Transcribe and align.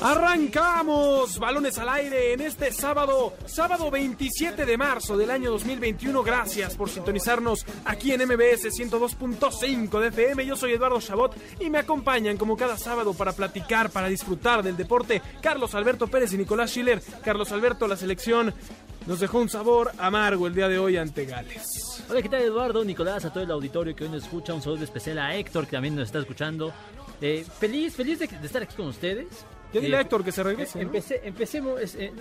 Arrancamos 0.00 1.40
balones 1.40 1.76
al 1.76 1.88
aire 1.88 2.32
en 2.32 2.40
este 2.40 2.72
sábado, 2.72 3.34
sábado 3.46 3.90
27 3.90 4.64
de 4.64 4.76
marzo 4.78 5.16
del 5.16 5.28
año 5.28 5.50
2021. 5.50 6.22
Gracias 6.22 6.76
por 6.76 6.88
sintonizarnos 6.88 7.66
aquí 7.84 8.12
en 8.12 8.22
MBS 8.22 8.66
102.5 8.78 9.98
de 9.98 10.08
FM. 10.08 10.46
Yo 10.46 10.54
soy 10.54 10.74
Eduardo 10.74 11.00
Chabot 11.00 11.34
y 11.58 11.68
me 11.68 11.78
acompañan 11.78 12.36
como 12.36 12.56
cada 12.56 12.78
sábado 12.78 13.12
para 13.12 13.32
platicar, 13.32 13.90
para 13.90 14.08
disfrutar 14.08 14.62
del 14.62 14.76
deporte. 14.76 15.20
Carlos 15.42 15.74
Alberto 15.74 16.06
Pérez 16.06 16.32
y 16.32 16.38
Nicolás 16.38 16.70
Schiller. 16.70 17.02
Carlos 17.24 17.50
Alberto, 17.50 17.88
la 17.88 17.96
selección 17.96 18.54
nos 19.08 19.18
dejó 19.18 19.40
un 19.40 19.48
sabor 19.48 19.90
amargo 19.98 20.46
el 20.46 20.54
día 20.54 20.68
de 20.68 20.78
hoy 20.78 20.96
ante 20.96 21.24
Gales. 21.24 22.04
Hola, 22.08 22.22
¿qué 22.22 22.28
tal 22.28 22.42
Eduardo? 22.42 22.84
Nicolás, 22.84 23.24
a 23.24 23.32
todo 23.32 23.42
el 23.42 23.50
auditorio 23.50 23.96
que 23.96 24.04
hoy 24.04 24.10
nos 24.10 24.22
escucha, 24.22 24.54
un 24.54 24.62
saludo 24.62 24.84
especial 24.84 25.18
a 25.18 25.34
Héctor 25.34 25.64
que 25.64 25.72
también 25.72 25.96
nos 25.96 26.04
está 26.04 26.20
escuchando. 26.20 26.72
Eh, 27.20 27.44
feliz, 27.58 27.96
feliz 27.96 28.20
de, 28.20 28.28
de 28.28 28.46
estar 28.46 28.62
aquí 28.62 28.76
con 28.76 28.86
ustedes. 28.86 29.26
Ya 29.72 29.80
dile 29.80 29.96
a 29.96 30.00
Héctor 30.00 30.24
que 30.24 30.32
se 30.32 30.42
regrese. 30.42 30.78
¿no? 30.78 30.82
Empecé, 30.82 31.20
empecemos, 31.24 31.80
eh, 31.94 32.12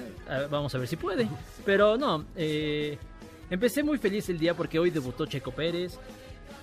vamos 0.49 0.73
a 0.75 0.77
ver 0.77 0.87
si 0.87 0.95
puede. 0.95 1.27
Pero 1.65 1.97
no, 1.97 2.25
eh, 2.35 2.97
empecé 3.49 3.83
muy 3.83 3.97
feliz 3.97 4.27
el 4.29 4.37
día 4.39 4.53
porque 4.53 4.79
hoy 4.79 4.89
debutó 4.89 5.25
Checo 5.25 5.51
Pérez. 5.51 5.97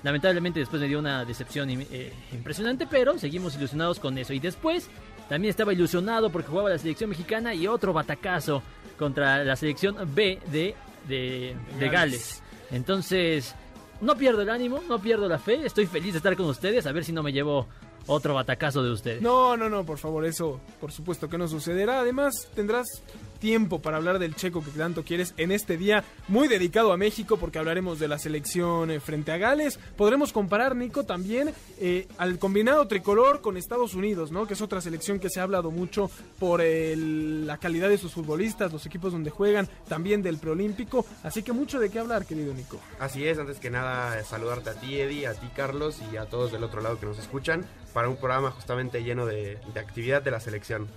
Lamentablemente 0.02 0.60
después 0.60 0.82
me 0.82 0.88
dio 0.88 0.98
una 0.98 1.24
decepción 1.24 1.70
eh, 1.70 2.12
impresionante, 2.32 2.86
pero 2.86 3.18
seguimos 3.18 3.56
ilusionados 3.56 3.98
con 3.98 4.18
eso. 4.18 4.34
Y 4.34 4.40
después 4.40 4.88
también 5.28 5.50
estaba 5.50 5.72
ilusionado 5.72 6.30
porque 6.30 6.48
jugaba 6.48 6.68
la 6.68 6.78
selección 6.78 7.08
mexicana 7.08 7.54
y 7.54 7.66
otro 7.66 7.94
batacazo 7.94 8.62
contra 8.98 9.42
la 9.42 9.56
selección 9.56 9.96
B 10.14 10.38
de, 10.52 10.74
de, 11.08 11.56
de 11.78 11.88
Gales. 11.88 12.42
Entonces, 12.70 13.54
no 14.02 14.16
pierdo 14.16 14.42
el 14.42 14.50
ánimo, 14.50 14.82
no 14.86 14.98
pierdo 14.98 15.26
la 15.26 15.38
fe. 15.38 15.64
Estoy 15.64 15.86
feliz 15.86 16.12
de 16.12 16.18
estar 16.18 16.36
con 16.36 16.46
ustedes. 16.46 16.86
A 16.86 16.92
ver 16.92 17.04
si 17.04 17.12
no 17.12 17.22
me 17.22 17.32
llevo 17.32 17.66
otro 18.06 18.34
batacazo 18.34 18.82
de 18.82 18.92
ustedes. 18.92 19.22
No, 19.22 19.56
no, 19.56 19.68
no, 19.68 19.84
por 19.84 19.98
favor, 19.98 20.24
eso 20.24 20.60
por 20.80 20.92
supuesto 20.92 21.28
que 21.28 21.38
no 21.38 21.48
sucederá. 21.48 22.00
Además, 22.00 22.48
tendrás 22.54 22.86
tiempo 23.34 23.80
para 23.82 23.96
hablar 23.98 24.18
del 24.18 24.34
checo 24.34 24.62
que 24.64 24.70
tanto 24.70 25.02
quieres 25.04 25.34
en 25.36 25.52
este 25.52 25.76
día 25.76 26.04
muy 26.28 26.48
dedicado 26.48 26.92
a 26.92 26.96
México 26.96 27.36
porque 27.36 27.58
hablaremos 27.58 27.98
de 27.98 28.08
la 28.08 28.18
selección 28.18 28.90
eh, 28.90 29.00
frente 29.00 29.32
a 29.32 29.36
Gales. 29.38 29.78
Podremos 29.96 30.32
comparar, 30.32 30.74
Nico, 30.76 31.04
también 31.04 31.52
eh, 31.78 32.06
al 32.18 32.38
combinado 32.38 32.86
tricolor 32.88 33.40
con 33.40 33.56
Estados 33.56 33.94
Unidos, 33.94 34.30
¿no? 34.32 34.46
Que 34.46 34.54
es 34.54 34.60
otra 34.62 34.80
selección 34.80 35.18
que 35.18 35.30
se 35.30 35.40
ha 35.40 35.42
hablado 35.44 35.70
mucho 35.70 36.10
por 36.38 36.60
el- 36.60 37.46
la 37.46 37.58
calidad 37.58 37.88
de 37.88 37.98
sus 37.98 38.12
futbolistas, 38.12 38.72
los 38.72 38.86
equipos 38.86 39.12
donde 39.12 39.30
juegan, 39.30 39.68
también 39.88 40.22
del 40.22 40.38
preolímpico. 40.38 41.04
Así 41.22 41.42
que 41.42 41.52
mucho 41.52 41.78
de 41.78 41.90
qué 41.90 41.98
hablar, 41.98 42.24
querido 42.26 42.54
Nico. 42.54 42.80
Así 42.98 43.26
es, 43.26 43.38
antes 43.38 43.58
que 43.58 43.70
nada 43.70 44.22
saludarte 44.24 44.70
a 44.70 44.74
ti 44.74 44.98
Eddie, 45.00 45.26
a 45.26 45.34
ti 45.34 45.48
Carlos 45.54 46.00
y 46.12 46.16
a 46.16 46.26
todos 46.26 46.52
del 46.52 46.64
otro 46.64 46.80
lado 46.80 46.98
que 46.98 47.06
nos 47.06 47.18
escuchan 47.18 47.64
para 47.92 48.08
un 48.08 48.16
programa 48.16 48.50
justamente 48.50 49.02
lleno 49.02 49.26
de 49.26 49.58
actividad 49.76 50.22
de 50.22 50.30
la 50.30 50.40
selección. 50.40 50.88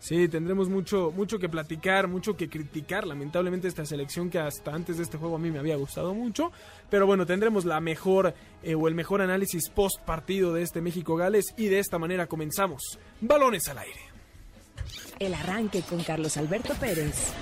Sí, 0.00 0.28
tendremos 0.28 0.68
mucho, 0.70 1.12
mucho 1.14 1.38
que 1.38 1.50
platicar, 1.50 2.08
mucho 2.08 2.34
que 2.34 2.48
criticar. 2.48 3.06
Lamentablemente 3.06 3.68
esta 3.68 3.84
selección 3.84 4.30
que 4.30 4.38
hasta 4.38 4.74
antes 4.74 4.96
de 4.96 5.02
este 5.02 5.18
juego 5.18 5.36
a 5.36 5.38
mí 5.38 5.50
me 5.50 5.58
había 5.58 5.76
gustado 5.76 6.14
mucho. 6.14 6.52
Pero 6.88 7.06
bueno, 7.06 7.26
tendremos 7.26 7.66
la 7.66 7.80
mejor 7.80 8.32
eh, 8.62 8.74
o 8.74 8.88
el 8.88 8.94
mejor 8.94 9.20
análisis 9.20 9.68
post 9.68 10.00
partido 10.00 10.54
de 10.54 10.62
este 10.62 10.80
México-Gales 10.80 11.54
y 11.58 11.66
de 11.66 11.80
esta 11.80 11.98
manera 11.98 12.26
comenzamos. 12.26 12.98
Balones 13.20 13.68
al 13.68 13.76
aire. 13.78 14.00
El 15.18 15.34
arranque 15.34 15.82
con 15.82 16.02
Carlos 16.02 16.38
Alberto 16.38 16.72
Pérez. 16.80 17.34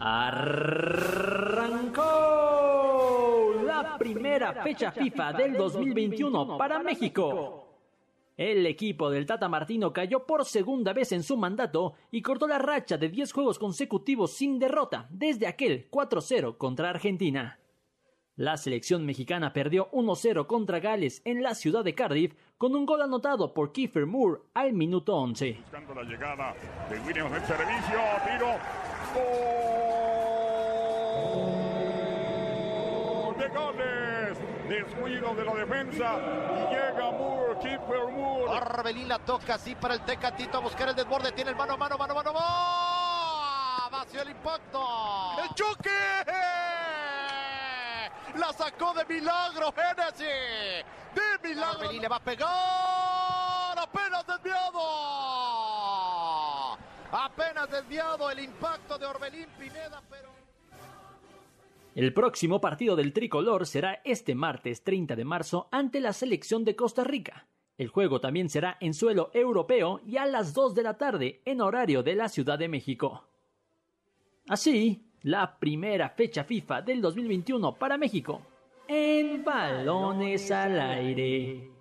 Arrancó 0.00 1.04
primera 3.98 4.62
fecha 4.62 4.90
FIFA 4.90 5.32
del 5.32 5.56
2021 5.56 6.58
para 6.58 6.78
México. 6.80 7.64
El 8.36 8.66
equipo 8.66 9.10
del 9.10 9.26
Tata 9.26 9.48
Martino 9.48 9.92
cayó 9.92 10.26
por 10.26 10.44
segunda 10.44 10.92
vez 10.92 11.12
en 11.12 11.22
su 11.22 11.36
mandato 11.36 11.94
y 12.10 12.20
cortó 12.20 12.48
la 12.48 12.58
racha 12.58 12.96
de 12.96 13.08
10 13.08 13.32
juegos 13.32 13.58
consecutivos 13.60 14.32
sin 14.32 14.58
derrota 14.58 15.06
desde 15.10 15.46
aquel 15.46 15.88
4-0 15.88 16.56
contra 16.56 16.90
Argentina. 16.90 17.60
La 18.36 18.56
selección 18.56 19.06
mexicana 19.06 19.52
perdió 19.52 19.88
1-0 19.92 20.48
contra 20.48 20.80
Gales 20.80 21.22
en 21.24 21.44
la 21.44 21.54
ciudad 21.54 21.84
de 21.84 21.94
Cardiff 21.94 22.34
con 22.58 22.74
un 22.74 22.84
gol 22.84 23.02
anotado 23.02 23.54
por 23.54 23.70
Kiefer 23.70 24.06
Moore 24.06 24.40
al 24.54 24.72
minuto 24.72 25.14
11. 25.14 25.58
Buscando 25.60 25.94
la 25.94 26.02
llegada 26.02 26.54
de 26.90 26.98
Williams 27.00 27.30
del 27.30 27.44
servicio, 27.44 27.98
tiro. 28.26 28.48
¡Gol 31.24 31.53
Descuido 34.68 35.34
de 35.34 35.44
la 35.44 35.54
defensa 35.54 36.16
y 36.56 36.74
llega 36.74 37.10
Moore, 37.12 37.58
Kiefer 37.60 38.08
Moore. 38.10 38.50
Orbelín 38.50 39.08
la 39.08 39.18
toca 39.18 39.54
así 39.54 39.74
para 39.74 39.94
el 39.94 40.00
Tecatito 40.00 40.58
a 40.58 40.60
buscar 40.60 40.88
el 40.88 40.96
desborde. 40.96 41.32
Tiene 41.32 41.50
el 41.50 41.56
mano, 41.56 41.76
mano, 41.76 41.96
mano, 41.98 42.14
mano. 42.14 42.32
¡Oh! 42.34 43.88
Vació 43.92 44.22
el 44.22 44.30
impacto. 44.30 44.84
¡El 45.42 45.54
choque! 45.54 45.90
La 48.36 48.52
sacó 48.52 48.94
de 48.94 49.04
milagro, 49.04 49.72
Hennessy. 49.76 50.24
De 50.24 51.48
milagro. 51.48 51.80
Orbelín 51.80 52.02
le 52.02 52.08
va 52.08 52.16
a 52.16 52.20
pegar. 52.20 53.78
Apenas 53.78 54.26
desviado. 54.26 54.80
Apenas 57.12 57.70
desviado 57.70 58.30
el 58.30 58.40
impacto 58.40 58.98
de 58.98 59.06
Orbelín 59.06 59.48
Pineda, 59.58 60.02
pero. 60.10 60.43
El 61.94 62.12
próximo 62.12 62.60
partido 62.60 62.96
del 62.96 63.12
tricolor 63.12 63.66
será 63.66 64.00
este 64.04 64.34
martes 64.34 64.82
30 64.82 65.16
de 65.16 65.24
marzo 65.24 65.68
ante 65.70 66.00
la 66.00 66.12
selección 66.12 66.64
de 66.64 66.76
Costa 66.76 67.04
Rica. 67.04 67.46
El 67.78 67.88
juego 67.88 68.20
también 68.20 68.48
será 68.48 68.76
en 68.80 68.94
suelo 68.94 69.30
europeo 69.32 70.00
y 70.06 70.16
a 70.16 70.26
las 70.26 70.54
2 70.54 70.74
de 70.74 70.82
la 70.82 70.98
tarde 70.98 71.42
en 71.44 71.60
horario 71.60 72.02
de 72.02 72.14
la 72.14 72.28
Ciudad 72.28 72.58
de 72.58 72.68
México. 72.68 73.24
Así, 74.48 75.10
la 75.22 75.58
primera 75.58 76.10
fecha 76.10 76.44
FIFA 76.44 76.82
del 76.82 77.00
2021 77.00 77.74
para 77.74 77.96
México 77.96 78.42
en 78.88 79.44
balones 79.44 80.50
al 80.50 80.78
aire. 80.78 81.73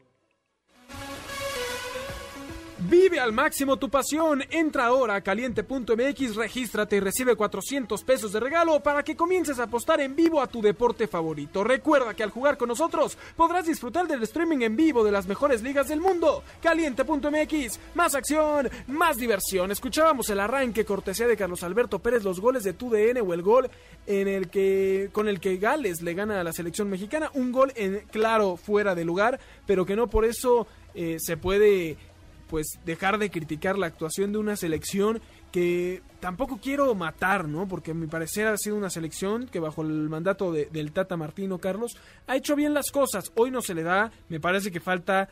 Vive 2.93 3.19
al 3.19 3.33
máximo 3.33 3.77
tu 3.77 3.89
pasión. 3.89 4.43
Entra 4.51 4.85
ahora 4.85 5.15
a 5.15 5.21
caliente.mx, 5.21 6.35
regístrate 6.35 6.97
y 6.97 6.99
recibe 6.99 7.35
400 7.35 8.03
pesos 8.03 8.31
de 8.31 8.39
regalo 8.39 8.81
para 8.81 9.01
que 9.01 9.15
comiences 9.15 9.57
a 9.57 9.63
apostar 9.63 9.99
en 9.99 10.15
vivo 10.15 10.39
a 10.39 10.45
tu 10.45 10.61
deporte 10.61 11.07
favorito. 11.07 11.63
Recuerda 11.63 12.13
que 12.13 12.21
al 12.21 12.29
jugar 12.29 12.55
con 12.55 12.67
nosotros 12.67 13.17
podrás 13.35 13.65
disfrutar 13.65 14.07
del 14.07 14.21
streaming 14.21 14.59
en 14.61 14.75
vivo 14.75 15.03
de 15.03 15.11
las 15.11 15.25
mejores 15.25 15.63
ligas 15.63 15.87
del 15.87 16.01
mundo. 16.01 16.43
Caliente.mx, 16.61 17.79
más 17.95 18.13
acción, 18.13 18.69
más 18.85 19.17
diversión. 19.17 19.71
Escuchábamos 19.71 20.29
el 20.29 20.39
arranque 20.39 20.85
cortesía 20.85 21.25
de 21.25 21.35
Carlos 21.35 21.63
Alberto 21.63 21.97
Pérez, 21.97 22.23
los 22.23 22.39
goles 22.39 22.63
de 22.63 22.73
TUDN 22.73 23.21
o 23.27 23.33
el 23.33 23.41
gol 23.41 23.71
en 24.05 24.27
el 24.27 24.51
que 24.51 25.09
con 25.11 25.27
el 25.27 25.39
que 25.39 25.57
Gales 25.57 26.03
le 26.03 26.13
gana 26.13 26.41
a 26.41 26.43
la 26.43 26.53
selección 26.53 26.91
mexicana, 26.91 27.31
un 27.33 27.51
gol 27.51 27.73
en 27.75 28.01
claro 28.11 28.55
fuera 28.55 28.93
de 28.93 29.03
lugar, 29.03 29.39
pero 29.65 29.83
que 29.83 29.95
no 29.95 30.11
por 30.11 30.25
eso 30.25 30.67
eh, 30.93 31.17
se 31.19 31.37
puede 31.37 31.97
pues 32.53 32.77
dejar 32.85 33.17
de 33.17 33.31
criticar 33.31 33.79
la 33.79 33.87
actuación 33.87 34.31
de 34.31 34.37
una 34.37 34.55
selección 34.55 35.19
que 35.51 36.03
tampoco 36.19 36.59
quiero 36.61 36.93
matar, 36.93 37.47
¿no? 37.47 37.67
Porque 37.67 37.89
a 37.89 37.93
mi 37.95 38.05
parecer 38.05 38.45
ha 38.45 38.55
sido 38.57 38.75
una 38.75 38.91
selección 38.91 39.47
que 39.47 39.59
bajo 39.59 39.81
el 39.81 40.07
mandato 40.07 40.51
de- 40.51 40.67
del 40.67 40.91
Tata 40.91 41.17
Martino 41.17 41.57
Carlos 41.57 41.97
ha 42.27 42.35
hecho 42.35 42.55
bien 42.55 42.75
las 42.75 42.91
cosas. 42.91 43.31
Hoy 43.33 43.49
no 43.49 43.63
se 43.63 43.73
le 43.73 43.81
da, 43.81 44.11
me 44.29 44.39
parece 44.39 44.69
que 44.69 44.79
falta 44.79 45.29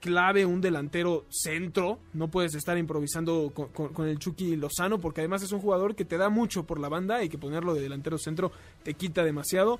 clave 0.00 0.46
un 0.46 0.60
delantero 0.60 1.26
centro. 1.30 2.00
No 2.12 2.26
puedes 2.26 2.56
estar 2.56 2.76
improvisando 2.76 3.52
con, 3.54 3.68
con- 3.68 3.92
con 3.92 4.08
el 4.08 4.18
Chucky 4.18 4.56
Lozano 4.56 4.98
porque 4.98 5.20
además 5.20 5.44
es 5.44 5.52
un 5.52 5.60
jugador 5.60 5.94
que 5.94 6.04
te 6.04 6.18
da 6.18 6.28
mucho 6.28 6.64
por 6.64 6.80
la 6.80 6.88
banda 6.88 7.22
y 7.22 7.28
que 7.28 7.38
ponerlo 7.38 7.72
de 7.72 7.82
delantero 7.82 8.18
centro 8.18 8.50
te 8.82 8.94
quita 8.94 9.22
demasiado. 9.22 9.78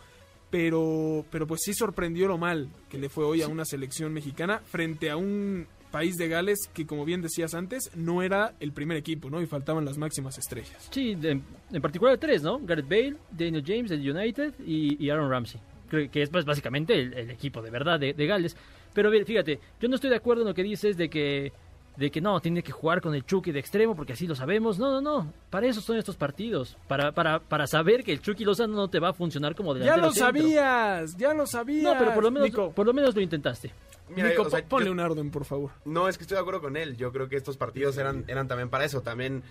Pero, 0.50 1.24
pero 1.30 1.44
pues 1.48 1.60
sí 1.64 1.74
sorprendió 1.74 2.28
lo 2.28 2.38
mal 2.38 2.68
que 2.88 2.98
le 2.98 3.08
fue 3.08 3.24
hoy 3.24 3.42
a 3.42 3.48
una 3.48 3.64
selección 3.64 4.12
mexicana 4.12 4.60
frente 4.64 5.10
a 5.10 5.16
un 5.16 5.66
país 5.90 6.16
de 6.16 6.28
Gales 6.28 6.68
que, 6.72 6.86
como 6.86 7.04
bien 7.04 7.22
decías 7.22 7.54
antes, 7.54 7.90
no 7.96 8.22
era 8.22 8.54
el 8.60 8.72
primer 8.72 8.96
equipo, 8.96 9.30
¿no? 9.30 9.40
Y 9.42 9.46
faltaban 9.46 9.84
las 9.84 9.98
máximas 9.98 10.38
estrellas. 10.38 10.88
Sí, 10.90 11.14
de- 11.14 11.40
en 11.72 11.82
particular 11.82 12.16
tres, 12.18 12.42
¿no? 12.42 12.58
Gareth 12.60 12.88
Bale, 12.88 13.16
Daniel 13.30 13.64
James 13.66 13.90
del 13.90 14.08
United 14.10 14.54
y, 14.66 15.08
Aaron 15.10 15.30
Ramsey. 15.30 15.60
Creo 15.88 16.10
que 16.10 16.22
es 16.22 16.30
pues, 16.30 16.44
básicamente 16.44 16.94
el, 16.94 17.14
el 17.14 17.30
equipo 17.30 17.62
de 17.62 17.70
verdad 17.70 17.98
de, 17.98 18.12
de 18.12 18.26
Gales. 18.26 18.56
Pero 18.94 19.10
bien, 19.10 19.24
fíjate, 19.26 19.58
yo 19.80 19.88
no 19.88 19.94
estoy 19.94 20.10
de 20.10 20.16
acuerdo 20.16 20.42
en 20.42 20.48
lo 20.48 20.54
que 20.54 20.62
dices 20.62 20.96
de 20.96 21.08
que 21.08 21.52
de 21.98 22.10
que 22.12 22.20
no, 22.20 22.38
tiene 22.40 22.62
que 22.62 22.70
jugar 22.72 23.00
con 23.00 23.14
el 23.14 23.26
Chucky 23.26 23.50
de 23.50 23.58
extremo 23.58 23.96
porque 23.96 24.12
así 24.12 24.26
lo 24.26 24.34
sabemos. 24.36 24.78
No, 24.78 24.90
no, 24.90 25.00
no. 25.00 25.32
Para 25.50 25.66
eso 25.66 25.80
son 25.80 25.96
estos 25.96 26.16
partidos. 26.16 26.76
Para, 26.86 27.10
para, 27.12 27.40
para 27.40 27.66
saber 27.66 28.04
que 28.04 28.12
el 28.12 28.20
Chucky 28.22 28.44
Lozano 28.44 28.74
no 28.74 28.88
te 28.88 29.00
va 29.00 29.08
a 29.08 29.12
funcionar 29.12 29.54
como 29.56 29.74
Ya 29.74 29.80
delantero 29.80 30.06
lo 30.06 30.12
centro. 30.12 30.26
sabías, 30.42 31.16
ya 31.16 31.34
lo 31.34 31.46
sabías. 31.46 31.82
No, 31.82 31.98
pero 31.98 32.14
por 32.14 32.22
lo 32.22 32.30
menos, 32.30 32.48
Nico, 32.48 32.70
por 32.70 32.86
lo, 32.86 32.92
menos 32.92 33.14
lo 33.16 33.20
intentaste. 33.20 33.72
Mira, 34.14 34.28
Nico, 34.28 34.42
o 34.42 34.48
sea, 34.50 34.62
po- 34.62 34.68
ponle 34.68 34.86
yo- 34.86 34.92
un 34.92 35.00
orden, 35.00 35.30
por 35.30 35.44
favor. 35.44 35.70
No, 35.84 36.08
es 36.08 36.16
que 36.16 36.22
estoy 36.22 36.36
de 36.36 36.40
acuerdo 36.40 36.60
con 36.60 36.76
él. 36.76 36.96
Yo 36.96 37.10
creo 37.12 37.28
que 37.28 37.36
estos 37.36 37.56
partidos 37.56 37.98
eran, 37.98 38.24
eran 38.28 38.46
también 38.46 38.70
para 38.70 38.84
eso. 38.84 39.00
También, 39.02 39.42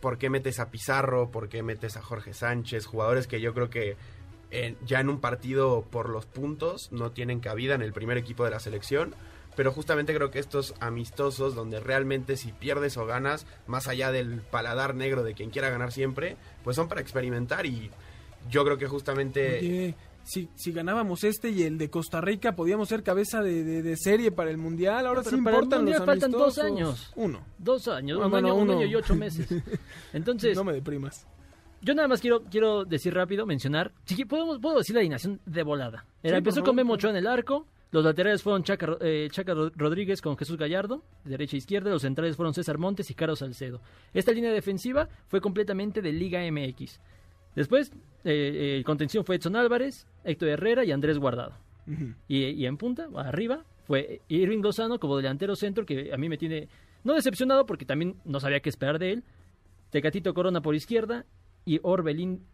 ¿por 0.00 0.18
qué 0.18 0.28
metes 0.28 0.60
a 0.60 0.70
Pizarro? 0.70 1.30
¿Por 1.30 1.48
qué 1.48 1.62
metes 1.62 1.96
a 1.96 2.02
Jorge 2.02 2.34
Sánchez? 2.34 2.84
Jugadores 2.86 3.26
que 3.26 3.40
yo 3.40 3.54
creo 3.54 3.70
que 3.70 3.96
en- 4.50 4.76
ya 4.84 5.00
en 5.00 5.08
un 5.08 5.20
partido 5.20 5.82
por 5.90 6.10
los 6.10 6.26
puntos 6.26 6.92
no 6.92 7.10
tienen 7.10 7.40
cabida 7.40 7.74
en 7.74 7.80
el 7.82 7.92
primer 7.94 8.18
equipo 8.18 8.44
de 8.44 8.50
la 8.50 8.60
selección. 8.60 9.14
Pero 9.56 9.72
justamente 9.72 10.14
creo 10.14 10.30
que 10.30 10.38
estos 10.38 10.74
amistosos, 10.80 11.54
donde 11.54 11.80
realmente 11.80 12.36
si 12.36 12.52
pierdes 12.52 12.96
o 12.98 13.06
ganas, 13.06 13.46
más 13.66 13.88
allá 13.88 14.12
del 14.12 14.40
paladar 14.42 14.94
negro 14.94 15.22
de 15.24 15.32
quien 15.34 15.50
quiera 15.50 15.70
ganar 15.70 15.92
siempre, 15.92 16.36
pues 16.62 16.76
son 16.76 16.88
para 16.88 17.00
experimentar. 17.00 17.64
Y 17.66 17.90
yo 18.50 18.64
creo 18.64 18.76
que 18.76 18.86
justamente... 18.86 19.58
Oye, 19.58 19.94
si, 20.24 20.48
si 20.56 20.72
ganábamos 20.72 21.22
este 21.24 21.50
y 21.50 21.62
el 21.62 21.78
de 21.78 21.88
Costa 21.88 22.20
Rica, 22.20 22.56
podíamos 22.56 22.88
ser 22.88 23.02
cabeza 23.04 23.40
de, 23.42 23.62
de- 23.62 23.82
de 23.82 23.96
serie 23.96 24.32
para 24.32 24.50
el 24.50 24.58
Mundial. 24.58 25.06
Ahora 25.06 25.22
Pero 25.22 25.36
sí 25.36 25.42
para 25.42 25.56
el 25.56 25.62
importan 25.62 25.78
Mundial 25.84 25.98
los 26.00 26.06
faltan 26.06 26.30
dos 26.32 26.58
años. 26.58 27.12
Uno. 27.14 27.40
Dos 27.58 27.86
años, 27.88 28.18
un, 28.22 28.30
bueno, 28.30 28.48
año, 28.48 28.56
un 28.56 28.62
uno. 28.70 28.72
año 28.78 28.86
y 28.86 28.94
ocho 28.96 29.14
meses. 29.14 29.46
Entonces, 30.12 30.56
No 30.56 30.64
me 30.64 30.72
deprimas. 30.72 31.26
Yo 31.80 31.94
nada 31.94 32.08
más 32.08 32.20
quiero, 32.20 32.42
quiero 32.42 32.84
decir 32.84 33.14
rápido, 33.14 33.46
mencionar. 33.46 33.92
Si 34.04 34.24
podemos, 34.24 34.58
puedo 34.60 34.78
decir 34.78 34.94
la 34.94 35.00
alineación 35.00 35.40
de 35.46 35.62
volada. 35.62 36.04
Era, 36.22 36.36
Sí, 36.36 36.38
empezó 36.38 36.62
con. 36.64 36.74
Memo 36.74 36.94
Ochoa 36.94 37.10
en 37.10 37.16
el 37.16 37.26
arco. 37.26 37.66
Los 37.92 38.04
laterales 38.04 38.42
fueron 38.42 38.64
Chaca, 38.64 38.96
eh, 39.00 39.28
Chaca 39.30 39.54
Rodríguez 39.54 40.20
con 40.20 40.36
Jesús 40.36 40.56
Gallardo, 40.56 41.02
de 41.24 41.30
derecha 41.30 41.56
e 41.56 41.58
izquierda. 41.58 41.90
Los 41.90 42.02
centrales 42.02 42.36
fueron 42.36 42.52
César 42.52 42.78
Montes 42.78 43.10
y 43.10 43.14
Carlos 43.14 43.38
Salcedo. 43.38 43.80
Esta 44.12 44.32
línea 44.32 44.52
defensiva 44.52 45.08
fue 45.28 45.40
completamente 45.40 46.02
de 46.02 46.12
Liga 46.12 46.40
MX. 46.50 47.00
Después, 47.54 47.92
eh, 48.24 48.30
eh, 48.32 48.76
el 48.76 48.84
contención 48.84 49.24
fue 49.24 49.36
Edson 49.36 49.56
Álvarez, 49.56 50.06
Héctor 50.24 50.48
Herrera 50.48 50.84
y 50.84 50.92
Andrés 50.92 51.18
Guardado. 51.18 51.54
Y 52.26 52.66
en 52.66 52.76
punta, 52.78 53.08
arriba, 53.14 53.64
fue 53.86 54.20
Irving 54.26 54.60
Lozano 54.60 54.98
como 54.98 55.16
delantero 55.16 55.54
centro, 55.54 55.86
que 55.86 56.12
a 56.12 56.16
mí 56.16 56.28
me 56.28 56.36
tiene, 56.36 56.68
no 57.04 57.14
decepcionado 57.14 57.64
porque 57.64 57.84
también 57.84 58.16
no 58.24 58.40
sabía 58.40 58.58
qué 58.58 58.68
esperar 58.68 58.98
de 58.98 59.12
él. 59.12 59.24
Tecatito 59.90 60.34
Corona 60.34 60.60
por 60.60 60.74
izquierda 60.74 61.24
y 61.64 61.78
Orbelín 61.84 62.44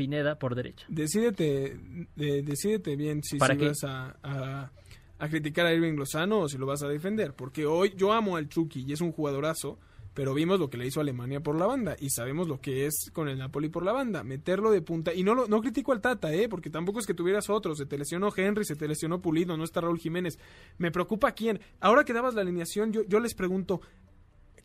Pineda 0.00 0.38
por 0.38 0.54
derecha. 0.54 0.86
Decídete, 0.88 1.78
de- 2.16 2.42
decídete 2.42 2.96
bien 2.96 3.22
si, 3.22 3.36
¿Para 3.36 3.54
si 3.54 3.66
vas 3.66 3.84
a, 3.84 4.16
a- 4.22 4.72
a 5.18 5.28
criticar 5.28 5.66
a 5.66 5.74
Irving 5.74 5.92
Lozano 5.96 6.38
o 6.40 6.48
si 6.48 6.56
lo 6.56 6.64
vas 6.64 6.82
a 6.82 6.88
defender. 6.88 7.34
Porque 7.34 7.66
hoy 7.66 7.92
yo 7.98 8.14
amo 8.14 8.36
al 8.36 8.48
Chucky 8.48 8.86
y 8.88 8.94
es 8.94 9.02
un 9.02 9.12
jugadorazo, 9.12 9.78
pero 10.14 10.32
vimos 10.32 10.58
lo 10.58 10.70
que 10.70 10.78
le 10.78 10.86
hizo 10.86 11.02
Alemania 11.02 11.40
por 11.40 11.58
la 11.58 11.66
banda 11.66 11.94
y 12.00 12.08
sabemos 12.08 12.48
lo 12.48 12.58
que 12.62 12.86
es 12.86 13.10
con 13.12 13.28
el 13.28 13.36
Napoli 13.36 13.68
por 13.68 13.84
la 13.84 13.92
banda. 13.92 14.24
Meterlo 14.24 14.70
de 14.70 14.80
punta. 14.80 15.12
Y 15.12 15.22
no, 15.22 15.34
lo, 15.34 15.46
no 15.46 15.60
critico 15.60 15.92
al 15.92 16.00
Tata, 16.00 16.32
¿eh? 16.32 16.48
porque 16.48 16.70
tampoco 16.70 16.98
es 17.00 17.06
que 17.06 17.12
tuvieras 17.12 17.50
otro. 17.50 17.74
Se 17.76 17.84
te 17.84 17.98
lesionó 17.98 18.30
Henry, 18.34 18.64
se 18.64 18.76
te 18.76 18.88
lesionó 18.88 19.20
Pulido, 19.20 19.58
no 19.58 19.64
está 19.64 19.82
Raúl 19.82 19.98
Jiménez. 19.98 20.38
Me 20.78 20.90
preocupa 20.90 21.32
quién. 21.32 21.60
Ahora 21.80 22.04
que 22.04 22.14
dabas 22.14 22.32
la 22.32 22.40
alineación, 22.40 22.90
yo, 22.90 23.02
yo 23.06 23.20
les 23.20 23.34
pregunto, 23.34 23.82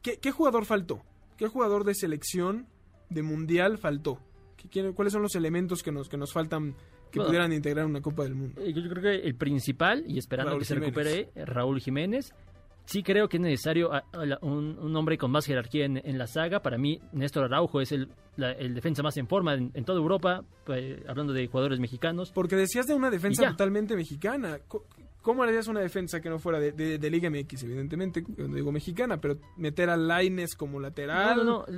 ¿qué, 0.02 0.20
qué 0.20 0.32
jugador 0.32 0.64
faltó? 0.64 1.04
¿Qué 1.38 1.50
jugador 1.50 1.84
de 1.84 1.96
selección, 1.96 2.66
de 3.10 3.24
mundial 3.24 3.78
faltó? 3.78 4.22
¿Qué- 4.65 4.81
quién- 4.81 4.94
¿Cuáles 4.94 5.13
son 5.13 5.21
los 5.21 5.35
elementos 5.35 5.81
que 5.83 5.91
nos, 5.91 6.09
que 6.09 6.17
nos 6.17 6.31
faltan 6.33 6.73
que 7.12 7.19
Bueno. 7.19 7.27
pudieran 7.27 7.53
integrar 7.53 7.85
una 7.85 8.01
Copa 8.01 8.23
del 8.23 8.35
Mundo? 8.35 8.62
Eh, 8.62 8.73
Yo 8.73 8.81
creo 8.89 9.01
que 9.03 9.27
el 9.27 9.35
principal, 9.35 10.03
y 10.07 10.17
esperando 10.17 10.51
Raúl 10.51 10.59
que 10.62 10.65
se 10.65 10.75
recupere 10.75 11.29
Raúl 11.35 11.79
Jiménez, 11.79 12.33
sí 12.85 13.01
creo 13.03 13.27
que 13.27 13.38
es 13.38 13.41
necesario 13.41 13.94
a- 13.94 14.03
a 14.13 14.25
la- 14.25 14.38
un, 14.41 14.77
un 14.77 14.95
hombre 14.95 15.17
con 15.17 15.31
más 15.31 15.45
jerarquía 15.45 15.85
en, 15.85 15.97
en 16.03 16.17
la 16.17 16.27
saga. 16.27 16.59
Para 16.62 16.77
mí, 16.77 17.00
Néstor 17.13 17.45
Araujo 17.45 17.81
es 17.81 17.91
el, 17.91 18.09
la- 18.38 18.51
el 18.51 18.73
defensa 18.75 19.01
más 19.01 19.17
en 19.17 19.27
forma 19.27 19.53
en, 19.56 19.71
en 19.73 19.85
toda 19.85 20.00
Europa, 20.00 20.44
eh, 20.67 21.03
hablando 21.07 21.33
de 21.33 21.47
jugadores 21.47 21.79
mexicanos. 21.79 22.31
Porque 22.31 22.56
decías 22.56 22.85
de 22.85 22.94
una 22.94 23.09
defensa 23.09 23.50
totalmente 23.50 23.95
mexicana. 23.95 24.59
¿Cómo 25.25 25.42
harías 25.42 25.68
una 25.68 25.80
defensa 25.80 26.22
que 26.22 26.30
no 26.30 26.38
fuera 26.38 26.60
de, 26.60 26.72
de- 26.72 27.00
de 27.00 27.10
Liga 27.10 27.31
MX, 27.31 27.63
evidentemente, 27.63 28.22
cuando 28.24 28.56
digo 28.56 28.72
mexicana, 28.72 29.19
pero 29.19 29.39
meter 29.57 29.89
a 29.89 29.98
Laines 29.98 30.54
como 30.56 30.80
lateral? 30.80 31.38
No, 31.38 31.44
no, 31.44 31.66
no. 31.68 31.75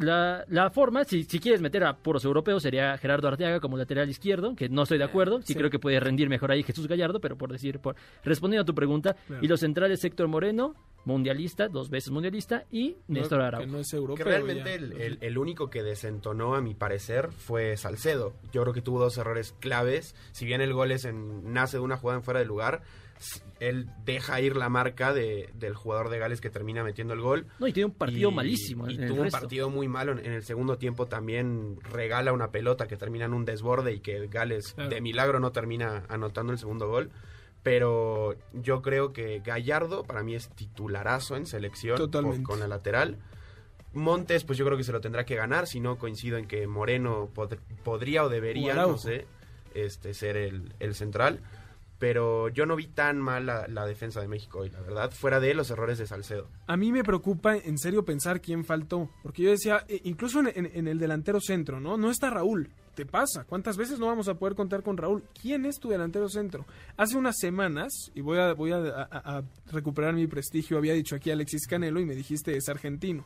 La, 0.00 0.44
la 0.48 0.70
forma, 0.70 1.04
si, 1.04 1.22
si 1.22 1.38
quieres 1.38 1.60
meter 1.60 1.84
a 1.84 1.96
puros 1.96 2.24
europeos, 2.24 2.60
sería 2.62 2.98
Gerardo 2.98 3.28
Arteaga 3.28 3.60
como 3.60 3.76
lateral 3.76 4.10
izquierdo, 4.10 4.56
que 4.56 4.68
no 4.68 4.82
estoy 4.82 4.98
de 4.98 5.04
acuerdo. 5.04 5.38
Sí, 5.42 5.52
Sí. 5.52 5.54
creo 5.54 5.70
que 5.70 5.78
puede 5.78 6.00
rendir 6.00 6.28
mejor 6.28 6.50
ahí 6.50 6.64
Jesús 6.64 6.88
Gallardo, 6.88 7.20
pero 7.20 7.38
por 7.38 7.52
decir, 7.52 7.78
por 7.78 7.94
respondiendo 8.24 8.62
a 8.62 8.66
tu 8.66 8.74
pregunta. 8.74 9.14
Claro. 9.28 9.44
Y 9.44 9.46
los 9.48 9.60
centrales, 9.60 10.04
Héctor 10.04 10.26
Moreno, 10.26 10.74
mundialista, 11.04 11.68
dos 11.68 11.88
veces 11.90 12.10
mundialista, 12.10 12.64
y 12.70 12.96
Néstor 13.06 13.38
que 13.40 13.44
Araujo. 13.46 13.66
no 13.68 13.78
es 13.78 13.90
Que 13.90 13.96
europeo. 13.96 14.26
realmente 14.26 14.64
ya. 14.70 14.74
el, 14.74 14.92
el- 15.00 15.18
el 15.20 15.38
único 15.38 15.70
que 15.70 15.82
desentonó, 15.82 16.54
a 16.54 16.60
mi 16.60 16.74
parecer, 16.74 17.30
fue 17.30 17.76
Salcedo. 17.76 18.34
Yo 18.52 18.62
creo 18.62 18.74
que 18.74 18.82
tuvo 18.82 18.98
dos 18.98 19.16
errores 19.18 19.54
claves. 19.60 20.14
Si 20.32 20.44
bien 20.44 20.60
el 20.60 20.72
gol 20.74 20.90
es 20.90 21.04
en, 21.04 21.52
nace 21.52 21.78
de 21.78 21.82
una 21.82 21.96
jugada 21.96 22.18
en 22.18 22.24
fuera 22.24 22.40
de 22.40 22.46
lugar, 22.46 22.82
él 23.60 23.88
deja 24.04 24.40
ir 24.40 24.56
la 24.56 24.68
marca 24.68 25.12
de- 25.12 25.50
del 25.54 25.74
jugador 25.74 26.08
de 26.10 26.18
Gales 26.18 26.40
que 26.40 26.50
termina 26.50 26.84
metiendo 26.84 27.14
el 27.14 27.20
gol. 27.20 27.46
No, 27.58 27.66
y 27.66 27.72
tiene 27.72 27.86
un 27.86 27.94
partido 27.94 28.30
Y- 28.30 28.34
malísimo. 28.34 28.88
Y 28.88 28.96
el 28.96 29.08
tuvo 29.08 29.22
un 29.22 29.30
partido 29.30 29.68
muy 29.70 29.88
malo. 29.88 30.12
En, 30.12 30.18
en 30.24 30.32
el 30.32 30.44
segundo 30.44 30.78
tiempo 30.78 31.06
también 31.06 31.78
regala 31.82 32.32
una 32.32 32.50
pelota 32.50 32.86
que 32.86 32.96
termina 32.96 33.24
en 33.24 33.34
un 33.34 33.44
desborde 33.44 33.92
y 33.94 34.00
que 34.00 34.28
Gales 34.28 34.72
Claro. 34.74 34.90
de 34.90 35.00
milagro 35.00 35.40
no 35.40 35.50
termina 35.52 36.04
anotando 36.08 36.52
el 36.52 36.58
segundo 36.58 36.88
gol. 36.88 37.10
Pero 37.64 38.36
yo 38.52 38.82
creo 38.82 39.12
que 39.12 39.40
Gallardo 39.40 40.04
para 40.04 40.22
mí 40.22 40.34
es 40.34 40.48
titularazo 40.50 41.36
en 41.36 41.44
selección 41.46 41.98
por- 42.10 42.42
con 42.44 42.60
la 42.60 42.68
lateral. 42.68 43.18
Montes, 43.94 44.44
pues 44.44 44.58
yo 44.58 44.64
creo 44.64 44.76
que 44.76 44.84
se 44.84 44.92
lo 44.92 45.00
tendrá 45.00 45.24
que 45.24 45.34
ganar. 45.34 45.66
Si 45.66 45.80
no, 45.80 45.98
coincido 45.98 46.38
en 46.38 46.46
que 46.46 46.66
Moreno 46.66 47.28
pod- 47.34 47.58
podría 47.82 48.22
o 48.24 48.28
debería, 48.28 48.86
O 48.86 48.92
no 48.92 48.98
sé, 48.98 49.26
este, 49.74 50.14
ser 50.14 50.36
el, 50.36 50.72
el 50.78 50.94
central. 50.94 51.40
Pero 51.98 52.48
yo 52.48 52.64
no 52.64 52.76
vi 52.76 52.86
tan 52.86 53.18
mal 53.20 53.46
la, 53.46 53.86
defensa 53.86 54.20
de 54.20 54.28
México 54.28 54.60
hoy, 54.60 54.70
la 54.70 54.80
verdad. 54.80 55.10
Fuera 55.10 55.40
de 55.40 55.52
los 55.54 55.70
errores 55.70 55.98
de 55.98 56.06
Salcedo. 56.06 56.48
A 56.68 56.76
mí 56.76 56.92
me 56.92 57.02
preocupa 57.02 57.56
en 57.56 57.76
serio 57.76 58.04
pensar 58.04 58.40
quién 58.40 58.64
faltó. 58.64 59.10
Porque 59.22 59.42
yo 59.42 59.50
decía, 59.50 59.84
eh, 59.88 60.00
incluso 60.04 60.40
en, 60.40 60.86
el 60.88 60.98
delantero 60.98 61.40
centro, 61.40 61.80
¿no? 61.80 61.96
No 61.96 62.10
está 62.10 62.30
Raúl. 62.30 62.70
¿Te 62.94 63.04
pasa? 63.06 63.44
¿Cuántas 63.44 63.76
veces 63.76 63.98
no 63.98 64.06
vamos 64.06 64.28
a 64.28 64.34
poder 64.34 64.54
contar 64.56 64.82
con 64.82 64.96
Raúl? 64.96 65.22
¿Quién 65.40 65.66
es 65.66 65.78
tu 65.78 65.88
delantero 65.88 66.28
centro? 66.28 66.66
Hace 66.96 67.16
unas 67.16 67.36
semanas, 67.38 67.92
y 68.14 68.20
voy 68.20 68.38
a, 68.38 68.54
voy 68.54 68.72
a- 68.72 69.08
a 69.10 69.42
recuperar 69.70 70.14
mi 70.14 70.26
prestigio, 70.26 70.78
había 70.78 70.94
dicho 70.94 71.14
aquí 71.16 71.30
Alexis 71.30 71.66
Canelo 71.66 72.00
y 72.00 72.04
me 72.06 72.14
dijiste 72.16 72.56
es 72.56 72.68
argentino. 72.68 73.24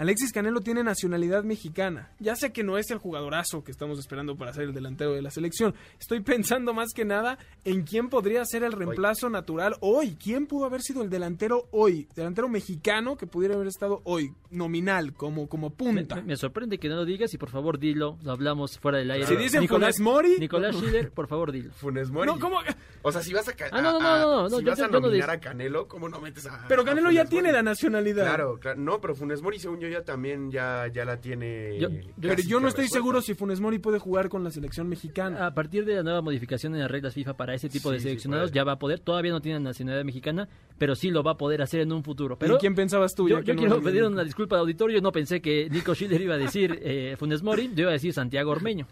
Alexis 0.00 0.32
Canelo 0.32 0.62
tiene 0.62 0.82
nacionalidad 0.82 1.44
mexicana. 1.44 2.10
Ya 2.20 2.34
sé 2.34 2.54
que 2.54 2.64
no 2.64 2.78
es 2.78 2.90
el 2.90 2.96
jugadorazo 2.96 3.62
que 3.62 3.70
estamos 3.70 3.98
esperando 3.98 4.34
para 4.34 4.50
ser 4.54 4.62
el 4.64 4.72
delantero 4.72 5.12
de 5.12 5.20
la 5.20 5.30
selección. 5.30 5.74
Estoy 6.00 6.20
pensando 6.20 6.72
más 6.72 6.94
que 6.94 7.04
nada 7.04 7.36
en 7.66 7.82
quién 7.82 8.08
podría 8.08 8.42
ser 8.46 8.62
el 8.62 8.72
reemplazo 8.72 9.28
natural 9.28 9.76
hoy. 9.80 10.16
¿Quién 10.18 10.46
pudo 10.46 10.64
haber 10.64 10.80
sido 10.80 11.02
el 11.02 11.10
delantero 11.10 11.68
hoy? 11.70 12.08
Delantero 12.16 12.48
mexicano 12.48 13.18
que 13.18 13.26
pudiera 13.26 13.56
haber 13.56 13.66
estado 13.68 14.00
hoy, 14.04 14.32
nominal, 14.50 15.12
como, 15.12 15.50
como 15.50 15.68
Me, 15.68 15.76
punta. 15.76 16.16
me- 16.16 16.22
me 16.22 16.36
sorprende 16.38 16.78
que 16.78 16.88
no 16.88 16.96
lo 16.96 17.04
digas 17.04 17.34
y 17.34 17.36
por 17.38 17.50
favor 17.50 17.78
dilo, 17.78 18.16
lo 18.22 18.32
hablamos 18.32 18.78
fuera 18.78 18.96
del 18.96 19.10
aire. 19.10 19.26
Si 19.26 19.36
dicen 19.36 19.60
Nicolás, 19.60 19.96
Funes 19.98 20.00
Mori- 20.14 20.38
Nicolás 20.38 20.76
Schiller, 20.76 21.10
por 21.10 21.28
favor 21.28 21.52
dilo. 21.52 21.72
Funes 21.74 22.10
Mori. 22.10 22.26
No, 22.26 22.38
¿cómo? 22.40 22.60
O 23.02 23.12
sea, 23.12 23.22
si 23.22 23.34
vas 23.34 23.46
a, 23.48 23.52
Ah, 23.70 23.82
no, 23.82 23.92
no, 23.92 24.00
no, 24.00 24.18
no, 24.18 24.48
no, 24.48 24.58
si 24.60 24.64
yo- 24.64 24.70
vas 24.70 24.78
yo- 24.78 24.84
a 24.86 24.88
nominar 24.88 25.28
a 25.28 25.38
Canelo, 25.40 25.86
¿cómo 25.88 26.08
no 26.08 26.20
metes 26.22 26.46
a 26.46 26.64
Pero 26.68 26.82
a 26.82 26.84
Canelo 26.86 27.10
ya 27.10 27.26
tiene 27.26 27.52
la 27.52 27.62
nacionalidad. 27.62 28.24
Claro, 28.24 28.58
claro. 28.58 28.80
No, 28.80 28.98
pero 28.98 29.14
Funes 29.14 29.42
Mori, 29.42 29.58
según 29.58 29.78
yo, 29.80 29.89
ya 29.90 30.02
también 30.04 30.50
ya, 30.50 30.86
ya 30.92 31.04
la 31.04 31.20
tiene. 31.20 31.78
Yo- 31.78 31.88
Pero 32.20 32.42
yo 32.42 32.60
no 32.60 32.68
estoy 32.68 32.84
resuelta. 32.84 32.88
seguro 32.94 33.20
si 33.20 33.34
Funes 33.34 33.60
Mori 33.60 33.78
puede 33.78 33.98
jugar 33.98 34.28
con 34.28 34.42
la 34.44 34.50
selección 34.50 34.88
mexicana. 34.88 35.46
A 35.46 35.54
partir 35.54 35.84
de 35.84 35.96
la 35.96 36.02
nueva 36.02 36.22
modificación 36.22 36.74
en 36.74 36.80
las 36.80 36.90
reglas 36.90 37.12
FIFA 37.14 37.36
para 37.36 37.54
ese 37.54 37.68
tipo 37.68 37.90
de 37.90 37.98
Sí, 37.98 38.04
seleccionados 38.04 38.52
ya 38.52 38.64
va 38.64 38.72
a 38.72 38.78
poder, 38.78 39.00
todavía 39.00 39.32
no 39.32 39.40
tiene 39.40 39.60
nacionalidad 39.60 40.04
mexicana, 40.04 40.48
pero 40.78 40.94
sí 40.94 41.10
lo 41.10 41.22
va 41.22 41.32
a 41.32 41.36
poder 41.36 41.60
hacer 41.62 41.80
en 41.80 41.92
un 41.92 42.02
futuro. 42.04 42.36
¿Y 42.36 42.38
Pero 42.38 42.58
quién 42.58 42.74
pensabas 42.74 43.14
tú? 43.14 43.28
yo, 43.28 43.40
yo 43.40 43.54
no 43.54 43.60
quiero 43.60 43.82
pedir 43.82 44.04
una 44.04 44.24
disculpa 44.24 44.56
al 44.56 44.60
auditorio, 44.60 45.00
no 45.00 45.12
pensé 45.12 45.40
que 45.42 45.68
Nico 45.70 45.94
Schiller 45.94 46.20
iba 46.20 46.34
a 46.34 46.38
decir 46.38 46.78
eh, 46.82 47.16
Funes 47.18 47.42
Mori, 47.42 47.70
yo 47.74 47.82
iba 47.82 47.90
a 47.90 47.94
decir 47.94 48.12
Santiago 48.12 48.50
Ormeño. 48.52 48.86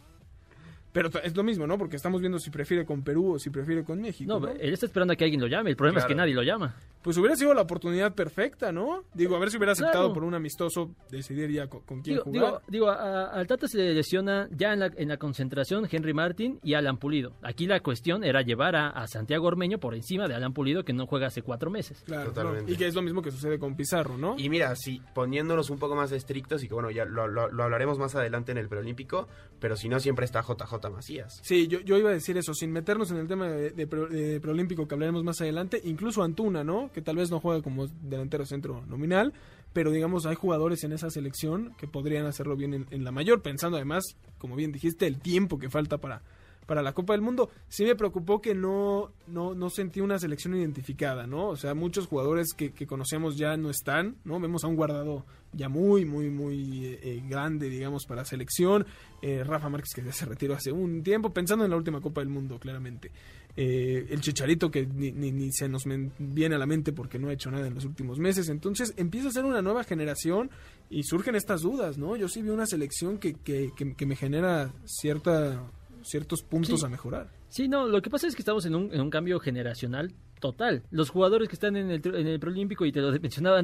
Pero 0.90 1.10
es 1.22 1.36
lo 1.36 1.44
mismo, 1.44 1.66
¿no? 1.66 1.76
Porque 1.76 1.96
estamos 1.96 2.20
viendo 2.20 2.38
si 2.38 2.50
prefiere 2.50 2.84
con 2.86 3.02
Perú 3.02 3.34
o 3.34 3.38
si 3.38 3.50
prefiere 3.50 3.84
con 3.84 4.00
México. 4.00 4.32
No, 4.32 4.40
¿no? 4.40 4.48
él 4.52 4.72
está 4.72 4.86
esperando 4.86 5.12
a 5.12 5.16
que 5.16 5.24
alguien 5.24 5.40
lo 5.40 5.46
llame, 5.46 5.70
el 5.70 5.76
problema 5.76 6.00
es 6.00 6.06
que 6.06 6.14
nadie 6.14 6.34
lo 6.34 6.42
llama. 6.42 6.74
Pues 7.08 7.16
hubiera 7.16 7.36
sido 7.36 7.54
la 7.54 7.62
oportunidad 7.62 8.14
perfecta, 8.14 8.70
¿no? 8.70 9.04
Digo, 9.14 9.34
a 9.34 9.38
ver 9.38 9.50
si 9.50 9.56
hubiera 9.56 9.72
aceptado 9.72 10.08
Claro. 10.08 10.12
por 10.12 10.24
un 10.24 10.34
amistoso 10.34 10.90
decidir 11.10 11.50
ya 11.50 11.66
con, 11.66 11.80
con 11.80 12.02
quién 12.02 12.16
Digo, 12.16 12.24
jugar. 12.24 12.42
digo, 12.42 12.60
digo, 12.68 12.90
a- 12.90 13.30
al 13.30 13.46
Tata 13.46 13.66
se 13.66 13.78
le 13.78 13.94
lesiona 13.94 14.46
ya 14.50 14.74
en 14.74 14.80
la, 14.80 14.90
en 14.94 15.08
la 15.08 15.16
concentración 15.16 15.88
Henry 15.90 16.12
Martin 16.12 16.60
y 16.62 16.74
Alan 16.74 16.98
Pulido. 16.98 17.32
Aquí 17.42 17.66
la 17.66 17.80
cuestión 17.80 18.24
era 18.24 18.42
llevar 18.42 18.76
a, 18.76 18.90
a 18.90 19.06
Santiago 19.06 19.46
Ormeño 19.46 19.78
por 19.78 19.94
encima 19.94 20.28
de 20.28 20.34
Alan 20.34 20.52
Pulido 20.52 20.84
que 20.84 20.92
no 20.92 21.06
juega 21.06 21.28
hace 21.28 21.40
cuatro 21.40 21.70
meses. 21.70 22.02
Claro, 22.04 22.26
Totalmente. 22.32 22.64
no, 22.66 22.70
Y 22.74 22.76
que 22.76 22.86
es 22.88 22.94
lo 22.94 23.00
mismo 23.00 23.22
que 23.22 23.30
sucede 23.30 23.58
con 23.58 23.74
Pizarro, 23.74 24.18
¿no? 24.18 24.34
Y 24.36 24.50
mira, 24.50 24.76
sí, 24.76 25.00
poniéndonos 25.14 25.70
un 25.70 25.78
poco 25.78 25.94
más 25.96 26.12
estrictos 26.12 26.62
y 26.62 26.68
que 26.68 26.74
bueno, 26.74 26.90
ya 26.90 27.06
lo, 27.06 27.26
lo- 27.26 27.48
lo 27.50 27.62
hablaremos 27.64 27.98
más 27.98 28.14
adelante 28.16 28.52
en 28.52 28.58
el 28.58 28.68
preolímpico, 28.68 29.28
pero 29.60 29.76
si 29.76 29.88
no 29.88 29.98
siempre 29.98 30.26
está 30.26 30.42
JJ 30.42 30.90
Macías. 30.90 31.40
Sí, 31.42 31.68
yo, 31.68 31.80
yo 31.80 31.96
iba 31.96 32.10
a 32.10 32.12
decir 32.12 32.36
eso, 32.36 32.52
sin 32.52 32.70
meternos 32.70 33.10
en 33.10 33.16
el 33.16 33.26
tema 33.28 33.48
de, 33.48 33.70
de 33.70 33.86
de 33.86 34.40
preolímpico 34.40 34.86
que 34.86 34.94
hablaremos 34.94 35.24
más 35.24 35.40
adelante, 35.40 35.80
incluso 35.84 36.22
Antuna, 36.22 36.62
¿no? 36.64 36.90
Que 36.98 37.02
tal 37.02 37.14
vez 37.14 37.30
no 37.30 37.38
juega 37.38 37.62
como 37.62 37.86
delantero 37.86 38.44
centro 38.44 38.84
nominal, 38.86 39.32
pero 39.72 39.92
digamos 39.92 40.26
hay 40.26 40.34
jugadores 40.34 40.82
en 40.82 40.90
esa 40.90 41.10
selección 41.10 41.76
que 41.78 41.86
podrían 41.86 42.26
hacerlo 42.26 42.56
bien 42.56 42.86
en, 42.90 43.04
la 43.04 43.12
mayor, 43.12 43.40
pensando 43.40 43.76
además, 43.76 44.02
como 44.38 44.56
bien 44.56 44.72
dijiste, 44.72 45.06
el 45.06 45.20
tiempo 45.20 45.60
que 45.60 45.70
falta 45.70 45.98
para, 45.98 46.22
para 46.66 46.82
la 46.82 46.94
Copa 46.94 47.12
del 47.12 47.22
Mundo. 47.22 47.50
Sí 47.68 47.84
me 47.84 47.94
preocupó 47.94 48.40
que 48.40 48.52
no, 48.52 49.12
no, 49.28 49.54
no 49.54 49.70
sentí 49.70 50.00
una 50.00 50.18
selección 50.18 50.56
identificada, 50.56 51.28
¿no? 51.28 51.50
O 51.50 51.56
sea, 51.56 51.74
muchos 51.74 52.08
jugadores 52.08 52.48
que, 52.52 52.72
que 52.72 52.88
conocemos 52.88 53.36
ya 53.36 53.56
no 53.56 53.70
están, 53.70 54.16
¿no? 54.24 54.40
Vemos 54.40 54.64
a 54.64 54.66
un 54.66 54.74
guardado 54.74 55.24
ya 55.52 55.68
muy, 55.68 56.04
muy, 56.04 56.30
muy 56.30 56.84
eh, 56.84 57.00
eh, 57.02 57.22
grande, 57.28 57.68
digamos, 57.68 58.04
para 58.06 58.24
selección. 58.24 58.84
Eh, 59.22 59.44
Rafa 59.44 59.68
Márquez 59.68 59.94
que 59.94 60.02
ya 60.02 60.12
se 60.12 60.26
retiró 60.26 60.54
hace 60.54 60.72
un 60.72 61.04
tiempo, 61.04 61.32
pensando 61.32 61.64
en 61.64 61.70
la 61.70 61.76
última 61.76 62.00
Copa 62.00 62.20
del 62.20 62.30
Mundo, 62.30 62.58
claramente. 62.58 63.12
Eh, 63.60 64.06
el 64.10 64.20
Chicharito 64.20 64.70
que 64.70 64.86
ni, 64.86 65.10
ni- 65.10 65.32
ni 65.32 65.50
se 65.50 65.68
nos 65.68 65.82
viene 66.20 66.54
a 66.54 66.58
la 66.58 66.66
mente 66.66 66.92
porque 66.92 67.18
no 67.18 67.28
ha 67.28 67.32
hecho 67.32 67.50
nada 67.50 67.66
en 67.66 67.74
los 67.74 67.84
últimos 67.84 68.20
meses. 68.20 68.48
Entonces 68.50 68.94
empieza 68.96 69.28
a 69.28 69.32
ser 69.32 69.44
una 69.44 69.62
nueva 69.62 69.82
generación 69.82 70.48
y 70.90 71.02
surgen 71.02 71.34
estas 71.34 71.62
dudas, 71.62 71.98
¿no? 71.98 72.14
Yo 72.14 72.28
sí 72.28 72.40
vi 72.40 72.50
una 72.50 72.66
selección 72.66 73.18
que, 73.18 73.34
que, 73.34 73.72
que- 73.76 73.94
que 73.96 74.06
me 74.06 74.14
genera 74.14 74.72
cierta, 74.84 75.60
ciertos 76.02 76.42
puntos 76.44 76.78
Sí. 76.78 76.86
a 76.86 76.88
mejorar. 76.88 77.30
Sí, 77.48 77.66
no, 77.66 77.88
lo 77.88 78.00
que 78.00 78.10
pasa 78.10 78.28
es 78.28 78.36
que 78.36 78.42
estamos 78.42 78.64
en 78.66 78.76
un, 78.76 78.92
en 78.94 79.00
un 79.00 79.10
cambio 79.10 79.40
generacional 79.40 80.12
total. 80.38 80.84
Los 80.92 81.10
jugadores 81.10 81.48
que 81.48 81.54
están 81.54 81.74
en 81.76 81.90
el, 81.90 82.00
en 82.14 82.26
el 82.28 82.38
preolímpico, 82.38 82.84
y 82.86 82.92
te 82.92 83.00
lo 83.00 83.10
mencionaba 83.18 83.60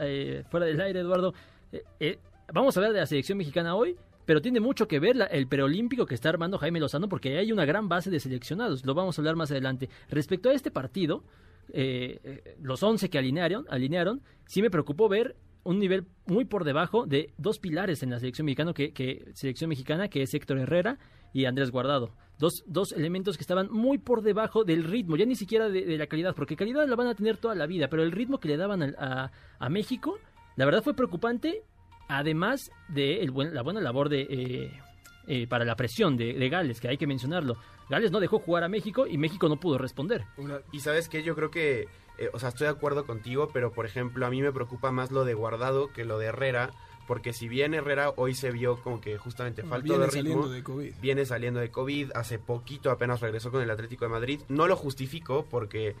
eh, 0.00 0.42
fuera 0.50 0.64
del 0.64 0.80
aire, 0.80 1.00
Eduardo, 1.00 1.34
eh, 1.70 1.82
eh, 2.00 2.18
vamos 2.52 2.74
a 2.76 2.80
hablar 2.80 2.94
de 2.94 3.00
la 3.00 3.06
selección 3.06 3.36
mexicana 3.36 3.74
hoy, 3.74 3.94
pero 4.26 4.40
tiene 4.40 4.60
mucho 4.60 4.86
que 4.88 4.98
ver 5.00 5.16
la- 5.16 5.26
el 5.26 5.46
preolímpico 5.46 6.06
que 6.06 6.14
está 6.14 6.28
armando 6.30 6.58
Jaime 6.58 6.80
Lozano, 6.80 7.08
porque 7.08 7.38
hay 7.38 7.52
una 7.52 7.64
gran 7.64 7.88
base 7.88 8.10
de 8.10 8.20
seleccionados. 8.20 8.84
Lo 8.84 8.94
vamos 8.94 9.18
a 9.18 9.20
hablar 9.22 9.36
más 9.36 9.50
adelante. 9.50 9.88
Respecto 10.08 10.48
a 10.50 10.52
este 10.52 10.70
partido, 10.70 11.24
eh, 11.72 12.20
eh, 12.24 12.56
los 12.60 12.82
11 12.82 13.08
que 13.10 13.18
alinearon, 13.18 13.64
alinearon, 13.68 14.20
sí 14.46 14.62
me 14.62 14.70
preocupó 14.70 15.08
ver 15.08 15.36
un 15.64 15.78
nivel 15.78 16.04
muy 16.26 16.44
por 16.44 16.64
debajo 16.64 17.06
de 17.06 17.32
dos 17.38 17.58
pilares 17.58 18.02
en 18.02 18.10
la 18.10 18.18
selección 18.18 18.44
mexicana, 18.44 18.74
que, 18.74 18.92
que- 18.92 19.30
selección 19.34 19.70
mexicana, 19.70 20.08
que 20.08 20.22
es 20.22 20.34
Héctor 20.34 20.58
Herrera 20.58 20.98
y 21.32 21.46
Andrés 21.46 21.70
Guardado. 21.70 22.10
Dos, 22.38 22.64
dos 22.66 22.92
elementos 22.92 23.36
que 23.38 23.42
estaban 23.42 23.68
muy 23.70 23.96
por 23.98 24.22
debajo 24.22 24.64
del 24.64 24.84
ritmo, 24.84 25.16
ya 25.16 25.24
ni 25.24 25.36
siquiera 25.36 25.68
de, 25.70 25.96
la 25.96 26.06
calidad, 26.06 26.34
porque 26.34 26.56
calidad 26.56 26.86
la 26.86 26.96
van 26.96 27.06
a 27.06 27.14
tener 27.14 27.38
toda 27.38 27.54
la 27.54 27.66
vida, 27.66 27.88
pero 27.88 28.02
el 28.02 28.12
ritmo 28.12 28.38
que 28.40 28.48
le 28.48 28.56
daban 28.56 28.94
a, 28.98 29.30
a 29.58 29.68
México, 29.70 30.18
la 30.56 30.64
verdad 30.66 30.82
fue 30.82 30.94
preocupante, 30.94 31.62
además 32.08 32.70
de 32.88 33.20
el 33.22 33.30
buen- 33.30 33.54
la 33.54 33.62
buena 33.62 33.80
labor 33.80 34.08
de... 34.08 34.22
eh, 34.28 34.80
eh, 35.26 35.46
para 35.46 35.64
la 35.64 35.74
presión 35.74 36.18
de, 36.18 36.34
de 36.34 36.48
Gales, 36.50 36.80
que 36.82 36.88
hay 36.88 36.98
que 36.98 37.06
mencionarlo. 37.06 37.56
Gales 37.88 38.10
no 38.10 38.20
dejó 38.20 38.40
jugar 38.40 38.62
a 38.62 38.68
México 38.68 39.06
y 39.06 39.16
México 39.16 39.48
no 39.48 39.56
pudo 39.58 39.78
responder. 39.78 40.22
Y 40.70 40.80
sabes 40.80 41.08
que 41.08 41.22
yo 41.22 41.34
creo 41.34 41.50
que, 41.50 41.88
eh, 42.18 42.28
o 42.34 42.38
sea, 42.38 42.50
estoy 42.50 42.66
de 42.66 42.72
acuerdo 42.74 43.06
contigo, 43.06 43.48
pero 43.50 43.72
por 43.72 43.86
ejemplo 43.86 44.26
a 44.26 44.28
mí 44.30 44.42
me 44.42 44.52
preocupa 44.52 44.90
más 44.92 45.10
lo 45.12 45.24
de 45.24 45.32
Guardado 45.32 45.90
que 45.94 46.04
lo 46.04 46.18
de 46.18 46.26
Herrera, 46.26 46.72
porque 47.06 47.32
si 47.32 47.48
bien 47.48 47.72
Herrera 47.72 48.10
hoy 48.16 48.34
se 48.34 48.50
vio 48.50 48.82
como 48.82 49.00
que 49.00 49.16
justamente 49.16 49.62
faltó 49.62 49.94
Viene 49.94 50.04
de 50.04 50.10
ritmo, 50.10 50.12
saliendo 50.42 50.48
de 50.50 50.62
COVID. 50.62 50.94
viene 51.00 51.24
saliendo 51.24 51.60
de 51.60 51.70
COVID, 51.70 52.10
hace 52.14 52.38
poquito 52.38 52.90
apenas 52.90 53.22
regresó 53.22 53.50
con 53.50 53.62
el 53.62 53.70
Atlético 53.70 54.04
de 54.04 54.10
Madrid, 54.10 54.40
no 54.50 54.66
lo 54.66 54.76
justifico 54.76 55.46
porque 55.50 55.96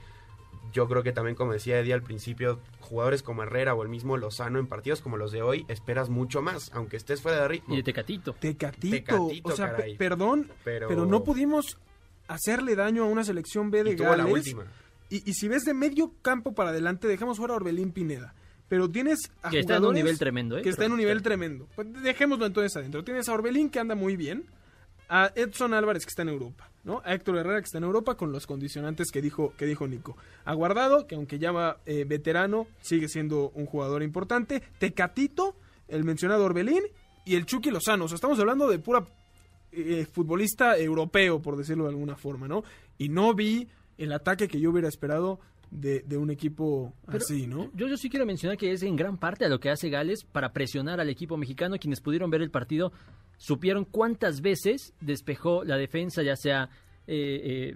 yo 0.74 0.86
creo 0.88 1.02
que 1.02 1.12
también 1.12 1.36
como 1.36 1.52
decía 1.54 1.78
Eddie 1.80 1.94
al 1.94 2.02
principio, 2.02 2.60
jugadores 2.80 3.22
como 3.22 3.42
Herrera 3.44 3.74
o 3.74 3.82
el 3.82 3.88
mismo 3.88 4.18
Lozano 4.18 4.58
en 4.58 4.66
partidos 4.66 5.00
como 5.00 5.16
los 5.16 5.32
de 5.32 5.40
hoy 5.40 5.64
esperas 5.68 6.10
mucho 6.10 6.42
más, 6.42 6.70
aunque 6.74 6.98
estés 6.98 7.22
fuera 7.22 7.40
de 7.40 7.48
ritmo. 7.48 7.72
Y 7.72 7.78
de 7.78 7.82
Tecatito. 7.84 8.34
Tecatito, 8.34 8.94
Tecatito, 8.96 9.48
o 9.48 9.52
sea, 9.56 9.70
caray. 9.76 9.96
perdón, 9.96 10.50
Pero- 10.64 10.88
pero... 10.88 11.06
no 11.06 11.24
pudimos 11.24 11.78
hacerle 12.28 12.76
daño 12.76 13.04
a 13.04 13.06
una 13.06 13.24
selección 13.24 13.70
B 13.70 13.84
de 13.84 13.92
Y 13.92 13.96
la 13.96 14.26
última. 14.26 14.64
Y, 15.08 15.28
y 15.30 15.34
si 15.34 15.48
ves 15.48 15.64
de 15.64 15.72
medio 15.74 16.12
campo 16.22 16.54
para 16.54 16.70
adelante, 16.70 17.06
dejamos 17.08 17.38
fuera 17.38 17.54
a 17.54 17.56
Orbelín 17.56 17.92
Pineda. 17.92 18.34
Pero 18.68 18.90
tienes 18.90 19.30
a 19.42 19.50
Que 19.50 19.60
está 19.60 19.76
en 19.76 19.84
un 19.84 19.94
nivel 19.94 20.18
tremendo, 20.18 20.58
¿eh? 20.58 20.62
Que 20.62 20.70
está 20.70 20.86
en 20.86 20.92
un 20.92 20.98
nivel 20.98 21.22
tremendo. 21.22 21.68
Pues 21.76 21.86
dejémoslo 22.02 22.46
entonces 22.46 22.74
adentro. 22.76 23.04
Tienes 23.04 23.28
a 23.28 23.34
Orbelín 23.34 23.68
que 23.70 23.78
anda 23.78 23.94
muy 23.94 24.16
bien. 24.16 24.46
A 25.08 25.30
Edson 25.36 25.74
Álvarez 25.74 26.04
que 26.06 26.08
está 26.08 26.22
en 26.22 26.30
Europa, 26.30 26.70
¿no? 26.84 27.02
A 27.04 27.14
Héctor 27.14 27.38
Herrera 27.38 27.60
que 27.60 27.64
está 27.64 27.78
en 27.78 27.84
Europa 27.84 28.16
con 28.16 28.32
los 28.32 28.46
condicionantes 28.46 29.10
que 29.10 29.22
dijo, 29.22 29.54
que 29.56 29.66
dijo 29.66 29.86
Nico. 29.86 30.16
A 30.44 30.54
Guardado, 30.54 31.06
que 31.06 31.14
aunque 31.14 31.38
ya 31.38 31.52
va 31.52 31.78
eh, 31.86 32.04
veterano, 32.04 32.66
sigue 32.80 33.08
siendo 33.08 33.50
un 33.54 33.66
jugador 33.66 34.02
importante. 34.02 34.62
Tecatito, 34.78 35.56
el 35.88 36.04
mencionado 36.04 36.44
Orbelín 36.44 36.82
y 37.24 37.36
el 37.36 37.46
Chucky 37.46 37.70
Lozano. 37.70 38.04
O 38.04 38.08
sea, 38.08 38.16
estamos 38.16 38.38
hablando 38.38 38.68
de 38.68 38.78
pura 38.78 39.06
eh, 39.72 40.06
futbolista 40.10 40.78
europeo, 40.78 41.40
por 41.40 41.56
decirlo 41.56 41.84
de 41.84 41.90
alguna 41.90 42.16
forma, 42.16 42.46
¿no? 42.46 42.62
Y 42.98 43.08
no 43.08 43.34
vi 43.34 43.68
el 43.98 44.12
ataque 44.12 44.48
que 44.48 44.60
yo 44.60 44.70
hubiera 44.70 44.88
esperado 44.88 45.40
de, 45.74 46.00
de 46.00 46.16
un 46.16 46.30
equipo 46.30 46.94
Pero 47.06 47.18
así, 47.18 47.46
¿no? 47.46 47.70
Yo, 47.74 47.88
yo 47.88 47.96
sí 47.96 48.08
quiero 48.08 48.24
mencionar 48.24 48.56
que 48.56 48.72
es 48.72 48.82
en 48.82 48.96
gran 48.96 49.18
parte 49.18 49.44
a 49.44 49.48
lo 49.48 49.58
que 49.58 49.70
hace 49.70 49.90
Gales 49.90 50.24
para 50.24 50.52
presionar 50.52 51.00
al 51.00 51.08
equipo 51.10 51.36
mexicano. 51.36 51.76
Quienes 51.78 52.00
pudieron 52.00 52.30
ver 52.30 52.42
el 52.42 52.50
partido 52.50 52.92
supieron 53.36 53.84
cuántas 53.84 54.40
veces 54.40 54.94
despejó 55.00 55.64
la 55.64 55.76
defensa, 55.76 56.22
ya 56.22 56.36
sea 56.36 56.70
eh, 57.06 57.74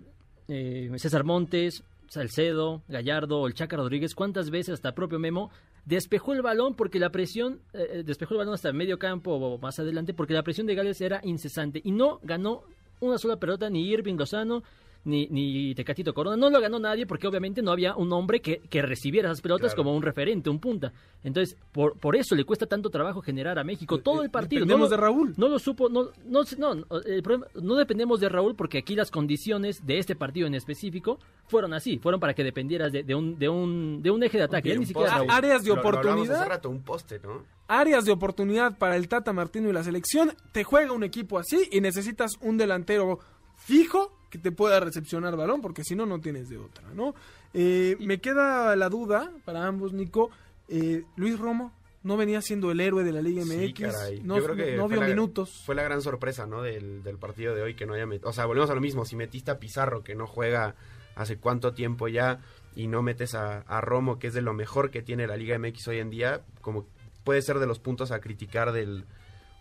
eh, 0.49 0.91
eh, 0.91 0.99
César 0.99 1.25
Montes, 1.25 1.83
Salcedo, 2.07 2.83
Gallardo 2.89 3.41
o 3.41 3.47
el 3.47 3.55
Chaca 3.55 3.77
Rodríguez, 3.77 4.15
cuántas 4.15 4.51
veces 4.51 4.75
hasta 4.75 4.95
propio 4.95 5.19
Memo 5.19 5.51
despejó 5.85 6.35
el 6.35 6.43
balón 6.43 6.75
porque 6.75 6.99
la 6.99 7.11
presión, 7.11 7.61
eh, 7.73 8.03
despejó 8.05 8.35
el 8.35 8.39
balón 8.39 8.55
hasta 8.55 8.73
medio 8.73 8.99
campo 8.99 9.33
o 9.33 9.59
más 9.59 9.79
adelante 9.79 10.15
porque 10.15 10.35
la 10.35 10.43
presión 10.43 10.67
de 10.67 10.75
Gales 10.75 11.01
era 11.01 11.21
incesante 11.25 11.81
y 11.83 11.93
no 11.93 12.21
ganó 12.23 12.63
una 13.01 13.19
sola 13.19 13.39
pelota 13.39 13.71
ni 13.71 13.89
Irving 13.89 14.17
Lozano 14.17 14.63
ni, 15.05 15.27
ni 15.29 15.75
Tecatito 15.75 16.13
Corona. 16.13 16.37
No 16.37 16.51
lo 16.51 16.61
ganó 16.61 16.79
nadie 16.79 17.07
porque 17.07 17.27
obviamente 17.27 17.63
no 17.63 17.71
había 17.73 17.97
un 17.97 18.13
hombre 18.13 18.41
que, 18.41 18.59
que 18.69 18.83
recibiera 18.83 19.29
esas 19.29 19.41
pelotas 19.41 19.73
Claro. 19.75 19.85
como 19.85 19.97
un 19.97 20.03
referente, 20.03 20.51
un 20.51 20.59
punta. 20.59 20.93
Entonces, 21.25 21.57
por, 21.73 21.99
por 21.99 22.15
eso 22.17 22.35
le 22.35 22.45
cuesta 22.45 22.67
tanto 22.67 22.91
trabajo 22.91 23.21
generar 23.23 23.59
a 23.59 23.65
México 23.65 23.99
todo 23.99 24.23
el 24.23 24.31
partido. 24.31 24.61
Dependemos 24.61 24.91
no, 24.91 24.97
de 24.97 25.01
Raúl. 25.03 25.35
No 25.37 25.49
lo 25.49 25.59
supo, 25.59 25.89
no, 25.89 26.11
no, 26.27 26.43
no, 26.59 26.73
el 27.07 27.23
problema- 27.23 27.47
no 27.55 27.75
dependemos 27.77 28.21
de 28.21 28.29
Raúl 28.29 28.55
porque 28.55 28.79
aquí 28.79 28.95
las 28.95 29.11
condiciones 29.11 29.85
de 29.87 29.99
este 29.99 30.15
partido 30.17 30.47
en 30.47 30.55
específico 30.55 31.19
fueron 31.47 31.73
así, 31.75 31.99
fueron 31.99 32.21
para 32.21 32.35
que 32.35 32.45
dependieras 32.45 32.93
de, 32.93 33.03
de 33.03 33.15
un, 33.15 33.39
de, 33.39 33.49
un, 33.49 34.03
de 34.03 34.11
un 34.11 34.23
eje 34.23 34.39
de 34.39 34.45
ataque, 34.45 34.69
Y 34.69 34.73
ya 34.73 34.79
ni 34.79 34.87
siquiera. 34.87 35.17
Raúl. 35.17 35.31
áreas 35.31 35.63
de 35.63 35.69
Lo- 35.71 35.75
lo 35.77 35.81
oportunidad. 35.81 36.41
hace 36.43 36.49
rato, 36.49 36.69
un 36.71 36.83
poste, 36.83 37.19
¿no? 37.21 37.45
áreas 37.71 38.07
de 38.07 38.13
oportunidad 38.13 38.79
para 38.79 38.97
el 38.97 39.09
Tata 39.09 39.33
Martino 39.35 39.69
y 39.69 39.73
la 39.75 39.83
selección, 39.85 40.33
te 40.53 40.65
juega 40.65 40.93
un 40.93 41.03
equipo 41.05 41.39
así 41.39 41.69
y 41.71 41.83
necesitas 41.83 42.33
un 42.41 42.57
delantero 42.57 43.19
fijo 43.69 44.17
que 44.31 44.39
te 44.39 44.51
pueda 44.53 44.81
recepcionar 44.81 45.37
balón, 45.37 45.61
porque 45.61 45.85
si 45.85 45.95
no, 45.95 46.07
no 46.07 46.21
tienes 46.21 46.49
de 46.49 46.59
otra, 46.59 46.85
¿no? 46.95 47.15
Eh, 47.55 47.97
me 48.01 48.21
queda 48.21 48.75
la 48.77 48.89
duda 48.89 49.31
para 49.45 49.67
ambos, 49.67 49.93
Nico. 49.93 50.31
eh, 50.69 51.05
Luis 51.17 51.39
Romo 51.39 51.73
no 52.03 52.17
venía 52.17 52.41
siendo 52.43 52.71
el 52.71 52.81
héroe 52.81 53.05
de 53.05 53.13
la 53.13 53.21
Liga 53.23 53.43
MX, 53.45 53.55
Sí, 53.61 53.73
caray. 53.75 54.21
no, 54.23 54.37
Yo 54.39 54.45
creo 54.45 54.57
que 54.57 54.77
no 54.77 54.89
vio 54.89 55.01
la- 55.01 55.07
minutos. 55.09 55.63
Fue 55.65 55.75
la 55.75 55.83
gran 55.83 56.01
sorpresa, 56.03 56.47
¿no? 56.47 56.63
Del, 56.63 57.03
del 57.03 57.19
partido 57.19 57.55
de 57.55 57.63
hoy 57.63 57.75
que 57.75 57.87
no 57.87 57.95
haya 57.95 58.07
metido. 58.07 58.29
O 58.31 58.33
sea, 58.33 58.45
volvemos 58.47 58.71
a 58.71 58.75
lo 58.75 58.81
mismo. 58.81 59.05
Si 59.05 59.17
metiste 59.17 59.51
a 59.51 59.59
Pizarro, 59.59 60.03
que 60.03 60.15
no 60.15 60.27
juega 60.27 60.75
hace 61.17 61.39
cuánto 61.39 61.73
tiempo 61.73 62.07
ya, 62.09 62.41
y 62.77 62.87
no 62.87 63.03
metes 63.03 63.35
a, 63.35 63.61
a 63.63 63.81
Romo, 63.81 64.19
que 64.19 64.29
es 64.29 64.35
de 64.35 64.43
lo 64.43 64.53
mejor 64.55 64.91
que 64.91 65.03
tiene 65.03 65.27
la 65.27 65.37
Liga 65.37 65.59
MX 65.59 65.89
hoy 65.89 65.99
en 65.99 66.11
día, 66.11 66.43
como 66.61 66.87
puede 67.25 67.43
ser 67.43 67.59
de 67.59 67.67
los 67.67 67.79
puntos 67.81 68.11
a 68.13 68.21
criticar 68.21 68.73
del, 68.73 69.05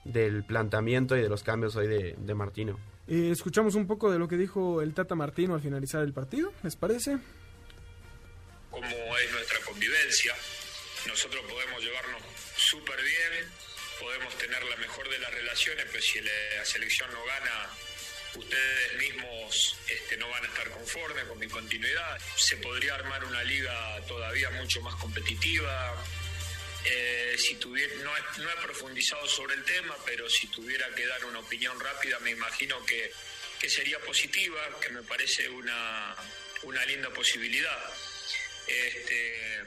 del 0.06 0.44
planteamiento 0.46 1.18
y 1.18 1.22
de 1.22 1.30
los 1.30 1.42
cambios 1.44 1.76
hoy 1.76 1.88
de, 1.88 2.16
de 2.20 2.34
Martino. 2.36 2.78
Eh, 3.08 3.30
escuchamos 3.32 3.76
un 3.76 3.88
poco 3.88 4.12
de 4.12 4.20
lo 4.20 4.28
que 4.28 4.36
dijo 4.36 4.82
el 4.82 4.94
Tata 4.94 5.16
Martino 5.16 5.56
al 5.56 5.62
finalizar 5.62 6.04
el 6.04 6.14
partido, 6.14 6.54
¿les 6.64 6.76
parece? 6.76 7.18
cómo 8.82 9.18
es 9.18 9.32
nuestra 9.32 9.60
convivencia. 9.62 10.36
Nosotros 11.08 11.44
podemos 11.50 11.82
llevarnos 11.84 12.22
súper 12.56 13.02
bien, 13.02 13.52
podemos 14.00 14.38
tener 14.38 14.64
la 14.64 14.76
mejor 14.78 15.10
de 15.10 15.20
las 15.20 15.34
relaciones, 15.34 15.86
pero 15.92 16.04
si 16.04 16.22
la 16.22 16.66
selección 16.66 17.12
no 17.12 17.24
gana, 17.26 17.70
ustedes 18.36 18.98
mismos 18.98 19.78
este, 19.88 20.18
no 20.18 20.30
van 20.30 20.44
a 20.44 20.48
estar 20.48 20.70
conformes 20.70 21.24
con 21.26 21.40
mi 21.40 21.48
continuidad. 21.48 22.20
Se 22.36 22.58
podría 22.58 22.96
armar 22.96 23.24
una 23.26 23.44
liga 23.44 24.00
todavía 24.08 24.50
mucho 24.52 24.82
más 24.82 24.96
competitiva. 24.96 25.96
Eh, 26.86 27.36
si 27.38 27.56
tuviera, 27.56 27.94
no, 28.04 28.10
he, 28.16 28.42
no 28.44 28.50
he 28.50 28.64
profundizado 28.64 29.26
sobre 29.28 29.56
el 29.56 29.64
tema, 29.64 29.94
pero 30.06 30.30
si 30.30 30.48
tuviera 30.48 30.86
que 30.96 31.06
dar 31.06 31.26
una 31.26 31.40
opinión 31.40 31.78
rápida, 31.80 32.18
me 32.20 32.32
imagino 32.32 32.76
que, 32.86 33.12
que 33.60 33.70
sería 33.70 33.98
positiva, 34.06 34.58
que 34.82 34.90
me 34.94 35.02
parece 35.04 35.50
una, 35.50 36.16
una 36.64 36.86
linda 36.86 37.10
posibilidad. 37.10 37.78
Este, 38.68 39.64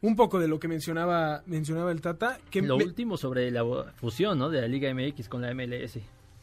Un 0.00 0.16
poco 0.16 0.38
de 0.40 0.48
lo 0.48 0.58
que 0.58 0.68
mencionaba, 0.68 1.42
mencionaba 1.46 1.92
el 1.92 2.00
Tata, 2.00 2.40
que 2.50 2.60
Lo 2.62 2.76
me- 2.76 2.84
último 2.84 3.16
sobre 3.16 3.50
la 3.50 3.64
fusión, 4.00 4.38
¿no? 4.38 4.50
De 4.50 4.60
la 4.60 4.68
Liga 4.68 4.92
MX 4.92 5.28
con 5.28 5.42
la 5.42 5.54
MLS. 5.54 5.98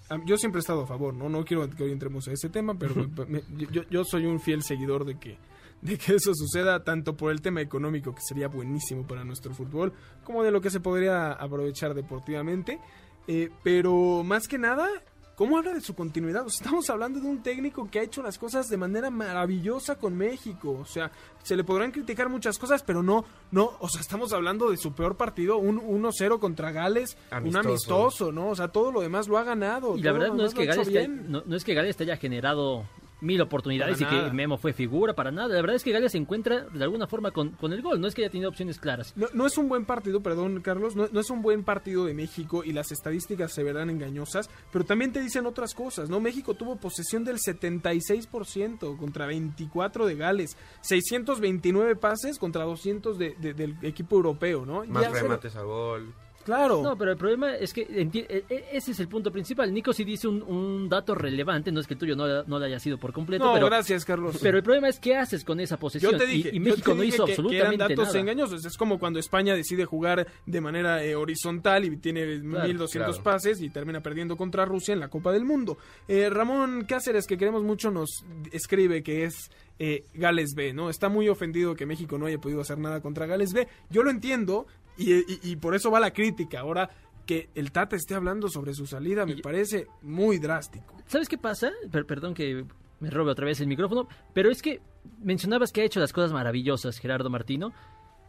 Ah, 0.09 0.17
Yo 0.25 0.37
siempre 0.37 0.59
he 0.59 0.61
estado 0.61 0.83
a 0.83 0.87
favor, 0.87 1.13
¿no? 1.13 1.29
No 1.29 1.45
quiero 1.45 1.69
que 1.69 1.83
hoy 1.83 1.91
entremos 1.91 2.27
a 2.27 2.31
ese 2.33 2.49
tema, 2.49 2.77
pero 2.77 2.95
me- 3.27 3.41
me- 3.49 3.67
yo, 3.71 3.83
yo 3.89 4.03
soy 4.03 4.25
un 4.25 4.41
fiel 4.41 4.63
seguidor 4.63 5.05
de 5.05 5.19
que, 5.19 5.37
de 5.81 5.97
que 5.97 6.15
eso 6.15 6.33
suceda, 6.33 6.83
tanto 6.83 7.15
por 7.17 7.31
el 7.31 7.41
tema 7.41 7.61
económico, 7.61 8.13
que 8.13 8.21
sería 8.21 8.47
buenísimo 8.47 9.05
para 9.05 9.23
nuestro 9.23 9.53
fútbol, 9.53 9.93
como 10.23 10.43
de 10.43 10.51
lo 10.51 10.61
que 10.61 10.69
se 10.69 10.79
podría 10.79 11.31
aprovechar 11.33 11.93
deportivamente. 11.93 12.79
Eh, 13.27 13.49
pero 13.63 14.23
más 14.23 14.47
que 14.47 14.57
nada, 14.57 14.87
¿cómo 15.35 15.57
habla 15.57 15.73
de 15.73 15.81
su 15.81 15.95
continuidad? 15.95 16.45
O 16.45 16.49
sea, 16.49 16.65
estamos 16.65 16.89
hablando 16.89 17.19
de 17.19 17.27
un 17.27 17.41
técnico 17.41 17.89
que 17.89 17.99
ha 17.99 18.03
hecho 18.03 18.21
las 18.21 18.37
cosas 18.37 18.67
de 18.67 18.77
manera 18.77 19.09
maravillosa 19.09 19.95
con 19.95 20.15
México. 20.15 20.77
O 20.79 20.85
sea, 20.85 21.11
se 21.43 21.55
le 21.55 21.63
podrán 21.63 21.91
criticar 21.91 22.29
muchas 22.29 22.57
cosas, 22.59 22.83
pero 22.83 23.01
no, 23.01 23.25
no, 23.51 23.71
o 23.79 23.89
sea, 23.89 24.01
estamos 24.01 24.33
hablando 24.33 24.69
de 24.69 24.77
su 24.77 24.93
peor 24.93 25.17
partido, 25.17 25.57
un 25.57 25.79
1-0 25.79 26.39
contra 26.39 26.71
Gales, 26.71 27.17
un 27.43 27.55
Amistoso. 27.55 28.31
¿no? 28.31 28.49
O 28.49 28.55
sea, 28.55 28.67
todo 28.67 28.91
lo 28.91 29.01
demás 29.01 29.27
lo 29.27 29.37
ha 29.37 29.43
ganado. 29.43 29.97
Y 29.97 30.03
la 30.03 30.11
verdad 30.11 30.33
no 30.33 30.45
es 30.45 30.53
que 30.53 30.65
Gales 30.65 30.91
te, 30.91 31.07
no, 31.07 31.43
no 31.45 31.55
es 31.55 31.63
que 31.63 31.73
Gales 31.73 31.97
te 31.97 32.03
haya 32.03 32.17
generado 32.17 32.85
mil 33.21 33.39
oportunidades 33.41 33.99
Para 33.99 34.11
y 34.11 34.15
nada. 34.17 34.29
que 34.29 34.35
Memo 34.35 34.57
fue 34.57 34.73
figura 34.73 35.13
para 35.13 35.31
nada. 35.31 35.47
La 35.49 35.61
verdad 35.61 35.75
es 35.75 35.83
que 35.83 35.91
Gales 35.91 36.11
se 36.11 36.17
encuentra 36.17 36.61
de 36.61 36.83
alguna 36.83 37.07
forma 37.07 37.31
con, 37.31 37.51
con 37.51 37.71
el 37.73 37.81
gol. 37.81 38.01
No 38.01 38.07
es 38.07 38.13
que 38.15 38.23
haya 38.23 38.31
tenido 38.31 38.49
opciones 38.49 38.79
claras. 38.79 39.13
No, 39.15 39.27
no 39.33 39.45
es 39.45 39.57
un 39.57 39.69
buen 39.69 39.85
partido, 39.85 40.21
perdón, 40.21 40.61
Carlos, 40.61 40.95
no, 40.95 41.07
no 41.11 41.19
es 41.19 41.29
un 41.29 41.41
buen 41.41 41.63
partido 41.63 42.05
de 42.05 42.13
México 42.13 42.63
y 42.63 42.73
las 42.73 42.91
estadísticas 42.91 43.53
se 43.53 43.63
verán 43.63 43.89
engañosas, 43.89 44.49
pero 44.71 44.83
también 44.85 45.11
te 45.11 45.21
dicen 45.21 45.45
otras 45.45 45.73
cosas, 45.73 46.09
¿no? 46.09 46.19
México 46.19 46.53
tuvo 46.55 46.75
posesión 46.77 47.23
del 47.23 47.37
76% 47.37 48.97
contra 48.97 49.25
24 49.25 50.05
de 50.05 50.15
Gales, 50.15 50.57
629 50.81 51.95
pases 51.95 52.37
contra 52.39 52.63
200 52.63 53.17
de- 53.17 53.35
de- 53.39 53.53
del 53.53 53.75
equipo 53.81 54.15
europeo, 54.15 54.65
¿no? 54.65 54.83
Más 54.85 55.03
Ya 55.03 55.11
se- 55.13 55.21
remates 55.21 55.55
a 55.55 55.61
gol. 55.63 56.13
Claro. 56.43 56.81
No, 56.81 56.97
pero 56.97 57.11
el 57.11 57.17
problema 57.17 57.55
es 57.55 57.73
que 57.73 57.81
e- 57.81 58.09
e- 58.49 58.65
ese 58.73 58.91
es 58.91 58.99
el 58.99 59.07
punto 59.07 59.31
principal. 59.31 59.73
Nico 59.73 59.93
sí 59.93 60.03
dice 60.03 60.27
un, 60.27 60.41
un 60.41 60.89
dato 60.89 61.15
relevante, 61.15 61.71
no 61.71 61.79
es 61.79 61.87
que 61.87 61.93
el 61.93 61.99
tuyo 61.99 62.15
no, 62.15 62.43
no 62.43 62.59
lo 62.59 62.65
haya 62.65 62.79
sido 62.79 62.97
por 62.97 63.13
completo, 63.13 63.45
No, 63.45 63.53
pero, 63.53 63.67
gracias, 63.67 64.05
Carlos. 64.05 64.37
pero 64.41 64.57
el 64.57 64.63
problema 64.63 64.87
es 64.89 64.99
qué 64.99 65.15
haces 65.15 65.43
con 65.43 65.59
esa 65.59 65.77
posesión. 65.77 66.11
Yo 66.13 66.17
te 66.17 66.25
Y- 66.25 66.27
dije, 66.37 66.49
y, 66.53 66.59
México 66.59 66.91
te 66.91 66.95
no 66.97 67.01
dije 67.03 67.15
hizo 67.15 67.25
que- 67.25 67.31
que, 67.33 67.41
absolutamente 67.41 67.75
eran 67.75 67.89
datos 67.89 68.07
nada. 68.07 68.19
engañosos. 68.19 68.65
Es 68.65 68.77
como 68.77 68.99
cuando 68.99 69.19
España 69.19 69.55
decide 69.55 69.85
jugar 69.85 70.27
de 70.45 70.61
manera 70.61 71.03
eh, 71.03 71.15
horizontal 71.15 71.85
y 71.85 71.97
tiene 71.97 72.25
1200 72.39 72.89
claro. 72.91 73.23
pases 73.23 73.61
y 73.61 73.69
termina 73.69 74.01
perdiendo 74.01 74.35
contra 74.37 74.65
Rusia 74.65 74.93
en 74.93 74.99
la 74.99 75.09
Copa 75.09 75.31
del 75.31 75.45
Mundo. 75.45 75.77
Eh, 76.07 76.29
Ramón 76.29 76.85
Cáceres, 76.87 77.27
que 77.27 77.37
queremos 77.37 77.63
mucho, 77.63 77.91
nos 77.91 78.23
escribe 78.51 79.03
que 79.03 79.25
es 79.25 79.49
eh, 79.79 80.03
Gales 80.13 80.53
B, 80.55 80.73
¿no? 80.73 80.89
Está 80.91 81.09
muy 81.09 81.27
ofendido 81.27 81.75
que 81.75 81.87
México 81.87 82.17
no 82.19 82.27
haya 82.27 82.37
podido 82.37 82.61
hacer 82.61 82.77
nada 82.77 83.01
contra 83.01 83.25
Gales 83.25 83.51
B. 83.51 83.67
Yo 83.89 84.03
lo 84.03 84.11
entiendo 84.11 84.67
y, 85.01 85.13
y- 85.13 85.39
y 85.51 85.55
por 85.55 85.75
eso 85.75 85.89
va 85.91 85.99
la 85.99 86.11
crítica. 86.11 86.59
Ahora 86.61 86.89
que 87.25 87.49
el 87.55 87.71
Tata 87.71 87.95
esté 87.95 88.15
hablando 88.15 88.49
sobre 88.49 88.73
su 88.73 88.85
salida 88.87 89.25
me 89.25 89.33
Y- 89.33 89.41
parece 89.41 89.87
muy 90.01 90.37
drástico. 90.39 90.95
¿Sabes 91.07 91.27
qué 91.29 91.37
pasa? 91.37 91.71
Per- 91.91 92.05
perdón 92.05 92.33
que 92.33 92.65
me 92.99 93.09
robe 93.09 93.31
otra 93.31 93.45
vez 93.45 93.59
el 93.61 93.67
micrófono, 93.67 94.07
pero 94.33 94.49
es 94.51 94.61
que 94.61 94.79
mencionabas 95.23 95.71
que 95.71 95.81
ha 95.81 95.85
hecho 95.85 95.99
las 95.99 96.13
cosas 96.13 96.31
maravillosas 96.33 96.97
Gerardo 96.99 97.29
Martino. 97.29 97.73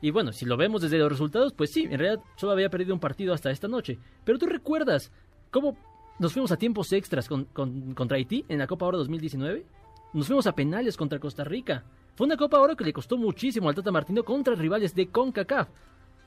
Y 0.01 0.11
bueno, 0.11 0.33
si 0.33 0.45
lo 0.47 0.57
vemos 0.57 0.83
desde 0.83 0.99
los 0.99 1.11
resultados, 1.11 1.53
pues 1.53 1.71
sí, 1.73 1.83
en 1.85 1.99
realidad 1.99 2.23
solo 2.37 2.53
había 2.53 2.71
perdido 2.71 2.93
un 2.95 3.01
partido 3.01 3.33
hasta 3.35 3.51
esta 3.51 3.69
noche. 3.69 3.99
Pero 4.25 4.39
tú 4.39 4.47
recuerdas 4.47 5.13
cómo 5.51 5.77
nos 6.19 6.33
fuimos 6.33 6.51
a 6.53 6.57
tiempos 6.57 6.93
extras 6.93 7.29
con- 7.29 7.45
con- 7.47 7.95
contra 7.95 8.17
Haití 8.17 8.45
en 8.49 8.59
la 8.59 8.67
Copa 8.67 8.87
Oro 8.87 8.99
2019? 8.99 9.65
Nos 10.13 10.27
fuimos 10.27 10.47
a 10.47 10.55
penales 10.55 10.97
contra 10.97 11.19
Costa 11.19 11.45
Rica. 11.45 11.85
Fue 12.17 12.27
una 12.27 12.37
Copa 12.37 12.59
Oro 12.61 12.77
que 12.77 12.85
le 12.85 12.93
costó 12.93 13.17
muchísimo 13.17 13.69
al 13.69 13.75
Tata 13.75 13.91
Martino 13.93 14.25
contra 14.25 14.55
rivales 14.55 14.95
de 14.95 15.09
CONCACAF. 15.09 15.69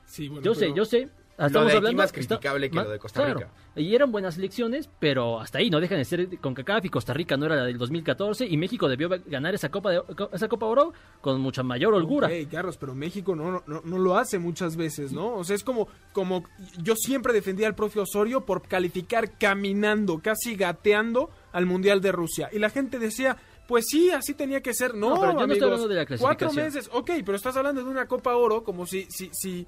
Sí, 0.06 0.28
bueno, 0.28 0.42
Yo 0.44 0.54
sé, 0.54 0.72
yo 0.74 0.84
sé. 0.84 1.08
Lo 1.38 1.42
de 1.42 1.46
Estamos 1.48 1.66
Haití 1.66 1.76
hablando 1.76 2.02
más 2.02 2.12
criticable 2.12 2.70
que 2.70 2.76
lo 2.76 2.88
de 2.88 2.98
Costa 2.98 3.20
claro, 3.22 3.40
Rica. 3.40 3.50
y 3.74 3.94
eran 3.94 4.10
buenas 4.10 4.38
elecciones, 4.38 4.88
pero 4.98 5.38
hasta 5.38 5.58
ahí 5.58 5.68
no 5.68 5.80
dejan 5.80 5.98
de 5.98 6.06
ser 6.06 6.38
con 6.40 6.54
CACAF 6.54 6.86
y 6.86 6.88
Costa 6.88 7.12
Rica 7.12 7.36
no 7.36 7.44
era 7.44 7.56
la 7.56 7.64
del 7.66 7.76
2014 7.76 8.46
y 8.46 8.56
México 8.56 8.88
debió 8.88 9.10
ganar 9.26 9.54
esa 9.54 9.68
Copa 9.70 9.90
de 9.90 10.00
esa 10.32 10.48
Copa 10.48 10.64
Oro 10.64 10.94
con 11.20 11.38
mucha 11.42 11.62
mayor 11.62 11.92
holgura. 11.92 12.28
Ok, 12.28 12.50
Carlos, 12.50 12.78
pero 12.78 12.94
México 12.94 13.36
no, 13.36 13.62
no, 13.66 13.82
no 13.84 13.98
lo 13.98 14.16
hace 14.16 14.38
muchas 14.38 14.76
veces, 14.76 15.12
¿no? 15.12 15.34
O 15.34 15.44
sea, 15.44 15.56
es 15.56 15.62
como, 15.62 15.88
como 16.14 16.42
yo 16.82 16.94
siempre 16.96 17.34
defendía 17.34 17.66
al 17.66 17.74
profe 17.74 18.00
Osorio 18.00 18.46
por 18.46 18.62
calificar 18.66 19.36
caminando, 19.36 20.20
casi 20.22 20.56
gateando 20.56 21.28
al 21.52 21.66
Mundial 21.66 22.00
de 22.00 22.12
Rusia. 22.12 22.48
Y 22.50 22.58
la 22.58 22.70
gente 22.70 22.98
decía, 22.98 23.36
pues 23.68 23.84
sí, 23.88 24.10
así 24.10 24.32
tenía 24.32 24.62
que 24.62 24.72
ser. 24.72 24.94
No, 24.94 25.10
No, 25.10 25.20
pero 25.20 25.32
yo 25.32 25.46
no 25.46 25.52
estoy 25.52 25.52
amigos, 25.52 25.62
hablando 25.64 25.88
de 25.88 25.94
la 25.96 26.06
Cuatro 26.06 26.48
clasificación. 26.48 26.64
meses, 26.64 26.90
ok, 26.94 27.10
pero 27.26 27.36
estás 27.36 27.56
hablando 27.58 27.84
de 27.84 27.90
una 27.90 28.06
Copa 28.06 28.34
Oro 28.36 28.64
como 28.64 28.86
si, 28.86 29.06
si, 29.10 29.28
si 29.34 29.66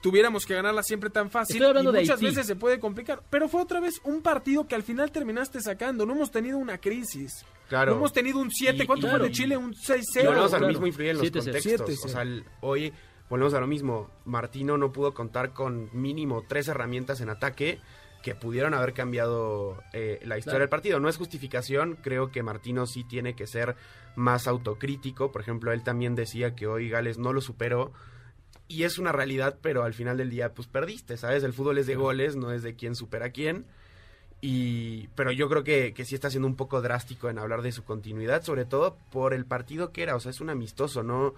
tuviéramos 0.00 0.46
que 0.46 0.54
ganarla 0.54 0.82
siempre 0.82 1.10
tan 1.10 1.30
fácil. 1.30 1.56
Estoy 1.56 1.68
hablando 1.68 1.90
y 1.90 1.94
de 1.94 2.00
muchas 2.00 2.16
Haití. 2.16 2.26
veces 2.26 2.46
se 2.46 2.56
puede 2.56 2.78
complicar. 2.80 3.22
Pero 3.30 3.48
fue 3.48 3.62
otra 3.62 3.80
vez 3.80 4.00
un 4.04 4.22
partido 4.22 4.66
que 4.66 4.74
al 4.74 4.82
final 4.82 5.10
terminaste 5.12 5.60
sacando. 5.60 6.06
No 6.06 6.14
hemos 6.14 6.30
tenido 6.30 6.58
una 6.58 6.78
crisis. 6.78 7.44
Claro. 7.68 7.92
No 7.92 7.98
hemos 7.98 8.12
tenido 8.12 8.38
un 8.38 8.50
7. 8.50 8.82
Y- 8.82 8.86
¿Cuánto 8.86 9.06
y- 9.06 9.10
fue 9.10 9.18
de 9.20 9.30
Chile? 9.30 9.56
Un 9.56 9.72
Y 9.72 9.76
6-0. 9.76 10.26
volvemos 10.26 10.52
a 10.52 10.56
lo 10.56 10.58
claro. 10.58 10.68
mismo 10.68 10.86
influye 10.86 11.10
en 11.10 11.16
los 11.18 11.26
7-0. 11.26 11.44
contextos. 11.52 11.88
7-0. 11.88 12.04
O 12.04 12.08
sea, 12.08 12.22
el- 12.22 12.44
hoy 12.62 12.92
volvemos 13.28 13.54
a 13.54 13.60
lo 13.60 13.66
mismo. 13.66 14.10
Martino 14.24 14.76
no 14.76 14.90
pudo 14.92 15.14
contar 15.14 15.52
con 15.52 15.88
mínimo 15.92 16.44
tres 16.48 16.66
herramientas 16.68 17.20
en 17.20 17.28
ataque 17.30 17.78
que 18.22 18.34
pudieron 18.34 18.74
haber 18.74 18.92
cambiado 18.92 19.82
eh, 19.94 20.18
la 20.24 20.36
historia 20.36 20.42
Claro. 20.56 20.58
del 20.60 20.68
partido. 20.68 21.00
No 21.00 21.08
es 21.08 21.16
justificación, 21.16 21.96
creo 22.02 22.30
que 22.30 22.42
Martino 22.42 22.86
sí 22.86 23.02
tiene 23.04 23.34
que 23.34 23.46
ser 23.46 23.76
más 24.16 24.46
autocrítico. 24.46 25.30
Por 25.32 25.40
ejemplo, 25.40 25.72
él 25.72 25.82
también 25.84 26.14
decía 26.14 26.54
que 26.54 26.66
hoy 26.66 26.88
Gales 26.90 27.16
no 27.18 27.32
lo 27.32 27.40
superó. 27.40 27.92
Y 28.70 28.84
es 28.84 28.98
una 28.98 29.10
realidad, 29.10 29.58
pero 29.60 29.82
al 29.82 29.94
final 29.94 30.16
del 30.16 30.30
día, 30.30 30.54
pues 30.54 30.68
perdiste, 30.68 31.16
¿sabes? 31.16 31.42
El 31.42 31.52
fútbol 31.52 31.78
es 31.78 31.88
de 31.88 31.96
goles, 31.96 32.36
no 32.36 32.52
es 32.52 32.62
de 32.62 32.76
quién 32.76 32.94
supera 32.94 33.26
a 33.26 33.30
quién. 33.30 33.66
Y, 34.40 35.08
pero 35.16 35.32
yo 35.32 35.48
creo 35.48 35.64
que, 35.64 35.92
que 35.92 36.04
sí 36.04 36.14
está 36.14 36.30
siendo 36.30 36.46
un 36.46 36.54
poco 36.54 36.80
drástico 36.80 37.28
en 37.28 37.40
hablar 37.40 37.62
de 37.62 37.72
su 37.72 37.82
continuidad, 37.82 38.44
sobre 38.44 38.64
todo 38.64 38.96
por 39.10 39.34
el 39.34 39.44
partido 39.44 39.90
que 39.90 40.04
era. 40.04 40.14
O 40.14 40.20
sea, 40.20 40.30
es 40.30 40.40
un 40.40 40.50
amistoso, 40.50 41.02
no, 41.02 41.34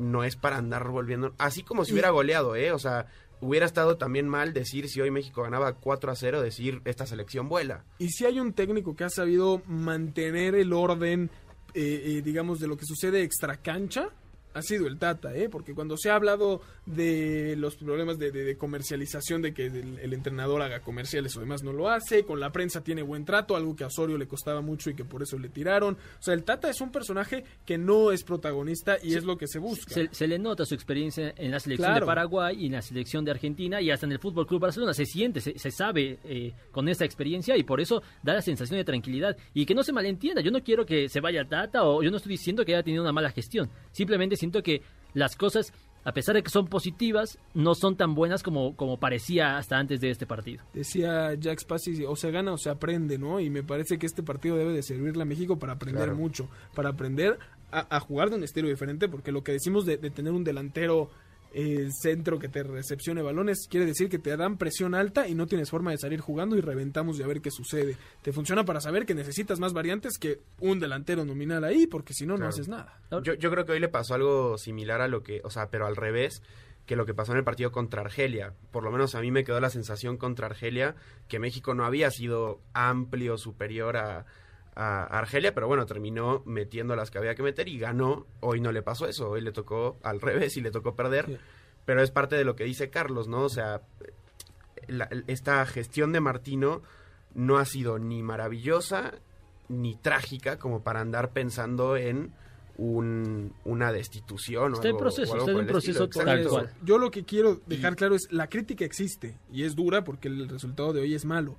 no 0.00 0.24
es 0.24 0.34
para 0.34 0.56
andar 0.56 0.88
volviendo. 0.88 1.34
Así 1.38 1.62
como 1.62 1.84
si 1.84 1.92
hubiera 1.92 2.10
goleado, 2.10 2.56
¿eh? 2.56 2.72
O 2.72 2.80
sea, 2.80 3.06
hubiera 3.40 3.64
estado 3.64 3.96
también 3.96 4.28
mal 4.28 4.52
decir 4.52 4.88
si 4.88 5.00
hoy 5.00 5.12
México 5.12 5.44
ganaba 5.44 5.74
4 5.74 6.10
a 6.10 6.16
0, 6.16 6.42
decir 6.42 6.82
esta 6.84 7.06
selección 7.06 7.48
vuela. 7.48 7.84
Y 7.98 8.08
si 8.08 8.24
hay 8.24 8.40
un 8.40 8.54
técnico 8.54 8.96
que 8.96 9.04
ha 9.04 9.10
sabido 9.10 9.62
mantener 9.68 10.56
el 10.56 10.72
orden, 10.72 11.30
eh, 11.74 12.02
eh, 12.06 12.22
digamos, 12.22 12.58
de 12.58 12.66
lo 12.66 12.76
que 12.76 12.86
sucede 12.86 13.22
extra 13.22 13.58
cancha, 13.58 14.10
ha 14.54 14.62
sido 14.62 14.86
el 14.86 14.98
Tata, 14.98 15.34
¿eh? 15.34 15.48
Porque 15.48 15.74
cuando 15.74 15.96
se 15.96 16.10
ha 16.10 16.14
hablado 16.16 16.60
de 16.86 17.54
los 17.56 17.76
problemas 17.76 18.18
de, 18.18 18.30
de- 18.30 18.44
de 18.44 18.56
comercialización, 18.56 19.42
de 19.42 19.54
que 19.54 19.66
el, 19.66 19.98
el 20.00 20.12
entrenador 20.12 20.62
haga 20.62 20.80
comerciales 20.80 21.36
o 21.36 21.40
demás, 21.40 21.62
no 21.62 21.72
lo 21.72 21.88
hace. 21.88 22.24
Con 22.24 22.40
la 22.40 22.50
prensa 22.52 22.82
tiene 22.82 23.02
buen 23.02 23.24
trato, 23.24 23.56
algo 23.56 23.74
que 23.76 23.84
a 23.84 23.86
Osorio 23.86 24.18
le 24.18 24.26
costaba 24.26 24.60
mucho 24.60 24.90
y 24.90 24.94
que 24.94 25.04
por 25.04 25.22
eso 25.22 25.38
le 25.38 25.48
tiraron. 25.48 25.94
O 25.94 26.22
sea, 26.22 26.34
el 26.34 26.44
Tata 26.44 26.68
es 26.68 26.80
un 26.80 26.90
personaje 26.90 27.44
que 27.64 27.78
no 27.78 28.12
es 28.12 28.24
protagonista 28.24 28.96
y 29.02 29.14
es 29.14 29.24
lo 29.24 29.36
que 29.38 29.46
se 29.46 29.58
busca. 29.58 29.94
Se, 29.94 30.08
se 30.12 30.26
le 30.26 30.38
nota 30.38 30.64
su 30.64 30.74
experiencia 30.74 31.32
en 31.36 31.50
la 31.50 31.60
selección 31.60 31.88
Claro. 31.90 32.06
de 32.06 32.10
Paraguay 32.10 32.56
y 32.62 32.66
en 32.66 32.72
la 32.72 32.82
selección 32.82 33.24
de 33.24 33.30
Argentina 33.30 33.80
y 33.80 33.90
hasta 33.90 34.06
en 34.06 34.12
el 34.12 34.18
Fútbol 34.18 34.46
Club 34.46 34.60
Barcelona. 34.60 34.92
Se 34.94 35.06
siente, 35.06 35.40
se, 35.40 35.58
se 35.58 35.70
sabe 35.70 36.18
eh, 36.24 36.52
con 36.70 36.88
esta 36.88 37.04
experiencia 37.04 37.56
y 37.56 37.62
por 37.62 37.80
eso 37.80 38.02
da 38.22 38.34
la 38.34 38.42
sensación 38.42 38.78
de 38.78 38.84
tranquilidad. 38.84 39.36
Y 39.54 39.66
que 39.66 39.74
no 39.74 39.82
se 39.82 39.92
malentienda, 39.92 40.40
yo 40.42 40.50
no 40.50 40.62
quiero 40.62 40.84
que 40.84 41.08
se 41.08 41.20
vaya 41.20 41.44
Tata 41.48 41.84
o 41.84 42.02
yo 42.02 42.10
no 42.10 42.16
estoy 42.18 42.32
diciendo 42.32 42.64
que 42.64 42.74
haya 42.74 42.82
tenido 42.82 43.02
una 43.02 43.12
mala 43.12 43.30
gestión. 43.30 43.70
Simplemente 43.92 44.36
siento 44.42 44.62
que 44.62 44.82
las 45.14 45.36
cosas, 45.36 45.72
a 46.04 46.12
pesar 46.12 46.34
de 46.34 46.42
que 46.42 46.50
son 46.50 46.66
positivas, 46.66 47.38
no 47.54 47.74
son 47.74 47.96
tan 47.96 48.14
buenas 48.14 48.42
como, 48.42 48.74
como 48.76 48.98
parecía 48.98 49.56
hasta 49.56 49.78
antes 49.78 50.00
de 50.00 50.10
este 50.10 50.26
partido. 50.26 50.62
Decía 50.74 51.34
Jack 51.34 51.60
Spassi, 51.60 52.04
o 52.04 52.16
se 52.16 52.30
gana 52.30 52.52
o 52.52 52.58
se 52.58 52.70
aprende, 52.70 53.18
¿no? 53.18 53.40
Y 53.40 53.50
me 53.50 53.62
parece 53.62 53.98
que 53.98 54.06
este 54.06 54.22
partido 54.22 54.56
debe 54.56 54.72
de 54.72 54.82
servirle 54.82 55.22
a 55.22 55.26
México 55.26 55.58
para 55.58 55.74
aprender 55.74 56.04
Claro. 56.04 56.16
mucho, 56.16 56.48
para 56.74 56.90
aprender 56.90 57.38
a, 57.70 57.96
a 57.96 58.00
jugar 58.00 58.30
de 58.30 58.36
un 58.36 58.44
estilo 58.44 58.68
diferente, 58.68 59.08
porque 59.08 59.32
lo 59.32 59.42
que 59.44 59.52
decimos 59.52 59.86
de, 59.86 59.96
de 59.96 60.10
tener 60.10 60.32
un 60.32 60.44
delantero 60.44 61.10
eh, 61.54 61.88
centro 62.00 62.38
que 62.38 62.48
te 62.48 62.62
recepcione 62.62 63.22
balones 63.22 63.66
quiere 63.68 63.86
decir 63.86 64.08
que 64.08 64.18
te 64.18 64.36
dan 64.36 64.56
presión 64.56 64.94
alta 64.94 65.28
y 65.28 65.34
no 65.34 65.46
tienes 65.46 65.70
forma 65.70 65.90
de 65.90 65.98
salir 65.98 66.20
jugando 66.20 66.56
y 66.56 66.60
reventamos 66.60 67.18
de 67.18 67.24
a 67.24 67.26
ver 67.26 67.40
qué 67.40 67.50
sucede. 67.50 67.96
Te 68.22 68.32
funciona 68.32 68.64
para 68.64 68.80
saber 68.80 69.06
que 69.06 69.14
necesitas 69.14 69.60
más 69.60 69.72
variantes 69.72 70.18
que 70.18 70.40
un 70.60 70.80
delantero 70.80 71.24
nominal 71.24 71.64
ahí, 71.64 71.86
porque 71.86 72.14
si 72.14 72.26
no, 72.26 72.36
no 72.36 72.46
haces 72.46 72.68
nada. 72.68 73.00
Yo, 73.22 73.34
yo 73.34 73.50
creo 73.50 73.64
que 73.64 73.72
hoy 73.72 73.80
le 73.80 73.88
pasó 73.88 74.14
algo 74.14 74.58
similar 74.58 75.00
a 75.00 75.08
lo 75.08 75.22
que, 75.22 75.40
o 75.44 75.50
sea, 75.50 75.68
pero 75.70 75.86
al 75.86 75.96
revés 75.96 76.42
que 76.86 76.96
lo 76.96 77.06
que 77.06 77.14
pasó 77.14 77.32
en 77.32 77.38
el 77.38 77.44
partido 77.44 77.70
contra 77.70 78.02
Argelia. 78.02 78.54
Por 78.70 78.82
lo 78.82 78.90
menos 78.90 79.14
a 79.14 79.20
mí 79.20 79.30
me 79.30 79.44
quedó 79.44 79.60
la 79.60 79.70
sensación 79.70 80.16
contra 80.16 80.46
Argelia 80.46 80.96
que 81.28 81.38
México 81.38 81.74
no 81.74 81.84
había 81.84 82.10
sido 82.10 82.60
amplio, 82.72 83.38
superior 83.38 83.96
a, 83.96 84.26
a 84.74 85.04
Argelia, 85.04 85.54
pero 85.54 85.66
bueno, 85.68 85.84
terminó 85.86 86.42
metiendo 86.46 86.96
las 86.96 87.10
que 87.10 87.18
había 87.18 87.34
que 87.34 87.42
meter 87.42 87.68
y 87.68 87.78
ganó. 87.78 88.26
Hoy 88.40 88.60
no 88.60 88.72
le 88.72 88.82
pasó 88.82 89.06
eso, 89.06 89.30
hoy 89.30 89.40
le 89.42 89.52
tocó 89.52 89.98
al 90.02 90.20
revés 90.20 90.56
y 90.56 90.60
le 90.62 90.70
tocó 90.70 90.94
perder. 90.96 91.26
Sí. 91.26 91.36
Pero 91.84 92.02
es 92.02 92.10
parte 92.10 92.36
de 92.36 92.44
lo 92.44 92.56
que 92.56 92.64
dice 92.64 92.90
Carlos, 92.90 93.28
¿no? 93.28 93.42
O 93.42 93.48
sea, 93.48 93.82
la- 94.88 95.08
esta 95.26 95.64
gestión 95.66 96.12
de 96.12 96.20
Martino 96.20 96.82
no 97.34 97.58
ha 97.58 97.64
sido 97.64 97.98
ni 97.98 98.22
maravillosa 98.22 99.12
ni 99.68 99.94
trágica 99.96 100.58
como 100.58 100.82
para 100.82 101.00
andar 101.00 101.30
pensando 101.32 101.96
en 101.96 102.32
un, 102.76 103.52
una 103.64 103.92
destitución 103.92 104.72
o 104.72 104.74
Está 104.76 104.88
en 104.88 104.94
algo- 104.94 104.98
proceso, 105.00 105.32
o 105.32 105.34
algo 105.34 105.46
está 105.46 105.52
en 105.52 105.58
un 105.58 105.66
proceso 105.66 106.08
tal 106.08 106.28
Exacto. 106.28 106.48
cual. 106.50 106.70
Yo 106.82 106.98
lo 106.98 107.10
que 107.10 107.24
quiero 107.24 107.60
dejar 107.66 107.96
claro 107.96 108.14
es 108.14 108.28
la 108.30 108.48
crítica 108.48 108.84
existe 108.84 109.38
y 109.50 109.64
es 109.64 109.74
dura 109.76 110.04
porque 110.04 110.28
el 110.28 110.48
resultado 110.48 110.92
de 110.92 111.00
hoy 111.02 111.14
es 111.14 111.24
malo. 111.24 111.56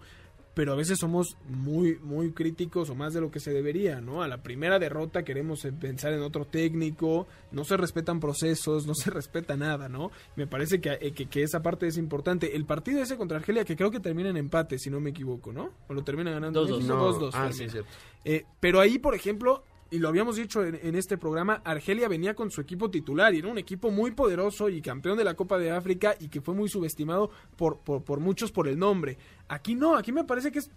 Pero 0.53 0.73
a 0.73 0.75
veces 0.75 0.99
somos 0.99 1.35
muy, 1.49 1.97
muy 2.03 2.31
críticos 2.31 2.89
o 2.89 2.95
más 2.95 3.13
de 3.13 3.21
lo 3.21 3.31
que 3.31 3.39
se 3.39 3.51
debería, 3.51 4.01
¿no? 4.01 4.21
A 4.21 4.27
la 4.27 4.43
primera 4.43 4.77
derrota 4.77 5.23
queremos 5.23 5.65
pensar 5.79 6.13
en 6.13 6.21
otro 6.21 6.45
técnico, 6.45 7.27
no 7.51 7.63
se 7.63 7.75
respetan 7.75 8.19
procesos, 8.19 8.85
no 8.85 8.93
se 8.93 9.09
respeta 9.11 9.57
nada, 9.57 9.89
¿no? 9.89 10.11
Me 10.35 10.45
parece 10.45 10.79
que, 10.79 10.97
eh, 11.01 11.11
que, 11.13 11.25
que 11.25 11.41
esa 11.43 11.61
parte 11.63 11.87
es 11.87 11.97
importante. 11.97 12.55
El 12.55 12.65
partido 12.65 13.01
ese 13.01 13.17
contra 13.17 13.37
Argelia, 13.37 13.65
que 13.65 13.75
creo 13.75 13.89
que 13.89 13.99
termina 13.99 14.29
en 14.29 14.37
empate, 14.37 14.77
si 14.77 14.89
no 14.89 14.99
me 14.99 15.09
equivoco, 15.09 15.51
¿no? 15.51 15.71
O 15.87 15.93
lo 15.93 16.03
termina 16.03 16.31
ganando 16.31 16.65
2-2. 16.67 16.75
México, 16.77 16.93
No, 16.95 17.19
2-2, 17.19 17.27
ah, 17.29 17.31
termina. 17.31 17.53
sí, 17.53 17.69
cierto. 17.69 17.89
Eh, 18.25 18.45
pero 18.59 18.79
ahí, 18.79 18.99
por 18.99 19.15
ejemplo, 19.15 19.63
y 19.93 19.99
lo 19.99 20.10
habíamos 20.10 20.36
dicho 20.36 20.63
en, 20.65 20.79
en 20.82 20.95
este 20.95 21.17
programa, 21.17 21.62
Argelia 21.63 22.08
venía 22.08 22.34
con 22.34 22.51
su 22.51 22.60
equipo 22.62 22.89
titular 22.89 23.34
y 23.34 23.39
era 23.39 23.47
un 23.47 23.58
equipo 23.58 23.91
muy 23.91 24.12
poderoso 24.12 24.67
y 24.69 24.82
campeón 24.82 25.17
de 25.17 25.23
la 25.23 25.36
Copa 25.36 25.58
de 25.58 25.71
África 25.71 26.15
y 26.19 26.27
que 26.29 26.41
fue 26.41 26.53
muy 26.53 26.67
subestimado 26.69 27.29
por, 27.56 27.79
por, 27.79 28.03
por 28.03 28.19
muchos 28.19 28.51
por 28.51 28.67
el 28.67 28.77
nombre. 28.79 29.17
Aquí 29.47 29.75
no, 29.75 29.95
aquí 29.95 30.12
me 30.12 30.23
parece 30.23 30.51
que 30.51 30.60
es 30.60 30.71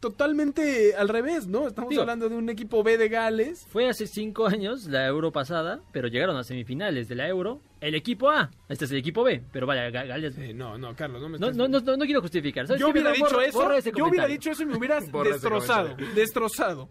totalmente 0.00 0.94
al 0.94 1.08
revés, 1.08 1.46
¿no? 1.46 1.66
Estamos 1.66 1.90
Digo- 1.90 2.02
hablando 2.02 2.28
de 2.28 2.36
un 2.36 2.48
equipo 2.48 2.82
B 2.82 2.96
de 2.96 3.08
Gales. 3.08 3.66
Fue 3.70 3.88
hace 3.88 4.06
cinco 4.06 4.46
años 4.46 4.84
la 4.86 5.06
Euro 5.06 5.32
pasada, 5.32 5.80
pero 5.92 6.08
llegaron 6.08 6.36
a 6.36 6.44
semifinales 6.44 7.08
de 7.08 7.14
la 7.14 7.28
Euro. 7.28 7.60
El 7.80 7.94
equipo 7.94 8.30
A, 8.30 8.50
este 8.68 8.86
es 8.86 8.90
el 8.90 8.96
equipo 8.98 9.22
B, 9.22 9.42
pero 9.52 9.66
vaya, 9.66 9.88
Ga- 9.90 10.06
Gales... 10.06 10.36
Eh, 10.38 10.54
no, 10.54 10.78
no, 10.78 10.94
Carlos, 10.96 11.20
no 11.20 11.28
me 11.28 11.38
No, 11.38 11.48
estás- 11.48 11.56
no, 11.56 11.68
no, 11.68 11.80
no, 11.80 11.96
no 11.98 12.04
quiero 12.06 12.22
justificar. 12.22 12.66
¿sabes 12.66 12.80
yo 12.80 12.88
hubiera 12.88 13.12
dicho 13.12 13.26
borra- 13.26 13.44
eso, 13.78 13.90
yo 13.90 14.06
hubiera 14.06 14.26
dicho 14.26 14.50
eso 14.50 14.62
y 14.62 14.66
me 14.66 14.76
hubieras 14.76 15.04
destrozado, 15.12 15.94
destrozado. 16.14 16.88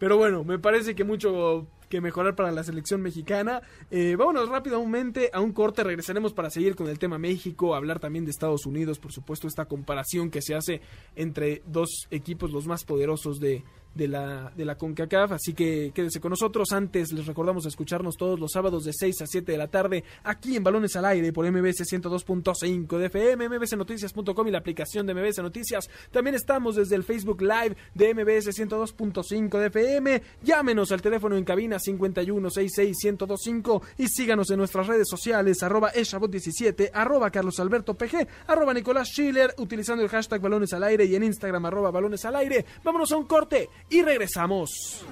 Pero 0.00 0.16
bueno, 0.16 0.44
me 0.44 0.58
parece 0.58 0.94
que 0.94 1.04
mucho 1.04 1.68
que 1.90 2.00
mejorar 2.00 2.34
para 2.34 2.50
la 2.50 2.64
selección 2.64 3.02
mexicana. 3.02 3.60
Eh, 3.90 4.16
vámonos 4.16 4.48
rápidamente 4.48 5.28
a 5.30 5.40
un 5.40 5.52
corte, 5.52 5.84
regresaremos 5.84 6.32
para 6.32 6.48
seguir 6.48 6.74
con 6.74 6.88
el 6.88 6.98
tema 6.98 7.18
México, 7.18 7.74
hablar 7.74 8.00
también 8.00 8.24
de 8.24 8.30
Estados 8.30 8.64
Unidos, 8.64 8.98
por 8.98 9.12
supuesto, 9.12 9.46
esta 9.46 9.66
comparación 9.66 10.30
que 10.30 10.40
se 10.40 10.54
hace 10.54 10.80
entre 11.16 11.62
dos 11.66 12.06
equipos 12.10 12.50
los 12.50 12.66
más 12.66 12.84
poderosos 12.84 13.40
de, 13.40 13.62
de 13.94 14.08
la, 14.08 14.52
de 14.56 14.64
la 14.64 14.76
CONCACAF, 14.76 15.32
así 15.32 15.52
que 15.54 15.92
quédense 15.94 16.20
con 16.20 16.30
nosotros. 16.30 16.72
Antes 16.72 17.12
les 17.12 17.26
recordamos 17.26 17.66
escucharnos 17.66 18.16
todos 18.16 18.38
los 18.38 18.52
sábados 18.52 18.84
de 18.84 18.92
6 18.92 19.22
a 19.22 19.26
7 19.26 19.50
de 19.52 19.58
la 19.58 19.68
tarde 19.68 20.04
aquí 20.24 20.56
en 20.56 20.64
Balones 20.64 20.94
al 20.96 21.06
Aire 21.06 21.32
por 21.32 21.50
MBS 21.50 21.80
102.5 21.80 22.98
de 22.98 23.06
FM, 23.06 23.48
mbsnoticias.com 23.48 24.46
y 24.46 24.50
la 24.50 24.58
aplicación 24.58 25.06
de 25.06 25.14
MBS 25.14 25.38
Noticias. 25.38 25.88
También 26.10 26.36
estamos 26.36 26.76
desde 26.76 26.96
el 26.96 27.04
Facebook 27.04 27.40
Live 27.42 27.76
de 27.94 28.14
MBS 28.14 28.58
102.5 28.58 29.58
de 29.58 29.66
FM. 29.66 30.22
Llámenos 30.42 30.92
al 30.92 31.02
teléfono 31.02 31.36
en 31.36 31.44
cabina 31.44 31.78
51661025 31.78 33.82
y 33.98 34.08
síganos 34.08 34.50
en 34.50 34.56
nuestras 34.58 34.86
redes 34.86 35.08
sociales 35.08 35.62
arroba 35.62 35.92
eshabot17, 35.92 36.90
arroba 36.92 37.30
Carlos 37.30 37.58
Alberto 37.60 37.94
PG, 37.94 38.26
arroba 38.46 38.74
Nicolás 38.74 39.08
Schiller, 39.08 39.54
utilizando 39.58 40.02
el 40.02 40.08
hashtag 40.08 40.40
Balones 40.40 40.72
al 40.72 40.82
Aire 40.84 41.04
y 41.04 41.14
en 41.14 41.24
Instagram 41.24 41.66
arroba 41.66 41.90
Balones 41.90 42.24
al 42.24 42.36
Aire. 42.36 42.64
Vámonos 42.84 43.10
a 43.12 43.16
un 43.16 43.26
corte 43.26 43.68
y 43.88 44.02
regresamos. 44.02 45.04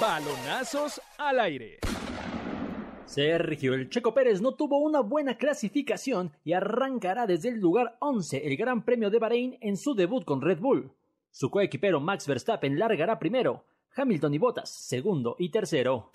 Balonazos 0.00 1.00
al 1.16 1.40
aire. 1.40 1.78
Sergio 3.06 3.74
El 3.74 3.88
Checo 3.88 4.12
Pérez 4.12 4.40
no 4.40 4.52
tuvo 4.52 4.78
una 4.78 5.00
buena 5.00 5.38
clasificación 5.38 6.30
y 6.44 6.52
arrancará 6.52 7.26
desde 7.26 7.48
el 7.48 7.58
lugar 7.58 7.96
11 8.00 8.46
el 8.46 8.56
Gran 8.56 8.84
Premio 8.84 9.08
de 9.10 9.18
Bahrein 9.18 9.58
en 9.60 9.76
su 9.76 9.94
debut 9.94 10.24
con 10.24 10.42
Red 10.42 10.60
Bull. 10.60 10.92
Su 11.30 11.50
coequipero 11.50 12.00
Max 12.00 12.26
Verstappen 12.26 12.78
largará 12.78 13.18
primero, 13.18 13.64
Hamilton 13.96 14.34
y 14.34 14.38
Bottas 14.38 14.70
segundo 14.70 15.36
y 15.38 15.50
tercero. 15.50 16.10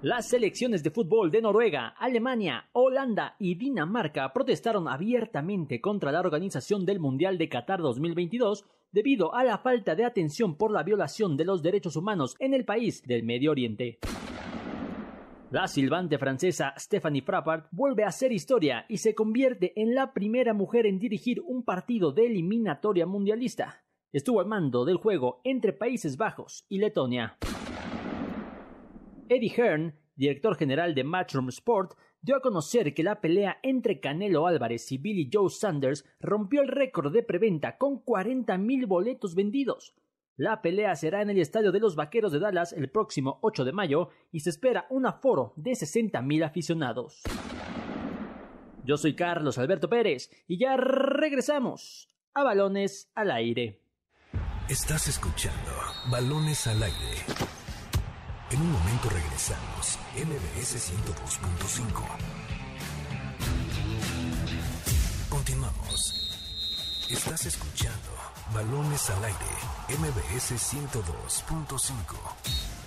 Las 0.00 0.28
selecciones 0.28 0.84
de 0.84 0.92
fútbol 0.92 1.32
de 1.32 1.42
Noruega, 1.42 1.88
Alemania, 1.98 2.68
Holanda 2.72 3.34
y 3.40 3.56
Dinamarca 3.56 4.32
protestaron 4.32 4.86
abiertamente 4.86 5.80
contra 5.80 6.12
la 6.12 6.20
organización 6.20 6.86
del 6.86 7.00
Mundial 7.00 7.36
de 7.36 7.48
Qatar 7.48 7.80
2022 7.80 8.64
debido 8.92 9.34
a 9.34 9.42
la 9.42 9.58
falta 9.58 9.96
de 9.96 10.04
atención 10.04 10.56
por 10.56 10.70
la 10.70 10.84
violación 10.84 11.36
de 11.36 11.44
los 11.44 11.64
derechos 11.64 11.96
humanos 11.96 12.36
en 12.38 12.54
el 12.54 12.64
país 12.64 13.02
del 13.08 13.24
Medio 13.24 13.50
Oriente. 13.50 13.98
La 15.50 15.66
silbante 15.66 16.16
francesa 16.16 16.74
Stephanie 16.78 17.22
Frappart 17.22 17.66
vuelve 17.72 18.04
a 18.04 18.08
hacer 18.08 18.30
historia 18.30 18.86
y 18.88 18.98
se 18.98 19.16
convierte 19.16 19.72
en 19.74 19.96
la 19.96 20.12
primera 20.12 20.54
mujer 20.54 20.86
en 20.86 21.00
dirigir 21.00 21.40
un 21.44 21.64
partido 21.64 22.12
de 22.12 22.26
eliminatoria 22.26 23.04
mundialista. 23.04 23.82
Estuvo 24.12 24.38
al 24.38 24.46
mando 24.46 24.84
del 24.84 24.98
juego 24.98 25.40
entre 25.42 25.72
Países 25.72 26.16
Bajos 26.16 26.66
y 26.68 26.78
Letonia. 26.78 27.36
Eddie 29.28 29.52
Hearn, 29.56 29.94
director 30.16 30.56
general 30.56 30.94
de 30.94 31.04
Matchroom 31.04 31.48
Sport, 31.50 31.92
dio 32.20 32.36
a 32.36 32.40
conocer 32.40 32.94
que 32.94 33.02
la 33.02 33.20
pelea 33.20 33.58
entre 33.62 34.00
Canelo 34.00 34.46
Álvarez 34.46 34.90
y 34.90 34.98
Billy 34.98 35.30
Joe 35.32 35.50
Sanders 35.50 36.04
rompió 36.20 36.62
el 36.62 36.68
récord 36.68 37.12
de 37.12 37.22
preventa 37.22 37.76
con 37.76 38.04
40.000 38.04 38.86
boletos 38.86 39.34
vendidos. 39.34 39.94
La 40.36 40.62
pelea 40.62 40.94
será 40.94 41.20
en 41.20 41.30
el 41.30 41.38
Estadio 41.38 41.72
de 41.72 41.80
los 41.80 41.96
Vaqueros 41.96 42.32
de 42.32 42.38
Dallas 42.38 42.72
el 42.72 42.90
próximo 42.90 43.38
8 43.42 43.64
de 43.64 43.72
mayo 43.72 44.08
y 44.30 44.40
se 44.40 44.50
espera 44.50 44.86
un 44.88 45.06
aforo 45.06 45.52
de 45.56 45.72
60.000 45.72 46.44
aficionados. 46.44 47.22
Yo 48.84 48.96
soy 48.96 49.14
Carlos 49.14 49.58
Alberto 49.58 49.88
Pérez 49.88 50.30
y 50.46 50.58
ya 50.58 50.76
regresamos 50.76 52.08
a 52.34 52.44
Balones 52.44 53.10
al 53.14 53.30
Aire. 53.32 53.80
Estás 54.68 55.08
escuchando 55.08 55.70
Balones 56.10 56.66
al 56.66 56.82
Aire. 56.82 57.37
En 58.50 58.62
un 58.62 58.72
momento 58.72 59.10
regresamos. 59.10 59.98
MBS 60.14 60.90
102.5. 60.90 62.02
Continuamos. 65.28 66.30
Estás 67.10 67.44
escuchando 67.44 68.08
Balones 68.54 69.10
al 69.10 69.22
Aire. 69.24 69.36
MBS 69.98 70.54
102.5. 70.54 72.77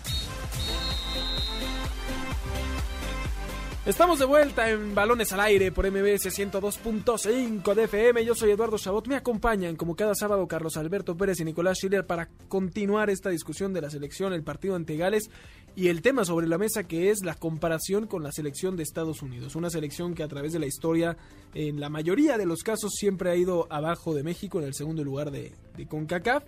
Estamos 3.83 4.19
de 4.19 4.25
vuelta 4.25 4.69
en 4.69 4.93
Balones 4.93 5.33
al 5.33 5.39
Aire 5.39 5.71
por 5.71 5.89
MBS 5.89 6.27
102.5 6.27 7.73
de 7.73 7.83
FM. 7.85 8.23
Yo 8.23 8.35
soy 8.35 8.51
Eduardo 8.51 8.77
Chabot. 8.77 9.07
Me 9.07 9.15
acompañan 9.15 9.75
como 9.75 9.95
cada 9.95 10.13
sábado 10.13 10.47
Carlos 10.47 10.77
Alberto 10.77 11.17
Pérez 11.17 11.39
y 11.39 11.45
Nicolás 11.45 11.79
Schiller 11.79 12.05
para 12.05 12.29
continuar 12.47 13.09
esta 13.09 13.31
discusión 13.31 13.73
de 13.73 13.81
la 13.81 13.89
selección, 13.89 14.33
el 14.33 14.43
partido 14.43 14.75
ante 14.75 14.97
Gales 14.97 15.31
y 15.75 15.87
el 15.87 16.03
tema 16.03 16.25
sobre 16.25 16.45
la 16.47 16.59
mesa 16.59 16.83
que 16.83 17.09
es 17.09 17.25
la 17.25 17.33
comparación 17.33 18.05
con 18.05 18.21
la 18.21 18.31
selección 18.31 18.77
de 18.77 18.83
Estados 18.83 19.23
Unidos. 19.23 19.55
Una 19.55 19.71
selección 19.71 20.13
que 20.13 20.21
a 20.21 20.27
través 20.27 20.53
de 20.53 20.59
la 20.59 20.67
historia, 20.67 21.17
en 21.55 21.79
la 21.79 21.89
mayoría 21.89 22.37
de 22.37 22.45
los 22.45 22.61
casos, 22.61 22.91
siempre 22.93 23.31
ha 23.31 23.35
ido 23.35 23.65
abajo 23.71 24.13
de 24.13 24.21
México 24.21 24.59
en 24.59 24.65
el 24.67 24.75
segundo 24.75 25.03
lugar 25.03 25.31
de, 25.31 25.53
de 25.75 25.87
CONCACAF 25.87 26.43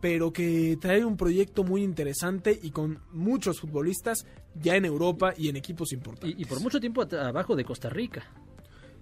pero 0.00 0.32
que 0.32 0.78
trae 0.80 1.04
un 1.04 1.16
proyecto 1.16 1.62
muy 1.64 1.82
interesante 1.82 2.58
y 2.62 2.70
con 2.70 3.00
muchos 3.12 3.60
futbolistas 3.60 4.26
ya 4.54 4.76
en 4.76 4.84
Europa 4.84 5.34
y 5.36 5.48
en 5.48 5.56
equipos 5.56 5.92
importantes. 5.92 6.38
Y, 6.38 6.42
y 6.42 6.44
por 6.46 6.60
mucho 6.60 6.80
tiempo 6.80 7.02
abajo 7.02 7.54
de 7.56 7.64
Costa 7.64 7.88
Rica. 7.90 8.24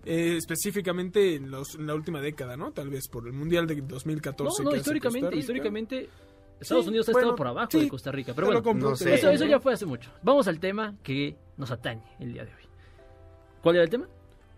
Eh, 0.05 0.37
específicamente 0.39 1.35
en, 1.37 1.51
los- 1.51 1.75
en 1.75 1.87
la 1.87 1.95
última 1.95 2.21
década, 2.21 2.57
¿no? 2.57 2.73
Tal 2.73 2.89
vez 2.89 3.09
por 3.09 3.27
el 3.27 3.33
Mundial 3.33 3.67
de 3.67 3.77
No, 3.77 3.87
2014. 3.89 4.63
no, 4.63 4.71
hace 4.71 4.79
históricamente, 4.79 6.09
Estados 6.61 6.85
Sí, 6.85 6.89
Unidos 6.89 7.09
ha 7.09 7.13
bueno, 7.13 7.27
estado 7.29 7.37
por 7.37 7.47
abajo 7.49 7.69
sí, 7.71 7.81
de 7.81 7.89
Costa 7.89 8.11
Rica. 8.11 8.33
Pero 8.35 8.47
bueno, 8.49 8.75
no 8.75 8.97
sé. 8.97 9.15
eso, 9.15 9.31
eso 9.31 9.45
ya 9.45 9.61
fue 9.61 9.75
hace 9.75 9.87
mucho. 9.87 10.11
Vamos 10.23 10.49
al 10.49 10.59
tema 10.59 10.97
que 11.03 11.37
nos 11.57 11.71
atañe 11.71 12.03
el 12.21 12.33
día 12.33 12.45
de 12.45 12.51
hoy. 12.53 12.63
¿Cuál 13.63 13.77
era 13.77 13.85
el 13.85 13.91
tema? 13.91 14.09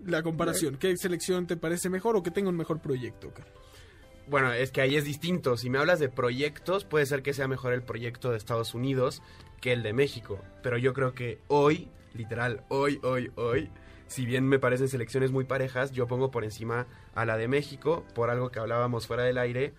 La 0.06 0.22
comparación. 0.22 0.76
¿Qué 0.76 0.96
selección 0.96 1.46
te 1.46 1.56
parece 1.56 1.90
mejor 1.90 2.16
o 2.16 2.22
que 2.22 2.30
tenga 2.30 2.48
un 2.48 2.56
mejor 2.56 2.80
proyecto, 2.80 3.30
Carlos? 3.34 3.54
Bueno, 4.30 4.52
es 4.52 4.70
que 4.70 4.80
ahí 4.80 4.96
es 4.96 5.04
distinto. 5.04 5.56
Si 5.56 5.68
me 5.70 5.78
hablas 5.78 5.98
de 5.98 6.08
proyectos, 6.08 6.84
puede 6.84 7.04
ser 7.06 7.22
que 7.22 7.32
sea 7.34 7.48
mejor 7.48 7.72
el 7.72 7.82
proyecto 7.82 8.30
de 8.30 8.36
Estados 8.36 8.74
Unidos 8.74 9.22
que 9.60 9.72
el 9.72 9.82
de 9.82 9.92
México. 9.92 10.40
Pero 10.62 10.78
yo 10.78 10.94
creo 10.94 11.12
que 11.14 11.40
hoy, 11.48 11.90
literal, 12.14 12.62
hoy, 12.68 13.00
hoy, 13.02 13.30
hoy, 13.34 13.70
si 14.06 14.24
bien 14.26 14.46
me 14.48 14.58
parecen 14.58 14.88
selecciones 14.88 15.32
muy 15.32 15.44
parejas, 15.44 15.92
yo 15.92 16.06
pongo 16.06 16.30
por 16.30 16.44
encima 16.44 16.86
a 17.14 17.24
la 17.24 17.36
de 17.36 17.48
México, 17.48 18.04
por 18.14 18.30
algo 18.30 18.50
que 18.50 18.58
hablábamos 18.60 19.06
fuera 19.06 19.24
del 19.24 19.36
aire, 19.38 19.74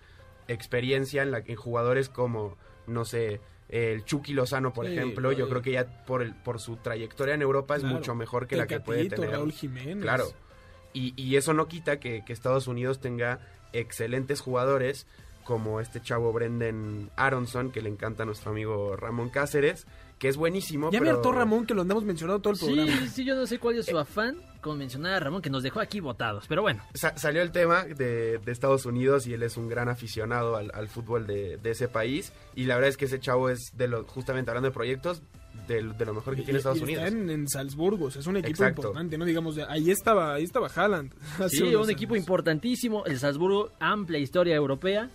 experiencia 0.48 1.22
en, 1.22 1.30
la, 1.30 1.38
en 1.38 1.56
jugadores 1.56 2.08
como, 2.08 2.56
no 2.86 3.04
sé, 3.04 3.40
el 3.68 4.04
Chucky 4.04 4.34
Lozano, 4.34 4.72
por 4.72 4.86
Sí, 4.86 4.92
ejemplo. 4.92 5.32
Yo 5.32 5.48
creo 5.48 5.62
que 5.62 5.72
ya 5.72 6.04
por, 6.04 6.20
el, 6.22 6.34
por 6.34 6.60
su 6.60 6.76
trayectoria 6.76 7.34
en 7.34 7.42
Europa 7.42 7.74
es 7.76 7.80
Claro. 7.82 7.96
mucho 7.96 8.14
mejor 8.14 8.46
que 8.46 8.56
la 8.56 8.66
que 8.66 8.80
puede 8.80 9.08
tener. 9.08 9.30
Raúl 9.30 9.52
Jiménez. 9.52 10.02
Claro. 10.02 10.26
Y, 10.92 11.14
y 11.16 11.36
eso 11.36 11.54
no 11.54 11.68
quita 11.68 11.98
que, 11.98 12.22
que 12.24 12.34
Estados 12.34 12.66
Unidos 12.66 13.00
tenga 13.00 13.40
excelentes 13.72 14.40
jugadores 14.40 15.06
como 15.44 15.80
este 15.80 16.00
chavo 16.00 16.32
Brendan 16.32 17.10
Aronson, 17.16 17.72
que 17.72 17.82
le 17.82 17.88
encanta 17.90 18.22
a 18.22 18.26
nuestro 18.26 18.52
amigo 18.52 18.94
Ramón 18.96 19.28
Cáceres, 19.28 19.86
que 20.20 20.28
es 20.28 20.36
buenísimo. 20.36 20.90
Ya 20.92 21.00
me 21.00 21.06
pero- 21.06 21.16
hartó 21.16 21.32
Ramón 21.32 21.66
que 21.66 21.74
lo 21.74 21.82
andamos 21.82 22.04
mencionando 22.04 22.40
todo 22.40 22.52
el 22.52 22.58
Sí, 22.60 22.66
programa. 22.66 23.06
sí, 23.08 23.24
yo 23.24 23.34
no 23.34 23.44
sé 23.46 23.58
cuál 23.58 23.76
es 23.76 23.86
su 23.86 23.98
afán 23.98 24.36
con 24.60 24.78
mencionar 24.78 25.14
a 25.14 25.18
Ramón, 25.18 25.42
que 25.42 25.50
nos 25.50 25.64
dejó 25.64 25.80
aquí 25.80 25.98
votados. 25.98 26.44
Pero 26.48 26.62
bueno, 26.62 26.80
Sa- 26.94 27.16
salió 27.18 27.42
el 27.42 27.50
tema 27.50 27.82
de, 27.82 28.38
de 28.38 28.52
Estados 28.52 28.86
Unidos 28.86 29.26
y 29.26 29.34
él 29.34 29.42
es 29.42 29.56
un 29.56 29.68
gran 29.68 29.88
aficionado 29.88 30.54
al, 30.54 30.70
al 30.74 30.86
fútbol 30.88 31.26
de, 31.26 31.56
de 31.56 31.70
ese 31.72 31.88
país. 31.88 32.32
Y 32.54 32.66
la 32.66 32.76
verdad 32.76 32.90
es 32.90 32.96
que 32.96 33.06
ese 33.06 33.18
chavo 33.18 33.50
es, 33.50 33.76
de 33.76 33.88
lo, 33.88 34.04
justamente 34.04 34.52
hablando 34.52 34.68
de 34.68 34.74
proyectos, 34.74 35.22
de, 35.68 35.82
de 35.96 36.04
lo 36.04 36.14
mejor 36.14 36.34
que 36.34 36.42
Y- 36.42 36.44
tiene 36.44 36.58
Estados 36.58 36.78
y 36.80 36.82
Unidos. 36.82 37.04
Está 37.04 37.16
en, 37.16 37.30
en 37.30 37.48
Salzburgo, 37.48 38.06
o 38.06 38.10
sea, 38.10 38.20
es 38.20 38.26
un 38.26 38.36
equipo 38.36 38.50
Exacto. 38.64 38.82
importante, 38.82 39.16
¿no? 39.18 39.24
Digamos, 39.24 39.58
ahí 39.68 39.90
estaba, 39.90 40.34
ahí 40.34 40.44
estaba 40.44 40.68
Haaland. 40.74 41.12
sí, 41.48 41.62
un 41.74 41.90
equipo 41.90 42.16
importantísimo. 42.16 43.04
El 43.06 43.18
Salzburgo, 43.18 43.70
amplia 43.80 44.18
historia 44.18 44.54
europea. 44.56 45.10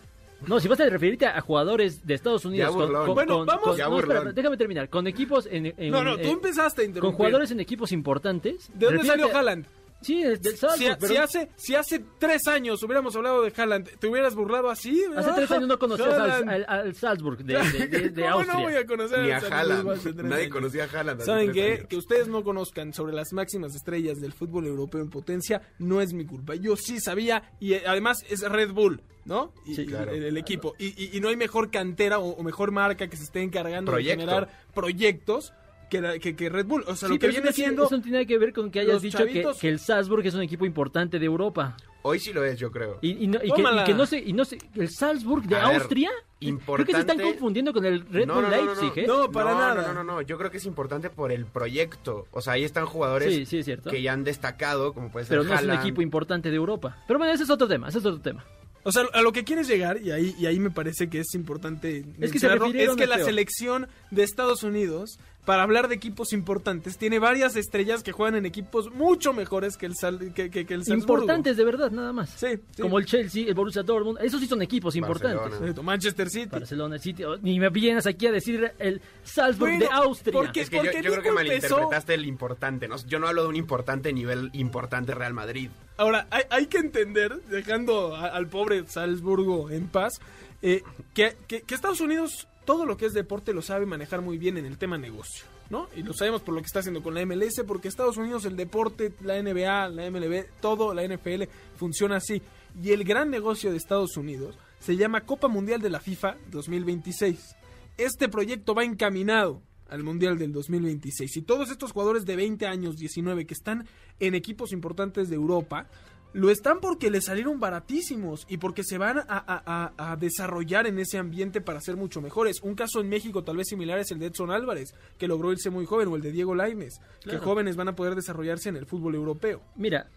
No, 0.45 0.59
si 0.59 0.67
vas 0.67 0.79
a 0.79 0.85
referirte 0.87 1.25
a, 1.25 1.41
jugadores 1.41 2.05
de 2.05 2.13
Estados 2.13 2.45
Unidos 2.45 2.69
Ya 2.71 2.77
burlón. 2.77 3.13
Bueno, 3.15 3.43
vamos- 3.43 3.75
Ya 3.75 3.89
no, 3.89 3.97
espera, 3.99 4.19
burlón. 4.19 4.35
déjame 4.35 4.55
terminar. 4.57 4.87
Con 4.87 5.07
equipos 5.07 5.47
en, 5.51 5.73
en- 5.77 5.89
No, 5.91 6.03
no, 6.03 6.15
tú 6.15 6.27
eh, 6.27 6.31
empezaste 6.31 6.83
a 6.83 6.85
interrumpir. 6.85 7.01
con 7.11 7.17
jugadores 7.17 7.49
en 7.51 7.59
equipos 7.59 7.91
importantes. 7.91 8.69
¿De 8.75 8.85
dónde 8.85 9.03
salió 9.03 9.27
a- 9.33 9.39
Haaland? 9.39 9.65
Sí, 10.01 10.21
del 10.23 10.39
Si, 10.57 11.17
hace, 11.17 11.49
si 11.55 11.73
hace 11.75 12.03
tres 12.19 12.47
años 12.47 12.81
hubiéramos 12.83 13.15
hablado 13.15 13.41
de 13.41 13.51
Haaland, 13.57 13.89
¿te 13.99 14.07
hubieras 14.07 14.35
burlado 14.35 14.69
así? 14.69 15.03
hace 15.15 15.31
tres 15.33 15.49
años 15.51 15.67
no 15.67 15.79
conocías 15.79 16.09
al, 16.13 16.47
al- 16.49 16.65
al 16.67 16.95
Salzburg 16.95 17.43
de, 17.43 17.55
de- 17.57 17.87
de- 17.87 18.09
de 18.11 18.21
¿Cómo 18.23 18.35
Austria. 18.35 18.53
no 18.53 18.61
voy 18.61 18.73
a 18.75 18.85
conocer 18.85 19.19
Ni 19.19 19.31
a 19.31 19.37
Haaland. 19.37 20.15
Nadie 20.23 20.43
años? 20.43 20.53
conocía 20.53 20.83
a 20.83 20.87
Haaland. 20.99 21.21
¿Saben 21.21 21.51
qué? 21.51 21.73
años. 21.73 21.87
Que 21.87 21.95
ustedes 21.97 22.27
no 22.27 22.43
conozcan 22.43 22.93
sobre 22.93 23.13
las 23.13 23.33
máximas 23.33 23.75
estrellas 23.75 24.19
del 24.21 24.33
fútbol 24.33 24.67
europeo 24.67 25.01
en 25.01 25.09
potencia 25.09 25.61
no 25.79 25.99
es 25.99 26.13
mi 26.13 26.25
culpa. 26.25 26.53
Yo 26.55 26.75
sí 26.77 26.99
sabía 26.99 27.51
y 27.59 27.73
eh, 27.73 27.83
además 27.87 28.17
es 28.29 28.41
Red 28.41 28.71
Bull, 28.73 29.01
¿no? 29.25 29.51
Y, 29.65 29.75
Sí, 29.75 29.85
claro. 29.87 30.11
el, 30.11 30.23
el 30.23 30.37
equipo. 30.37 30.75
Y, 30.77 30.87
y- 31.03 31.17
y 31.17 31.19
no 31.21 31.29
hay 31.29 31.35
mejor 31.37 31.71
cantera 31.71 32.19
o, 32.19 32.29
o 32.29 32.43
mejor 32.43 32.71
marca 32.71 33.07
que 33.07 33.17
se 33.17 33.23
esté 33.23 33.41
encargando 33.41 33.91
Proyecto. 33.91 34.19
de 34.19 34.25
generar 34.27 34.49
proyectos 34.75 35.53
que, 35.89 36.01
la- 36.01 36.19
que, 36.19 36.35
que 36.35 36.49
Red 36.49 36.65
Bull. 36.65 36.83
O 36.87 36.95
sea, 36.95 37.07
Sí, 37.07 37.15
lo 37.15 37.19
que 37.19 37.27
viene 37.29 37.51
siendo... 37.53 37.85
eso 37.85 37.97
no 37.97 38.03
tiene 38.03 38.25
que 38.25 38.37
ver 38.37 38.53
con 38.53 38.69
que 38.71 38.79
hayas 38.81 39.01
dicho 39.01 39.25
que, 39.25 39.45
que 39.59 39.69
el 39.69 39.79
Salzburg 39.79 40.25
es 40.25 40.33
un 40.35 40.41
equipo 40.41 40.65
importante 40.65 41.19
de 41.19 41.25
Europa. 41.25 41.75
Hoy 42.03 42.19
sí 42.19 42.31
lo 42.31 42.43
es, 42.45 42.57
yo 42.57 42.71
creo. 42.71 42.99
Y, 43.01 43.25
y 43.25 43.27
no, 43.27 43.39
y 43.43 43.47
y 43.49 43.83
que 43.83 43.93
no 43.93 44.05
sé, 44.05 44.23
y 44.25 44.31
no 44.31 44.45
sé, 44.45 44.57
el 44.75 44.89
Salzburg 44.89 45.43
de 45.43 45.55
A 45.57 45.67
ver, 45.69 45.81
Austria. 45.81 46.09
Creo 46.09 46.15
que 46.37 46.45
se 46.45 46.49
importante- 46.49 46.99
están 46.99 47.19
confundiendo 47.19 47.73
con 47.73 47.83
el 47.83 48.01
Red 48.07 48.27
No, 48.27 48.35
Bull 48.35 48.43
no, 48.43 48.49
no, 48.49 48.55
no, 48.57 48.65
Leipzig, 48.65 48.91
no. 48.95 49.01
¿eh? 49.01 49.07
No, 49.25 49.31
para 49.31 49.51
no, 49.53 49.59
nada. 49.59 49.87
No, 49.87 49.93
no, 49.93 50.03
no, 50.03 50.21
yo 50.21 50.37
creo 50.37 50.49
que 50.51 50.57
es 50.57 50.65
importante 50.65 51.09
por 51.09 51.31
el 51.31 51.45
proyecto. 51.45 52.27
O 52.31 52.39
sea, 52.41 52.53
ahí 52.53 52.63
están 52.63 52.85
jugadores 52.85 53.33
Sí, 53.33 53.45
sí, 53.45 53.57
es 53.59 53.65
cierto. 53.65 53.89
que 53.89 54.01
ya 54.01 54.13
han 54.13 54.23
destacado, 54.23 54.93
como 54.93 55.11
puede 55.11 55.25
ser 55.25 55.31
Pero 55.39 55.43
no 55.43 55.53
es 55.53 55.61
un 55.63 55.69
Haaland. 55.69 55.85
equipo 55.85 56.01
importante 56.01 56.49
de 56.49 56.55
Europa. 56.55 57.03
Pero 57.07 57.17
bueno, 57.17 57.33
ese 57.33 57.43
es 57.43 57.49
otro 57.49 57.67
tema, 57.67 57.89
ese 57.89 57.97
es 57.97 58.05
otro 58.05 58.21
tema. 58.21 58.45
O 58.87 58.91
sea, 58.93 59.03
a 59.13 59.21
lo 59.21 59.33
que 59.33 59.43
quieres 59.43 59.67
llegar, 59.67 60.01
y 60.01 60.11
ahí, 60.11 60.33
y 60.39 60.45
ahí 60.45 60.59
me 60.59 60.71
parece 60.71 61.09
que 61.09 61.19
es 61.19 61.33
importante 61.35 62.05
Es 62.21 62.31
que 62.31 62.39
se 62.39 62.47
es 62.47 62.95
que 62.95 63.05
la 63.05 63.19
selección 63.19 63.87
de 64.11 64.23
Estados 64.23 64.63
Unidos, 64.63 65.19
para 65.45 65.63
hablar 65.63 65.89
de 65.89 65.95
equipos 65.95 66.31
importantes, 66.31 66.97
tiene 66.97 67.19
varias 67.19 67.57
estrellas 67.57 68.01
que 68.01 68.13
juegan 68.13 68.35
en 68.35 68.45
equipos 68.45 68.89
mucho 68.93 69.33
mejores 69.33 69.75
que 69.75 69.87
el, 69.87 69.95
Sal- 69.95 70.33
que, 70.33 70.49
que- 70.49 70.65
que 70.65 70.73
el 70.73 70.85
Salzburgo. 70.85 71.23
Importantes 71.23 71.57
de 71.57 71.65
verdad, 71.65 71.91
nada 71.91 72.13
más. 72.13 72.29
Sí, 72.29 72.47
sí. 72.75 72.81
Como 72.81 72.97
el 72.99 73.05
Chelsea, 73.05 73.45
el 73.47 73.53
Borussia 73.55 73.83
Dortmund, 73.83 74.19
esos 74.21 74.39
sí 74.39 74.47
son 74.47 74.61
equipos 74.61 74.95
importantes. 74.95 75.37
Barcelona. 75.51 75.81
Manchester 75.83 76.29
City. 76.29 76.47
Barcelona 76.49 76.97
City, 76.97 77.23
oh, 77.25 77.37
ni 77.41 77.59
me 77.59 77.69
vienes 77.69 78.05
aquí 78.07 78.27
a 78.27 78.31
decir 78.31 78.71
el 78.79 79.01
Salzburg 79.25 79.71
Bueno, 79.71 79.85
de 79.85 79.91
Austria. 79.91 80.33
porque- 80.33 80.61
Es 80.61 80.69
que 80.69 80.77
yo, 80.77 80.83
yo 80.85 80.91
creo 80.91 81.01
que 81.01 81.29
Nico 81.29 81.39
empezó- 81.41 81.75
malinterpretaste 81.75 82.13
el 82.13 82.25
importante. 82.25 82.87
¿no? 82.87 82.95
Yo 83.05 83.19
no 83.19 83.27
hablo 83.27 83.43
de 83.43 83.49
un 83.49 83.55
importante 83.57 84.13
nivel 84.13 84.49
importante 84.53 85.13
Real 85.13 85.33
Madrid. 85.33 85.69
Ahora, 85.97 86.27
hay, 86.49 86.67
que 86.67 86.77
entender, 86.77 87.41
dejando 87.49 88.15
al 88.15 88.47
pobre 88.47 88.85
Salzburgo 88.87 89.69
en 89.71 89.87
paz, 89.87 90.13
eh, 90.61 90.83
que, 91.13 91.35
que- 91.47 91.61
que 91.63 91.75
Estados 91.75 92.01
Unidos 92.01 92.47
todo 92.65 92.85
lo 92.85 92.97
que 92.97 93.05
es 93.05 93.13
deporte 93.13 93.53
lo 93.53 93.61
sabe 93.61 93.85
manejar 93.85 94.21
muy 94.21 94.37
bien 94.37 94.57
en 94.57 94.65
el 94.65 94.77
tema 94.77 94.97
negocio, 94.97 95.45
¿no? 95.69 95.87
Y 95.95 96.03
lo 96.03 96.13
sabemos 96.13 96.41
por 96.41 96.53
lo 96.53 96.59
que 96.61 96.65
está 96.65 96.79
haciendo 96.79 97.01
con 97.01 97.13
la 97.13 97.21
MLS, 97.25 97.63
porque 97.65 97.87
Estados 97.87 98.17
Unidos 98.17 98.43
el 98.45 98.57
deporte, 98.57 99.13
la 99.21 99.41
NBA, 99.41 99.87
la 99.89 100.11
MLB, 100.11 100.45
todo, 100.61 100.93
la 100.93 101.03
NFL, 101.07 101.43
funciona 101.77 102.17
así. 102.17 102.41
Y 102.83 102.91
el 102.91 103.03
gran 103.05 103.29
negocio 103.31 103.71
de 103.71 103.77
Estados 103.77 104.17
Unidos 104.17 104.55
se 104.79 104.97
llama 104.97 105.21
Copa 105.21 105.47
Mundial 105.47 105.81
de 105.81 105.89
la 105.89 105.99
FIFA 106.01 106.35
2026. 106.51 107.55
Este 107.97 108.27
proyecto 108.29 108.75
va 108.75 108.83
encaminado 108.83 109.61
al 109.89 110.03
Mundial 110.03 110.37
del 110.37 110.51
2026. 110.51 111.37
Y 111.37 111.41
todos 111.41 111.69
estos 111.71 111.91
jugadores 111.91 112.25
de 112.25 112.35
20 112.35 112.65
años, 112.67 112.97
19, 112.97 113.45
que 113.45 113.53
están 113.53 113.87
en 114.19 114.35
equipos 114.35 114.71
importantes 114.71 115.29
de 115.29 115.35
Europa, 115.35 115.87
lo 116.33 116.51
están 116.51 116.79
porque 116.81 117.09
les 117.09 117.25
salieron 117.25 117.59
baratísimos 117.59 118.45
y 118.49 118.57
porque 118.57 118.83
se 118.83 118.97
van 118.97 119.19
a, 119.19 119.23
a- 119.27 119.93
a- 119.97 120.11
a 120.11 120.15
desarrollar 120.17 120.85
en 120.85 120.99
ese 120.99 121.17
ambiente 121.17 121.61
para 121.61 121.81
ser 121.81 121.95
mucho 121.95 122.21
mejores. 122.21 122.61
Un 122.61 122.75
caso 122.75 122.99
en 122.99 123.09
México 123.09 123.43
tal 123.43 123.57
vez 123.57 123.67
similar 123.69 123.97
es 123.97 124.11
el 124.11 124.19
de 124.19 124.27
Edson 124.27 124.51
Álvarez, 124.51 124.93
que 125.17 125.27
logró 125.27 125.51
irse 125.51 125.69
muy 125.69 125.85
joven, 125.85 126.09
o 126.09 126.15
el 126.15 126.21
de 126.21 126.31
Diego 126.31 126.53
Lainez, 126.53 126.95
Claro. 127.23 127.39
que 127.39 127.45
jóvenes 127.45 127.75
van 127.75 127.87
a 127.87 127.95
poder 127.95 128.13
desarrollarse 128.13 128.69
en 128.69 128.75
el 128.75 128.85
fútbol 128.85 129.15
europeo. 129.15 129.61
Mira, 129.77 130.09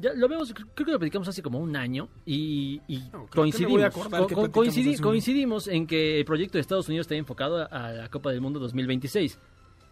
ya 0.00 0.12
lo 0.14 0.28
vemos, 0.28 0.52
creo 0.52 0.86
que 0.86 0.92
lo 0.92 0.98
platicamos 0.98 1.28
hace 1.28 1.42
como 1.42 1.58
un 1.58 1.74
año 1.76 2.08
y, 2.24 2.80
No, 3.12 3.26
coincidimos, 3.26 3.92
co- 3.92 4.48
coincidi- 4.50 4.96
un- 4.96 5.02
coincidimos 5.02 5.68
en 5.68 5.86
que 5.86 6.18
el 6.18 6.24
proyecto 6.24 6.58
de 6.58 6.60
Estados 6.62 6.88
Unidos 6.88 7.04
está 7.06 7.14
enfocado 7.16 7.58
a, 7.62 7.64
a 7.66 7.92
la 7.92 8.08
Copa 8.08 8.30
del 8.30 8.40
Mundo 8.40 8.58
2026. 8.60 9.38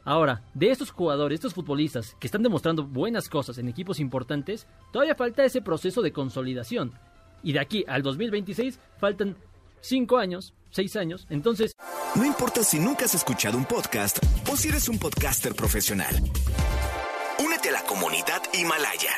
Ahora, 0.05 0.45
de 0.55 0.71
estos 0.71 0.91
jugadores, 0.93 1.37
estos 1.37 1.53
futbolistas 1.55 2.17
que 2.21 2.29
están 2.29 2.43
demostrando 2.43 2.85
buenas 2.85 3.29
cosas 3.29 3.59
en 3.59 3.69
equipos 3.69 3.99
importantes, 3.99 4.67
todavía 4.93 5.17
falta 5.17 5.45
ese 5.45 5.61
proceso 5.63 6.01
de 6.01 6.13
consolidación. 6.13 6.93
Y 7.43 7.53
de 7.53 7.59
aquí 7.61 7.85
al 7.89 8.03
2026 8.03 8.79
faltan 8.99 9.37
5 9.81 10.17
años, 10.19 10.55
6 10.71 10.95
años. 10.97 11.27
Entonces, 11.29 11.73
No 12.15 12.25
importa 12.25 12.63
si 12.63 12.79
nunca 12.79 13.05
has 13.07 13.15
escuchado 13.15 13.59
un 13.59 13.65
podcast 13.65 14.19
o 14.51 14.57
si 14.57 14.69
eres 14.69 14.89
un 14.89 14.99
podcaster 14.99 15.55
profesional. 15.55 16.15
Únete 17.45 17.69
a 17.69 17.73
la 17.73 17.83
comunidad 17.85 18.41
Himalaya. 18.55 19.11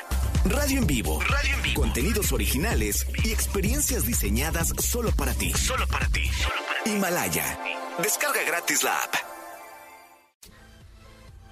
Radio 0.51 0.79
en 0.79 0.87
vivo. 0.87 1.21
Radio 1.21 1.55
en 1.57 1.63
vivo. 1.63 1.81
Contenidos 1.83 2.33
originales 2.33 3.07
y 3.25 3.31
experiencias 3.33 4.07
diseñadas 4.07 4.69
solo 4.79 5.11
para 5.17 5.35
ti. 5.35 5.53
Solo 5.53 5.87
para 5.89 6.07
ti. 6.09 6.23
Himalaya. 6.87 7.59
Descarga 8.03 8.41
gratis 8.47 8.83
la 8.85 8.95
app. 9.03 9.15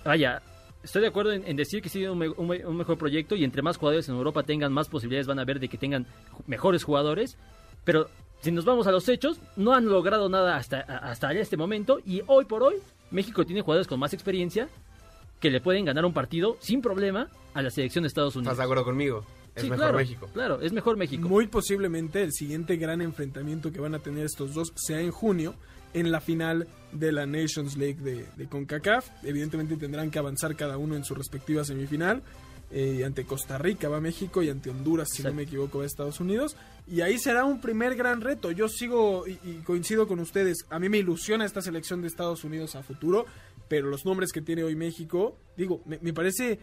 Vaya, 0.05 0.41
estoy 0.85 1.03
de 1.03 1.09
acuerdo 1.09 1.33
en, 1.33 1.57
decir 1.57 1.83
que 1.83 1.89
sí 1.89 2.05
un, 2.07 2.19
me- 2.19 2.29
un 2.29 2.47
me- 2.49 2.65
un 2.65 2.77
mejor 2.77 2.97
proyecto 2.97 3.35
y 3.35 3.45
entre 3.45 3.63
más 3.63 3.77
jugadores 3.77 4.09
en 4.09 4.15
Europa 4.15 4.45
tengan 4.45 4.73
más 4.73 4.89
posibilidades 4.89 5.27
van 5.27 5.41
a 5.41 5.45
ver 5.45 5.59
de 5.59 5.69
que 5.69 5.79
tengan 5.79 6.07
mejores 6.47 6.85
jugadores, 6.85 7.37
pero 7.85 8.09
si 8.41 8.53
nos 8.53 8.65
vamos 8.65 8.87
a 8.87 8.93
los 8.93 9.09
hechos, 9.09 9.39
no 9.57 9.75
han 9.75 9.87
logrado 9.87 10.29
nada 10.29 10.57
hasta, 10.57 10.81
hasta 10.81 11.33
este 11.33 11.57
momento 11.57 11.99
y 12.07 12.23
hoy 12.29 12.45
por 12.45 12.63
hoy 12.63 12.77
México 13.11 13.45
tiene 13.45 13.63
jugadores 13.63 13.89
con 13.89 13.99
más 13.99 14.13
experiencia 14.13 14.69
que 15.41 15.51
le 15.51 15.61
pueden 15.61 15.85
ganar 15.85 16.05
un 16.05 16.13
partido 16.13 16.57
sin 16.61 16.81
problema 16.81 17.29
a 17.55 17.63
la 17.63 17.71
selección 17.71 18.03
de 18.03 18.09
Estados 18.09 18.37
Unidos. 18.37 18.53
¿Estás 18.53 18.59
de 18.59 18.65
acuerdo 18.65 18.85
conmigo? 18.85 19.25
Es 19.55 19.63
Sí, 19.63 19.71
mejor 19.71 19.85
claro, 19.85 19.99
México. 19.99 20.29
Claro, 20.33 20.61
es 20.61 20.73
mejor 20.73 20.97
México. 20.97 21.29
Muy 21.29 21.47
posiblemente 21.47 22.23
el 22.23 22.33
siguiente 22.33 22.77
gran 22.77 23.01
enfrentamiento 23.01 23.73
que 23.73 23.81
van 23.81 23.95
a 23.95 24.01
tener 24.01 24.27
estos 24.27 24.55
dos 24.55 24.73
sea 24.75 25.01
en 25.01 25.11
junio 25.11 25.55
en 25.95 26.13
la 26.13 26.21
final 26.21 26.69
de 26.93 27.13
la 27.13 27.25
Nations 27.25 27.77
League 27.77 28.01
de, 28.03 28.27
de 28.37 28.47
CONCACAF. 28.49 29.09
Evidentemente 29.25 29.77
tendrán 29.77 30.11
que 30.11 30.19
avanzar 30.19 30.57
cada 30.57 30.77
uno 30.77 30.95
en 30.95 31.05
su 31.05 31.15
respectiva 31.15 31.65
semifinal. 31.65 32.23
Eh, 32.71 33.05
ante 33.05 33.25
Costa 33.25 33.59
Rica 33.59 33.89
va 33.89 34.01
México 34.01 34.43
y 34.43 34.51
ante 34.51 34.71
Honduras, 34.71 35.09
si 35.13 35.23
no 35.23 35.33
me 35.33 35.45
equivoco, 35.45 35.79
va 35.79 35.85
Estados 35.87 36.19
Unidos. 36.21 36.57
Y 36.87 37.01
ahí 37.01 37.19
será 37.19 37.45
un 37.45 37.61
primer 37.61 37.95
gran 37.95 38.21
reto. 38.21 38.51
Yo 38.51 38.69
sigo 38.69 39.27
y, 39.27 39.39
y 39.45 39.63
coincido 39.65 40.09
con 40.09 40.19
ustedes. 40.19 40.67
A 40.71 40.79
mí 40.79 40.89
me 40.89 40.99
ilusiona 40.99 41.45
esta 41.45 41.63
selección 41.63 42.03
de 42.03 42.09
Estados 42.09 42.43
Unidos 42.45 42.75
a 42.75 42.83
futuro, 42.83 43.27
pero 43.69 43.89
los 43.89 44.05
nombres 44.05 44.33
que 44.33 44.43
tiene 44.43 44.65
hoy 44.65 44.75
México, 44.75 45.39
digo, 45.57 45.81
me, 45.87 45.99
me 46.01 46.13
parece 46.13 46.59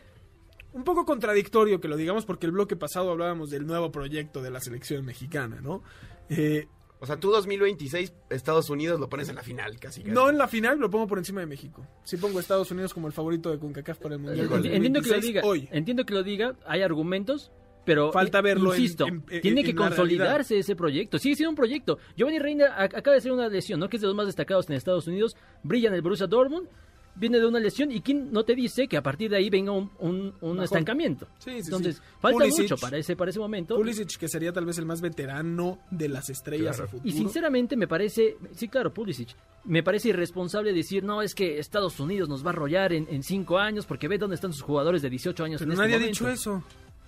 un 0.74 0.84
poco 0.84 1.06
contradictorio 1.06 1.80
que 1.80 1.88
lo 1.88 1.96
digamos 1.96 2.26
porque 2.26 2.48
el 2.48 2.52
bloque 2.52 2.76
pasado 2.76 3.12
hablábamos 3.12 3.50
del 3.50 3.66
nuevo 3.66 3.92
proyecto 3.92 4.42
de 4.42 4.52
la 4.52 4.60
selección 4.60 5.06
mexicana, 5.06 5.62
¿no? 5.62 5.84
Eh, 6.30 6.68
O 7.04 7.06
sea, 7.06 7.18
tú 7.20 7.32
2026, 7.32 8.14
Estados 8.30 8.70
Unidos 8.70 8.98
lo 8.98 9.10
pones 9.10 9.28
en 9.28 9.36
la 9.36 9.44
final, 9.44 9.78
casi. 9.78 10.04
casi. 10.04 10.14
no 10.14 10.30
en 10.30 10.38
la 10.38 10.48
final, 10.48 10.80
lo 10.80 10.90
pongo 10.90 11.06
por 11.06 11.18
encima 11.18 11.42
de 11.42 11.48
México. 11.48 11.86
Sí 12.06 12.16
pongo 12.16 12.38
a 12.38 12.42
Estados 12.42 12.72
Unidos 12.72 12.94
como 12.94 13.08
el 13.08 13.14
favorito 13.14 13.52
de 13.52 13.60
CONCACAF 13.60 13.98
para 14.00 14.16
el 14.16 14.22
Mundial. 14.22 14.46
Híjole. 14.46 14.74
Entiendo 14.74 15.02
que 15.02 15.10
lo 15.10 15.16
2026 15.16 15.22
diga, 15.22 15.42
hoy. 15.46 15.68
entiendo 15.74 16.06
que 16.06 16.14
lo 16.14 16.24
diga, 16.24 16.56
hay 16.66 16.82
argumentos, 16.82 17.52
pero 17.84 18.14
Falta 18.14 18.40
verlo 18.40 18.74
en- 18.74 18.80
insisto, 18.82 19.06
en- 19.06 19.26
en- 19.30 19.42
tiene 19.42 19.60
en 19.60 19.66
que 19.66 19.76
consolidarse 19.76 20.58
ese 20.58 20.78
proyecto. 20.78 21.20
Sigue 21.20 21.36
siendo 21.36 21.50
un 21.50 21.58
proyecto. 21.58 21.98
Giovanni 22.16 22.40
Reina 22.40 22.68
ac- 22.78 22.96
acaba 22.98 23.12
de 23.12 23.18
hacer 23.18 23.34
una 23.34 23.50
lesión, 23.50 23.82
¿no? 23.82 23.90
Que 23.90 23.98
es 23.98 24.02
de 24.02 24.08
los 24.08 24.16
más 24.16 24.26
destacados 24.26 24.70
en 24.70 24.76
Estados 24.78 25.06
Unidos, 25.06 25.36
brilla 25.64 25.90
en 25.90 25.96
el 25.96 26.02
Borussia 26.02 26.28
Dortmund, 26.28 26.70
viene 27.16 27.40
de 27.40 27.46
una 27.46 27.60
lesión 27.60 27.92
y 27.92 28.02
quién 28.02 28.32
no 28.32 28.44
te 28.44 28.56
dice 28.56 28.88
que 28.88 28.98
a 28.98 29.04
partir 29.04 29.30
de 29.30 29.38
ahí 29.38 29.50
venga 29.50 29.72
un, 29.72 29.92
un- 30.00 30.34
un 30.42 30.62
estancamiento. 30.64 31.28
Sí, 31.40 31.52
sí, 31.52 31.58
Entonces, 31.66 31.96
sí. 31.98 32.02
falta 32.20 32.40
Pulisic. 32.40 32.62
mucho 32.64 32.78
para 32.78 32.98
ese 32.98 33.16
para 33.16 33.30
ese 33.30 33.40
momento. 33.40 33.76
Pulisic, 33.76 34.18
que 34.18 34.28
sería 34.28 34.52
tal 34.52 34.66
vez 34.66 34.78
el 34.78 34.86
más 34.86 35.02
veterano 35.02 35.80
de 35.92 36.10
las 36.10 36.30
estrellas 36.30 36.76
Claro. 36.78 36.84
a 36.86 36.92
futuro. 36.92 37.10
Y 37.10 37.14
sinceramente 37.14 37.76
me 37.78 37.88
parece, 37.88 38.38
sí, 38.54 38.68
claro, 38.68 38.94
Pulisic, 38.94 39.30
me 39.66 39.84
parece 39.84 40.10
irresponsable 40.10 40.74
decir, 40.74 41.04
no, 41.04 41.22
es 41.22 41.36
que 41.36 41.60
Estados 41.60 42.00
Unidos 42.00 42.28
nos 42.30 42.44
va 42.46 42.50
a 42.50 42.54
arrollar 42.54 42.94
en, 42.94 43.08
en 43.10 43.24
cinco 43.24 43.58
años 43.60 43.86
porque 43.86 44.08
ve 44.08 44.18
dónde 44.18 44.36
están 44.36 44.52
sus 44.54 44.62
jugadores 44.62 45.02
de 45.02 45.10
18 45.10 45.44
años 45.44 45.60
Pero 45.60 45.72
en 45.72 45.78
nadie 45.78 45.94
este 45.96 46.04
ha 46.06 46.08
dicho 46.08 46.24
momento". 46.24 46.42
eso. 46.42 46.64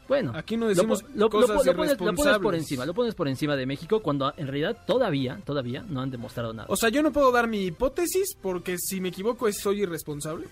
Bueno, 0.07 0.33
Aquí 0.35 0.55
no 0.55 0.67
decimos 0.67 1.01
lo- 1.03 1.09
lo 1.21 1.29
cosas 1.29 1.57
po- 1.57 1.63
lo 1.63 1.75
pones, 1.75 1.99
lo 1.99 2.13
pones 2.13 2.37
por 2.37 2.53
encima, 2.55 2.85
lo 2.85 2.93
pones 2.93 3.15
por 3.15 3.27
encima 3.27 3.55
de 3.55 3.65
México 3.65 4.01
cuando 4.01 4.31
en 4.37 4.45
realidad 4.47 4.77
todavía, 4.85 5.39
todavía 5.45 5.83
no 5.89 6.01
han 6.01 6.11
demostrado 6.11 6.53
nada. 6.53 6.67
O 6.69 6.75
sea, 6.75 6.89
yo 6.89 7.01
no 7.01 7.11
puedo 7.11 7.31
dar 7.31 7.47
mi 7.47 7.65
hipótesis 7.65 8.35
porque 8.41 8.77
si 8.77 9.01
me 9.01 9.09
equivoco 9.09 9.47
es 9.47 9.57
soy 9.59 9.81
irresponsable. 9.81 10.45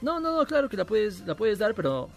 No, 0.00 0.20
no, 0.20 0.36
no, 0.36 0.46
claro 0.46 0.68
que 0.68 0.76
la 0.76 0.84
puedes, 0.84 1.20
la 1.26 1.34
puedes 1.34 1.58
dar, 1.58 1.74
pero 1.74 2.10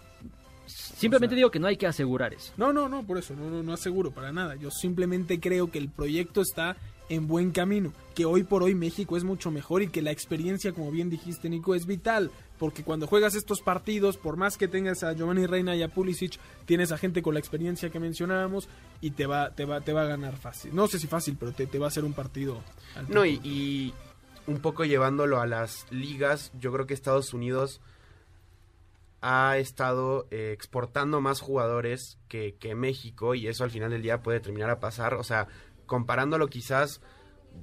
simplemente 0.66 1.34
digo 1.36 1.50
que 1.50 1.58
no 1.58 1.66
hay 1.66 1.76
que 1.76 1.86
asegurar 1.86 2.34
eso. 2.34 2.52
No, 2.56 2.72
no, 2.72 2.88
no, 2.88 3.02
por 3.04 3.18
eso, 3.18 3.34
no, 3.34 3.48
no, 3.50 3.62
no 3.62 3.72
aseguro 3.72 4.10
para 4.10 4.32
nada. 4.32 4.54
Yo 4.56 4.70
simplemente 4.70 5.38
creo 5.40 5.70
que 5.70 5.78
el 5.78 5.88
proyecto 5.88 6.40
está 6.40 6.76
en 7.08 7.26
buen 7.26 7.52
camino, 7.52 7.92
que 8.14 8.24
hoy 8.24 8.42
por 8.42 8.62
hoy 8.62 8.74
México 8.74 9.16
es 9.16 9.24
mucho 9.24 9.50
mejor 9.50 9.82
y 9.82 9.88
que 9.88 10.02
la 10.02 10.10
experiencia, 10.10 10.72
como 10.72 10.90
bien 10.90 11.10
dijiste, 11.10 11.48
Nico, 11.48 11.74
es 11.74 11.86
vital, 11.86 12.30
porque 12.58 12.82
cuando 12.82 13.06
juegas 13.06 13.34
estos 13.34 13.60
partidos, 13.60 14.16
por 14.16 14.36
más 14.36 14.56
que 14.56 14.68
tengas 14.68 15.02
a 15.02 15.12
Giovanni 15.12 15.46
Reina 15.46 15.76
y 15.76 15.82
a 15.82 15.88
Pulisic, 15.88 16.38
tienes 16.64 16.92
a 16.92 16.98
gente 16.98 17.22
con 17.22 17.34
la 17.34 17.40
experiencia 17.40 17.90
que 17.90 18.00
mencionábamos 18.00 18.68
y 19.00 19.10
te 19.12 19.26
va, 19.26 19.50
te 19.50 19.64
va, 19.64 19.80
te 19.80 19.92
va 19.92 20.02
a 20.02 20.06
ganar 20.06 20.36
fácil. 20.36 20.74
No 20.74 20.88
sé 20.88 20.98
si 20.98 21.06
fácil, 21.06 21.36
pero 21.38 21.52
te, 21.52 21.66
te 21.66 21.78
va 21.78 21.86
a 21.86 21.88
hacer 21.88 22.04
un 22.04 22.12
partido. 22.12 22.62
al 22.96 23.08
No, 23.08 23.24
y, 23.24 23.40
y 23.44 23.94
un 24.46 24.60
poco 24.60 24.84
llevándolo 24.84 25.40
a 25.40 25.46
las 25.46 25.86
ligas, 25.90 26.50
yo 26.58 26.72
creo 26.72 26.86
que 26.86 26.94
Estados 26.94 27.34
Unidos 27.34 27.80
ha 29.20 29.56
estado 29.58 30.26
eh, 30.30 30.52
exportando 30.52 31.20
más 31.20 31.40
jugadores 31.40 32.18
que, 32.28 32.54
que 32.60 32.74
México 32.74 33.34
y 33.34 33.48
eso 33.48 33.64
al 33.64 33.70
final 33.70 33.90
del 33.90 34.02
día 34.02 34.22
puede 34.22 34.40
terminar 34.40 34.70
a 34.70 34.78
pasar. 34.78 35.14
O 35.14 35.24
sea, 35.24 35.48
comparándolo 35.86 36.48
quizás, 36.48 37.00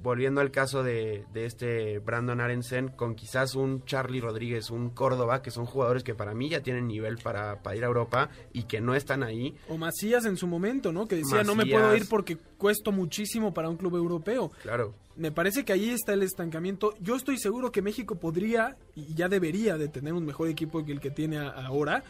volviendo 0.02 0.40
al 0.40 0.50
caso 0.50 0.82
de, 0.82 1.24
de 1.32 1.46
este 1.46 1.98
Brandon 1.98 2.40
Arensen, 2.40 2.88
con 2.88 3.14
quizás 3.14 3.54
un 3.54 3.84
Charlie 3.84 4.20
Rodríguez, 4.20 4.70
un 4.70 4.90
Córdoba, 4.90 5.42
que 5.42 5.50
son 5.50 5.66
jugadores 5.66 6.02
que 6.02 6.14
para 6.14 6.34
mí 6.34 6.48
ya 6.48 6.62
tienen 6.62 6.86
nivel 6.86 7.18
para, 7.18 7.62
para 7.62 7.76
ir 7.76 7.84
a 7.84 7.86
Europa 7.86 8.30
y 8.52 8.64
que 8.64 8.80
no 8.80 8.94
están 8.94 9.22
ahí. 9.22 9.54
O 9.68 9.78
Macías 9.78 10.24
en 10.26 10.36
su 10.36 10.46
momento, 10.46 10.92
¿no? 10.92 11.06
Que 11.06 11.16
decía, 11.16 11.42
no 11.44 11.54
me 11.54 11.66
puedo 11.66 11.94
ir 11.96 12.08
porque 12.08 12.36
cuesto 12.36 12.92
muchísimo 12.92 13.54
para 13.54 13.68
un 13.68 13.76
club 13.76 13.96
europeo. 13.96 14.50
Claro. 14.62 14.94
Me 15.16 15.30
parece 15.30 15.64
que 15.64 15.72
ahí 15.72 15.90
está 15.90 16.12
el 16.12 16.24
estancamiento. 16.24 16.94
Yo 16.98 17.14
estoy 17.14 17.38
seguro 17.38 17.70
que 17.70 17.82
México 17.82 18.16
podría 18.16 18.76
y 18.96 19.14
ya 19.14 19.28
debería 19.28 19.78
de 19.78 19.88
tener 19.88 20.12
un 20.12 20.24
mejor 20.24 20.48
equipo 20.48 20.84
que 20.84 20.92
el 20.92 21.00
que 21.00 21.10
tiene 21.10 21.38
ahora 21.38 22.02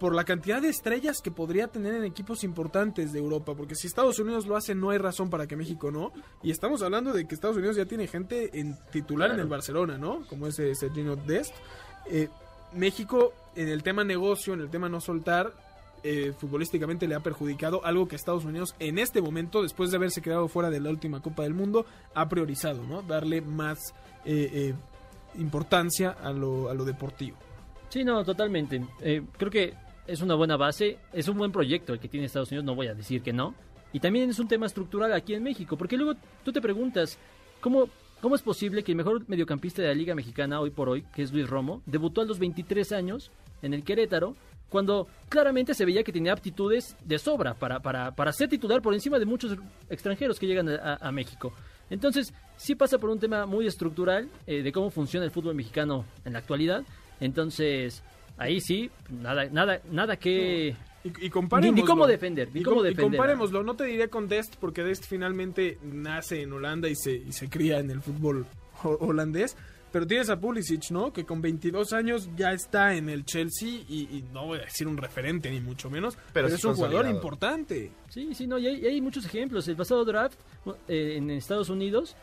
por 0.00 0.14
la 0.14 0.24
cantidad 0.24 0.62
de 0.62 0.70
estrellas 0.70 1.20
que 1.22 1.30
podría 1.30 1.68
tener 1.68 1.94
en 1.94 2.04
equipos 2.04 2.42
importantes 2.42 3.12
de 3.12 3.18
Europa, 3.18 3.54
porque 3.54 3.74
si 3.74 3.86
Estados 3.86 4.18
Unidos 4.18 4.46
lo 4.46 4.56
hace 4.56 4.74
no 4.74 4.88
hay 4.88 4.96
razón 4.96 5.28
para 5.28 5.46
que 5.46 5.56
México 5.56 5.90
no, 5.90 6.10
y 6.42 6.50
estamos 6.50 6.80
hablando 6.80 7.12
de 7.12 7.28
que 7.28 7.34
Estados 7.34 7.58
Unidos 7.58 7.76
ya 7.76 7.84
tiene 7.84 8.06
gente 8.06 8.58
en 8.58 8.78
titular 8.90 9.30
en 9.30 9.40
el 9.40 9.46
Barcelona, 9.46 9.98
¿no? 9.98 10.26
Como 10.26 10.46
ese 10.46 10.74
Sergio 10.74 11.16
Dest. 11.16 11.54
Eh, 12.06 12.28
México 12.72 13.34
en 13.54 13.68
el 13.68 13.82
tema 13.82 14.02
negocio, 14.02 14.54
en 14.54 14.60
el 14.60 14.70
tema 14.70 14.88
no 14.88 15.02
soltar, 15.02 15.52
eh, 16.02 16.32
futbolísticamente 16.38 17.06
le 17.06 17.14
ha 17.14 17.20
perjudicado 17.20 17.84
algo 17.84 18.08
que 18.08 18.16
Estados 18.16 18.46
Unidos 18.46 18.74
en 18.78 18.98
este 18.98 19.20
momento, 19.20 19.62
después 19.62 19.90
de 19.90 19.98
haberse 19.98 20.22
quedado 20.22 20.48
fuera 20.48 20.70
de 20.70 20.80
la 20.80 20.88
última 20.88 21.20
Copa 21.20 21.42
del 21.42 21.52
Mundo, 21.52 21.84
ha 22.14 22.26
priorizado, 22.26 22.82
¿no? 22.84 23.02
Darle 23.02 23.42
más 23.42 23.92
eh, 24.24 24.50
eh, 24.50 24.74
importancia 25.38 26.16
a 26.22 26.32
lo, 26.32 26.70
a 26.70 26.74
lo 26.74 26.86
deportivo. 26.86 27.36
Sí, 27.90 28.02
no, 28.02 28.24
totalmente. 28.24 28.80
Creo 29.36 29.50
que 29.50 29.74
es 30.10 30.22
una 30.22 30.34
buena 30.34 30.56
base, 30.56 30.98
es 31.12 31.28
un 31.28 31.38
buen 31.38 31.52
proyecto 31.52 31.92
el 31.92 32.00
que 32.00 32.08
tiene 32.08 32.26
Estados 32.26 32.50
Unidos, 32.50 32.64
no 32.64 32.74
voy 32.74 32.88
a 32.88 32.94
decir 32.94 33.22
que 33.22 33.32
no. 33.32 33.54
Y 33.92 34.00
también 34.00 34.28
es 34.28 34.38
un 34.38 34.48
tema 34.48 34.66
estructural 34.66 35.12
aquí 35.12 35.34
en 35.34 35.42
México, 35.42 35.76
porque 35.76 35.96
luego 35.96 36.18
tú 36.44 36.52
te 36.52 36.60
preguntas, 36.60 37.18
¿cómo, 37.60 37.88
cómo 38.20 38.34
es 38.34 38.42
posible 38.42 38.82
que 38.82 38.92
el 38.92 38.96
mejor 38.96 39.28
mediocampista 39.28 39.82
de 39.82 39.88
la 39.88 39.94
Liga 39.94 40.14
Mexicana 40.14 40.60
hoy 40.60 40.70
por 40.70 40.88
hoy, 40.88 41.02
que 41.14 41.22
es 41.22 41.32
Luis 41.32 41.48
Romo, 41.48 41.82
debutó 41.86 42.20
a 42.20 42.24
los 42.24 42.38
23 42.38 42.92
años 42.92 43.30
en 43.62 43.74
el 43.74 43.84
Querétaro, 43.84 44.36
cuando 44.68 45.08
claramente 45.28 45.74
se 45.74 45.84
veía 45.84 46.04
que 46.04 46.12
tenía 46.12 46.32
aptitudes 46.32 46.96
de 47.04 47.18
sobra 47.18 47.54
para, 47.54 47.80
para, 47.80 48.14
para 48.14 48.32
ser 48.32 48.48
titular 48.48 48.80
por 48.80 48.94
encima 48.94 49.18
de 49.18 49.26
muchos 49.26 49.56
extranjeros 49.88 50.38
que 50.38 50.46
llegan 50.46 50.68
a, 50.68 50.96
a 50.96 51.12
México? 51.12 51.52
Entonces, 51.90 52.32
sí 52.56 52.76
pasa 52.76 52.98
por 52.98 53.10
un 53.10 53.18
tema 53.18 53.46
muy 53.46 53.66
estructural 53.66 54.28
eh, 54.46 54.62
de 54.62 54.72
cómo 54.72 54.90
funciona 54.90 55.26
el 55.26 55.32
fútbol 55.32 55.56
mexicano 55.56 56.04
en 56.24 56.34
la 56.34 56.38
actualidad. 56.38 56.84
Entonces, 57.18 58.02
ahí 58.40 58.60
sí, 58.60 58.90
nada, 59.10 59.44
nada, 59.46 59.80
nada 59.90 60.16
que... 60.16 60.74
Y, 61.04 61.08
y. 61.26 61.30
Ni- 61.62 61.72
ni 61.72 61.82
cómo 61.84 62.06
defender, 62.06 62.48
ni 62.52 62.60
Y 62.60 62.62
cómo 62.62 62.80
y 62.80 62.88
defender. 62.88 63.04
comparémoslo, 63.16 63.62
no 63.62 63.74
te 63.74 63.84
diré 63.84 64.08
con 64.08 64.28
Dest, 64.28 64.56
porque 64.56 64.82
Dest 64.82 65.06
finalmente 65.06 65.78
nace 65.82 66.42
en 66.42 66.52
Holanda 66.52 66.88
y 66.88 66.94
se, 66.96 67.12
y 67.12 67.32
se 67.32 67.48
cría 67.48 67.78
en 67.78 67.90
el 67.90 68.02
fútbol 68.02 68.44
ho- 68.82 68.98
holandés. 69.00 69.56
Pero 69.92 70.06
tienes 70.06 70.30
a 70.30 70.38
Pulisic, 70.38 70.90
¿no? 70.92 71.12
Que 71.12 71.24
con 71.24 71.40
22 71.42 71.92
años 71.94 72.28
ya 72.36 72.52
está 72.52 72.94
en 72.94 73.08
el 73.08 73.24
Chelsea 73.24 73.68
y, 73.88 74.02
y 74.12 74.24
no 74.32 74.46
voy 74.46 74.58
a 74.58 74.62
decir 74.62 74.86
un 74.86 74.96
referente 74.96 75.50
ni 75.50 75.58
mucho 75.60 75.90
menos, 75.90 76.16
pero, 76.32 76.48
sí 76.48 76.54
es 76.54 76.64
un 76.64 76.74
jugador 76.74 77.06
importante. 77.08 77.90
Sí, 78.08 78.32
sí, 78.34 78.46
no, 78.46 78.56
y 78.58 78.66
hay, 78.68 78.76
y 78.76 78.86
hay 78.86 79.00
muchos 79.00 79.24
ejemplos. 79.24 79.66
El 79.66 79.74
pasado 79.76 80.04
draft 80.04 80.38
eh, 80.86 81.14
en 81.16 81.30
Estados 81.30 81.70
Unidos 81.70 82.14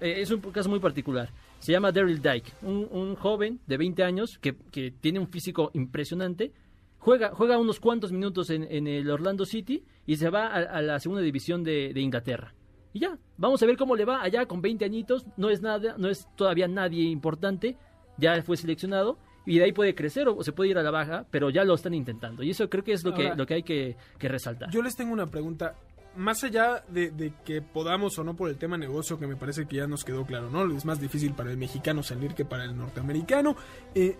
eh, 0.00 0.14
es 0.22 0.30
un 0.30 0.40
caso 0.40 0.70
muy 0.70 0.78
particular. 0.80 1.28
Se 1.62 1.70
llama 1.70 1.92
Daryl 1.92 2.20
Dyke, 2.20 2.54
un, 2.62 2.88
un 2.90 3.14
joven 3.14 3.60
de 3.68 3.76
20 3.76 4.02
años 4.02 4.36
que, 4.38 4.56
que 4.72 4.90
tiene 4.90 5.20
un 5.20 5.28
físico 5.28 5.70
impresionante. 5.74 6.52
Juega, 6.98 7.30
juega 7.36 7.56
unos 7.56 7.78
cuantos 7.78 8.10
minutos 8.10 8.50
en, 8.50 8.64
en 8.64 8.88
el 8.88 9.08
Orlando 9.08 9.44
City 9.44 9.84
y 10.04 10.16
se 10.16 10.28
va 10.28 10.48
a, 10.48 10.56
a 10.56 10.82
la 10.82 10.98
segunda 10.98 11.22
división 11.22 11.62
de, 11.62 11.92
de 11.94 12.00
Inglaterra. 12.00 12.52
Y 12.92 12.98
ya, 12.98 13.16
vamos 13.36 13.62
a 13.62 13.66
ver 13.66 13.76
cómo 13.76 13.94
le 13.94 14.04
va 14.04 14.24
allá 14.24 14.46
con 14.46 14.60
20 14.60 14.84
añitos. 14.84 15.24
No 15.36 15.50
es 15.50 15.62
nada, 15.62 15.94
no 15.98 16.08
es 16.08 16.26
todavía 16.34 16.66
nadie 16.66 17.04
importante. 17.04 17.76
Ya 18.18 18.42
fue 18.42 18.56
seleccionado 18.56 19.18
y 19.46 19.58
de 19.58 19.64
ahí 19.64 19.72
puede 19.72 19.94
crecer 19.94 20.26
o 20.26 20.42
se 20.42 20.50
puede 20.50 20.70
ir 20.70 20.78
a 20.78 20.82
la 20.82 20.90
baja, 20.90 21.26
pero 21.30 21.48
ya 21.48 21.62
lo 21.62 21.74
están 21.74 21.94
intentando. 21.94 22.42
Y 22.42 22.50
eso 22.50 22.68
creo 22.68 22.82
que 22.82 22.92
es 22.92 23.04
lo 23.04 23.14
que, 23.14 23.36
lo 23.36 23.46
que 23.46 23.54
hay 23.54 23.62
que, 23.62 23.96
que 24.18 24.28
resaltar. 24.28 24.68
Yo 24.72 24.82
les 24.82 24.96
tengo 24.96 25.12
una 25.12 25.26
pregunta. 25.26 25.76
Más 26.16 26.44
allá 26.44 26.84
de, 26.88 27.10
de 27.10 27.32
que 27.44 27.62
podamos 27.62 28.18
o 28.18 28.24
no 28.24 28.34
por 28.36 28.50
el 28.50 28.58
tema 28.58 28.76
negocio, 28.76 29.18
que 29.18 29.26
me 29.26 29.36
parece 29.36 29.66
que 29.66 29.76
ya 29.76 29.86
nos 29.86 30.04
quedó 30.04 30.26
claro, 30.26 30.50
¿no? 30.50 30.70
Es 30.76 30.84
más 30.84 31.00
difícil 31.00 31.32
para 31.32 31.50
el 31.50 31.56
mexicano 31.56 32.02
salir 32.02 32.34
que 32.34 32.44
para 32.44 32.64
el 32.64 32.76
norteamericano. 32.76 33.56
Eh, 33.94 34.16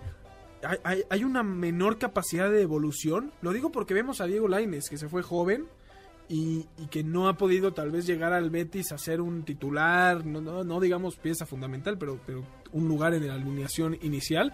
hay, 0.84 1.02
hay- 1.10 1.24
una 1.24 1.42
menor 1.42 1.98
capacidad 1.98 2.50
de 2.50 2.62
evolución. 2.62 3.32
Lo 3.42 3.52
digo 3.52 3.70
porque 3.72 3.94
vemos 3.94 4.20
a 4.20 4.26
Diego 4.26 4.48
Laines, 4.48 4.88
que 4.88 4.96
se 4.96 5.08
fue 5.08 5.22
joven 5.22 5.66
y, 6.28 6.66
y 6.78 6.86
que 6.86 7.02
no 7.04 7.28
ha 7.28 7.36
podido 7.36 7.74
tal 7.74 7.90
vez 7.90 8.06
llegar 8.06 8.32
al 8.32 8.48
Betis 8.48 8.92
a 8.92 8.96
ser 8.98 9.20
un 9.20 9.42
titular, 9.42 10.24
no, 10.24 10.40
no, 10.40 10.64
no 10.64 10.80
digamos 10.80 11.16
pieza 11.16 11.44
fundamental, 11.46 11.98
pero, 11.98 12.18
pero 12.24 12.42
un 12.72 12.88
lugar 12.88 13.12
en 13.12 13.26
la 13.26 13.34
alineación 13.34 13.98
inicial. 14.02 14.52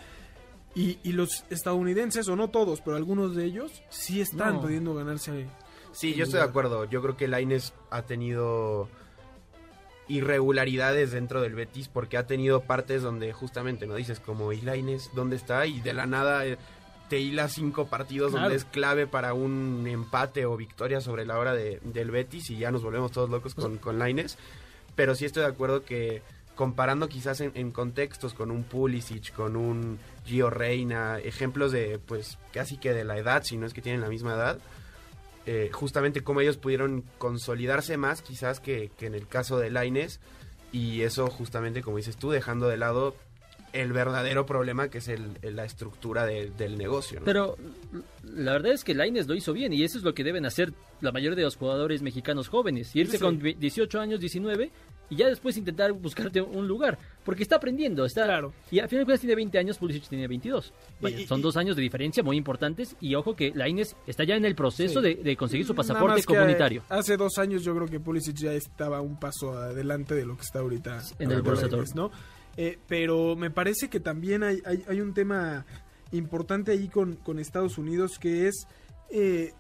Y, 0.75 0.99
y 1.03 1.13
los 1.13 1.45
estadounidenses, 1.51 2.27
o 2.29 2.37
no 2.37 2.49
todos, 2.49 2.81
pero 2.81 2.97
algunos 2.97 3.37
de 3.37 3.45
ellos, 3.45 3.83
sí 3.91 4.21
están 4.21 4.55
No. 4.55 4.61
pudiendo 4.63 4.95
ganarse 4.95 5.47
Sí, 5.99 6.15
yo 6.15 6.25
estoy 6.25 6.39
de 6.39 6.47
acuerdo. 6.47 6.85
Yo 6.85 7.03
creo 7.03 7.17
que 7.17 7.27
Laines 7.27 7.73
ha 7.91 8.03
tenido 8.03 8.89
irregularidades 10.07 11.11
dentro 11.11 11.41
del 11.43 11.55
Betis 11.55 11.89
porque 11.89 12.17
ha 12.17 12.27
tenido 12.27 12.61
partes 12.63 13.03
donde 13.03 13.33
justamente 13.33 13.87
no 13.87 13.95
dices 13.95 14.21
como 14.21 14.53
y 14.53 14.61
Laines 14.61 15.11
dónde 15.15 15.37
está 15.37 15.67
y 15.67 15.81
de 15.81 15.93
la 15.93 16.07
nada 16.07 16.47
eh, 16.47 16.57
te 17.11 17.19
hila 17.19 17.49
cinco 17.49 17.89
partidos 17.89 18.31
Claro. 18.31 18.45
donde 18.45 18.57
es 18.57 18.65
clave 18.65 19.07
para 19.07 19.35
un 19.35 19.87
empate 19.87 20.47
o 20.47 20.57
victoria 20.57 21.01
sobre 21.01 21.27
la 21.27 21.39
hora 21.39 21.53
de- 21.53 21.81
del 21.85 22.11
Betis 22.11 22.49
y 22.51 22.59
ya 22.59 22.71
nos 22.71 22.83
volvemos 22.83 23.11
todos 23.13 23.29
locos 23.29 23.55
con, 23.55 23.77
con 23.79 23.99
Laines. 23.99 24.39
Pero 24.95 25.15
sí 25.15 25.25
estoy 25.25 25.43
de 25.43 25.49
acuerdo 25.49 25.85
que 25.85 26.23
comparando 26.55 27.09
quizás 27.09 27.41
en, 27.41 27.53
en 27.55 27.71
contextos 27.71 28.35
con 28.35 28.51
un 28.51 28.65
Pulisic, 28.65 29.33
con 29.35 29.57
un 29.57 29.99
Gio 30.25 30.49
Reina, 30.49 31.19
ejemplos 31.19 31.71
de 31.73 31.99
pues 31.99 32.39
casi 32.53 32.79
que 32.79 32.93
de 32.95 33.05
la 33.05 33.19
edad, 33.19 33.43
si 33.45 33.57
no 33.59 33.67
es 33.67 33.75
que 33.75 33.83
tienen 33.83 34.01
la 34.01 34.09
misma 34.09 34.35
edad, 34.35 34.59
eh, 35.51 35.71
justamente 35.73 36.21
cómo 36.23 36.43
ellos 36.43 36.59
pudieron 36.59 37.03
consolidarse 37.17 37.97
más 37.97 38.21
quizás 38.21 38.61
que, 38.61 38.91
que 38.99 39.07
en 39.07 39.15
el 39.15 39.27
caso 39.27 39.59
de 39.59 39.71
Laines 39.71 40.21
y 40.73 41.01
eso 41.03 41.29
justamente 41.29 41.81
como 41.83 41.97
dices 41.97 42.17
tú 42.19 42.31
dejando 42.31 42.69
de 42.69 42.77
lado 42.77 43.15
el 43.73 43.93
verdadero 43.93 44.45
problema 44.47 44.89
que 44.89 44.99
es 44.99 45.09
el, 45.09 45.39
el- 45.43 45.57
la 45.57 45.65
estructura 45.65 46.27
de- 46.27 46.51
del 46.51 46.77
negocio. 46.77 47.21
¿no? 47.21 47.25
Pero 47.25 47.57
la 48.25 48.53
verdad 48.53 48.73
es 48.73 48.83
que 48.85 48.95
Laines 48.95 49.27
lo 49.27 49.35
hizo 49.35 49.53
bien 49.55 49.73
y 49.73 49.85
eso 49.85 49.97
es 49.99 50.05
lo 50.05 50.13
que 50.15 50.25
deben 50.25 50.45
hacer 50.47 50.73
la 51.01 51.13
mayoría 51.13 51.37
de 51.37 51.43
los 51.45 51.57
jugadores 51.57 52.01
mexicanos 52.03 52.49
jóvenes. 52.49 52.95
Irse 52.97 53.19
Sí. 53.19 53.23
con 53.23 53.39
18 53.39 54.01
años, 54.01 54.21
19 54.21 54.71
y 55.11 55.17
ya 55.17 55.27
después 55.29 55.57
intentar 55.57 55.93
buscarte 55.93 56.41
un 56.41 56.67
lugar. 56.69 56.99
Porque 57.25 57.43
está 57.43 57.57
aprendiendo, 57.57 58.05
está... 58.05 58.25
Claro. 58.25 58.53
Y 58.71 58.79
al 58.79 58.89
final 58.89 59.03
de 59.03 59.05
cuentas 59.07 59.21
tiene 59.21 59.35
20 59.37 59.59
años, 59.59 59.79
Pulisic 59.79 60.09
tiene 60.09 60.27
22. 60.29 60.73
Vaya, 61.01 61.19
Y- 61.19 61.23
y- 61.23 61.27
son 61.27 61.43
dos 61.43 61.57
años 61.57 61.77
de 61.77 61.83
diferencia 61.83 62.23
muy 62.23 62.37
importantes 62.37 62.97
y 63.01 63.15
ojo 63.15 63.35
que 63.37 63.53
Laines 63.55 63.97
está 64.07 64.25
ya 64.25 64.37
en 64.37 64.45
el 64.45 64.55
proceso 64.55 65.01
Sí. 65.03 65.09
de, 65.15 65.23
de 65.23 65.37
conseguir 65.37 65.67
su 65.67 65.75
pasaporte 65.75 66.23
comunitario. 66.25 66.83
Hace 66.89 67.17
dos 67.17 67.39
años 67.39 67.63
yo 67.65 67.75
creo 67.75 67.87
que 67.87 68.01
Pulisic 68.01 68.37
ya 68.37 68.53
estaba 68.53 69.01
un 69.01 69.19
paso 69.19 69.53
adelante 69.59 70.15
de 70.15 70.25
lo 70.27 70.37
que 70.37 70.43
está 70.43 70.61
ahorita 70.61 71.03
En 71.19 71.31
el 71.31 71.43
Borussia 71.43 71.69
¿no? 71.95 72.11
Eh, 72.57 72.79
pero 72.89 73.37
me 73.37 73.51
parece 73.51 73.89
que 73.89 74.01
también 74.01 74.43
hay, 74.43 74.61
hay, 74.65 74.83
hay 74.89 75.01
un 75.01 75.15
tema 75.15 75.65
importante 76.13 76.73
ahí 76.73 76.89
con, 76.89 77.15
con 77.17 77.39
Estados 77.39 77.79
Unidos 77.79 78.19
que 78.19 78.49
es 78.49 78.67
eh, 79.11 79.53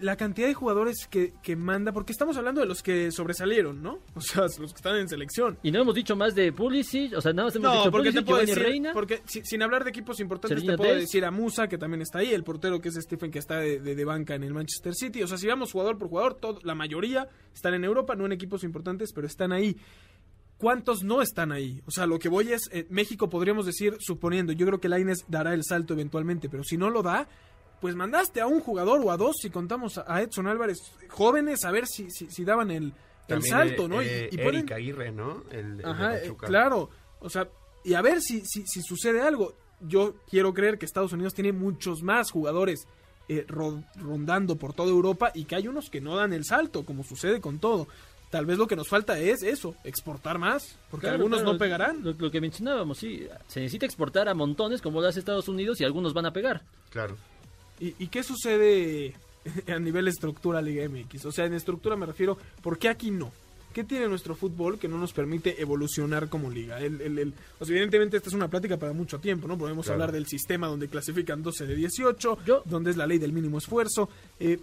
la 0.00 0.16
cantidad 0.16 0.46
de 0.46 0.54
jugadores 0.54 1.06
que, 1.10 1.32
que 1.42 1.56
manda, 1.56 1.92
porque 1.92 2.12
estamos 2.12 2.36
hablando 2.36 2.60
de 2.60 2.66
los 2.68 2.82
que 2.82 3.10
sobresalieron, 3.10 3.82
¿no? 3.82 3.98
O 4.14 4.20
sea, 4.20 4.42
los 4.42 4.56
que 4.72 4.76
están 4.76 4.96
en 4.96 5.08
selección. 5.08 5.58
Y 5.62 5.70
no 5.72 5.80
hemos 5.80 5.94
dicho 5.94 6.14
más 6.16 6.34
de 6.34 6.52
Pulisic, 6.52 7.16
o 7.16 7.20
sea, 7.20 7.32
nada 7.32 7.46
más 7.48 7.56
hemos 7.56 7.70
No, 7.72 7.78
dicho 7.80 7.90
porque 7.90 8.12
te 8.12 8.22
puedo 8.22 8.40
decir, 8.40 8.58
Reina. 8.58 8.92
porque 8.92 9.22
si- 9.26 9.42
sin 9.44 9.62
hablar 9.62 9.84
de 9.84 9.90
equipos 9.90 10.20
importantes, 10.20 10.64
te 10.64 10.76
puedo 10.76 10.94
decir 10.94 11.24
a 11.24 11.30
Musa, 11.30 11.66
que 11.68 11.78
también 11.78 12.02
está 12.02 12.18
ahí, 12.20 12.32
el 12.32 12.44
portero 12.44 12.80
que 12.80 12.90
es 12.90 12.94
Stephen, 12.94 13.30
que 13.30 13.38
está 13.40 13.58
de, 13.58 13.80
de- 13.80 13.94
de 13.94 14.04
banca 14.04 14.34
en 14.34 14.44
el 14.44 14.54
Manchester 14.54 14.94
City. 14.94 15.22
O 15.22 15.26
sea, 15.26 15.36
si 15.38 15.46
vamos 15.46 15.72
jugador 15.72 15.98
por 15.98 16.08
jugador, 16.08 16.34
todo- 16.34 16.60
la 16.62 16.74
mayoría 16.74 17.28
están 17.54 17.74
en 17.74 17.84
Europa, 17.84 18.14
no 18.14 18.24
en 18.26 18.32
equipos 18.32 18.62
importantes, 18.64 19.12
pero 19.12 19.26
están 19.26 19.52
ahí. 19.52 19.76
¿Cuántos 20.58 21.04
no 21.04 21.22
están 21.22 21.52
ahí? 21.52 21.80
O 21.86 21.90
sea, 21.92 22.06
lo 22.06 22.18
que 22.18 22.28
voy 22.28 22.52
es, 22.52 22.68
eh, 22.72 22.84
México 22.90 23.28
podríamos 23.28 23.64
decir, 23.64 23.96
suponiendo, 24.00 24.52
yo 24.52 24.66
creo 24.66 24.80
que 24.80 24.88
Laines 24.88 25.24
dará 25.28 25.54
el 25.54 25.62
salto 25.62 25.94
eventualmente, 25.94 26.48
pero 26.48 26.64
si 26.64 26.76
no 26.76 26.90
lo 26.90 27.02
da, 27.02 27.28
pues 27.80 27.94
mandaste 27.94 28.40
a 28.40 28.46
un 28.46 28.60
jugador 28.60 29.00
o 29.04 29.10
a 29.10 29.16
dos, 29.16 29.36
si 29.40 29.50
contamos 29.50 29.98
a- 29.98 30.22
Edson 30.22 30.46
Álvarez, 30.46 30.78
jóvenes, 31.08 31.64
a 31.64 31.70
ver 31.70 31.86
si, 31.86 32.10
si, 32.10 32.30
si 32.30 32.44
daban 32.44 32.70
el, 32.70 32.92
el 33.28 33.42
salto, 33.42 33.84
eh, 33.84 33.88
¿no? 33.88 34.00
eh, 34.00 34.28
y, 34.30 34.34
y 34.34 34.38
ponen- 34.38 34.58
Eric 34.60 34.72
Aguirre, 34.72 35.12
¿no? 35.12 35.42
El, 35.50 35.58
el 35.58 35.76
de 35.78 35.84
Ajá, 35.84 36.16
eh, 36.18 36.34
claro. 36.38 36.90
O 37.20 37.30
sea, 37.30 37.48
y 37.84 37.94
a 37.94 38.02
ver 38.02 38.20
si, 38.20 38.40
si, 38.44 38.66
si 38.66 38.82
sucede 38.82 39.20
algo. 39.20 39.54
Yo 39.80 40.14
quiero 40.28 40.52
creer 40.52 40.76
que 40.76 40.86
Estados 40.86 41.12
Unidos 41.12 41.34
tiene 41.34 41.52
muchos 41.52 42.02
más 42.02 42.32
jugadores 42.32 42.88
eh, 43.28 43.44
ro- 43.46 43.84
rondando 43.94 44.56
por 44.56 44.72
toda 44.72 44.90
Europa 44.90 45.30
y 45.34 45.44
que 45.44 45.54
hay 45.54 45.68
unos 45.68 45.88
que 45.88 46.00
no 46.00 46.16
dan 46.16 46.32
el 46.32 46.44
salto, 46.44 46.84
como 46.84 47.04
sucede 47.04 47.40
con 47.40 47.60
todo. 47.60 47.86
Tal 48.30 48.44
vez 48.44 48.58
lo 48.58 48.66
que 48.66 48.74
nos 48.76 48.88
falta 48.88 49.18
es 49.20 49.42
eso, 49.44 49.74
exportar 49.84 50.36
más, 50.38 50.76
porque 50.90 51.04
Claro, 51.04 51.16
algunos 51.16 51.38
claro, 51.40 51.52
no 51.52 51.58
pegarán. 51.58 52.02
Lo, 52.02 52.12
lo 52.12 52.30
que 52.30 52.40
mencionábamos, 52.40 52.98
sí. 52.98 53.26
Se 53.46 53.60
necesita 53.60 53.86
exportar 53.86 54.28
a 54.28 54.34
montones 54.34 54.82
como 54.82 55.00
lo 55.00 55.06
hace 55.06 55.20
Estados 55.20 55.48
Unidos 55.48 55.80
y 55.80 55.84
algunos 55.84 56.12
van 56.12 56.26
a 56.26 56.32
pegar. 56.32 56.62
Claro. 56.90 57.16
¿Y, 57.80 57.94
y 57.98 58.08
qué 58.08 58.22
sucede 58.22 59.14
a 59.68 59.78
nivel 59.78 60.08
estructura 60.08 60.60
Liga 60.62 60.88
MX? 60.88 61.26
O 61.26 61.32
sea, 61.32 61.44
en 61.46 61.54
estructura 61.54 61.96
me 61.96 62.06
refiero, 62.06 62.36
¿por 62.62 62.78
qué 62.78 62.88
aquí 62.88 63.10
no? 63.10 63.30
¿Qué 63.72 63.84
tiene 63.84 64.08
nuestro 64.08 64.34
fútbol 64.34 64.78
que 64.78 64.88
no 64.88 64.98
nos 64.98 65.12
permite 65.12 65.60
evolucionar 65.62 66.28
como 66.28 66.50
liga? 66.50 66.80
El, 66.80 67.00
el- 67.00 67.18
el- 67.18 67.34
o 67.60 67.64
sea, 67.64 67.74
evidentemente 67.76 68.16
esta 68.16 68.28
es 68.30 68.34
una 68.34 68.48
plática 68.48 68.76
para 68.76 68.92
mucho 68.92 69.20
tiempo, 69.20 69.46
¿no? 69.46 69.56
Podemos 69.58 69.84
Claro. 69.86 69.94
hablar 70.02 70.12
del 70.12 70.26
sistema 70.26 70.66
donde 70.66 70.88
clasifican 70.88 71.42
12 71.42 71.66
de 71.66 71.76
18, 71.76 72.38
Yo- 72.44 72.62
donde 72.64 72.90
es 72.90 72.96
la 72.96 73.06
ley 73.06 73.18
del 73.18 73.32
mínimo 73.32 73.58
esfuerzo. 73.58 74.08
Eh, 74.40 74.58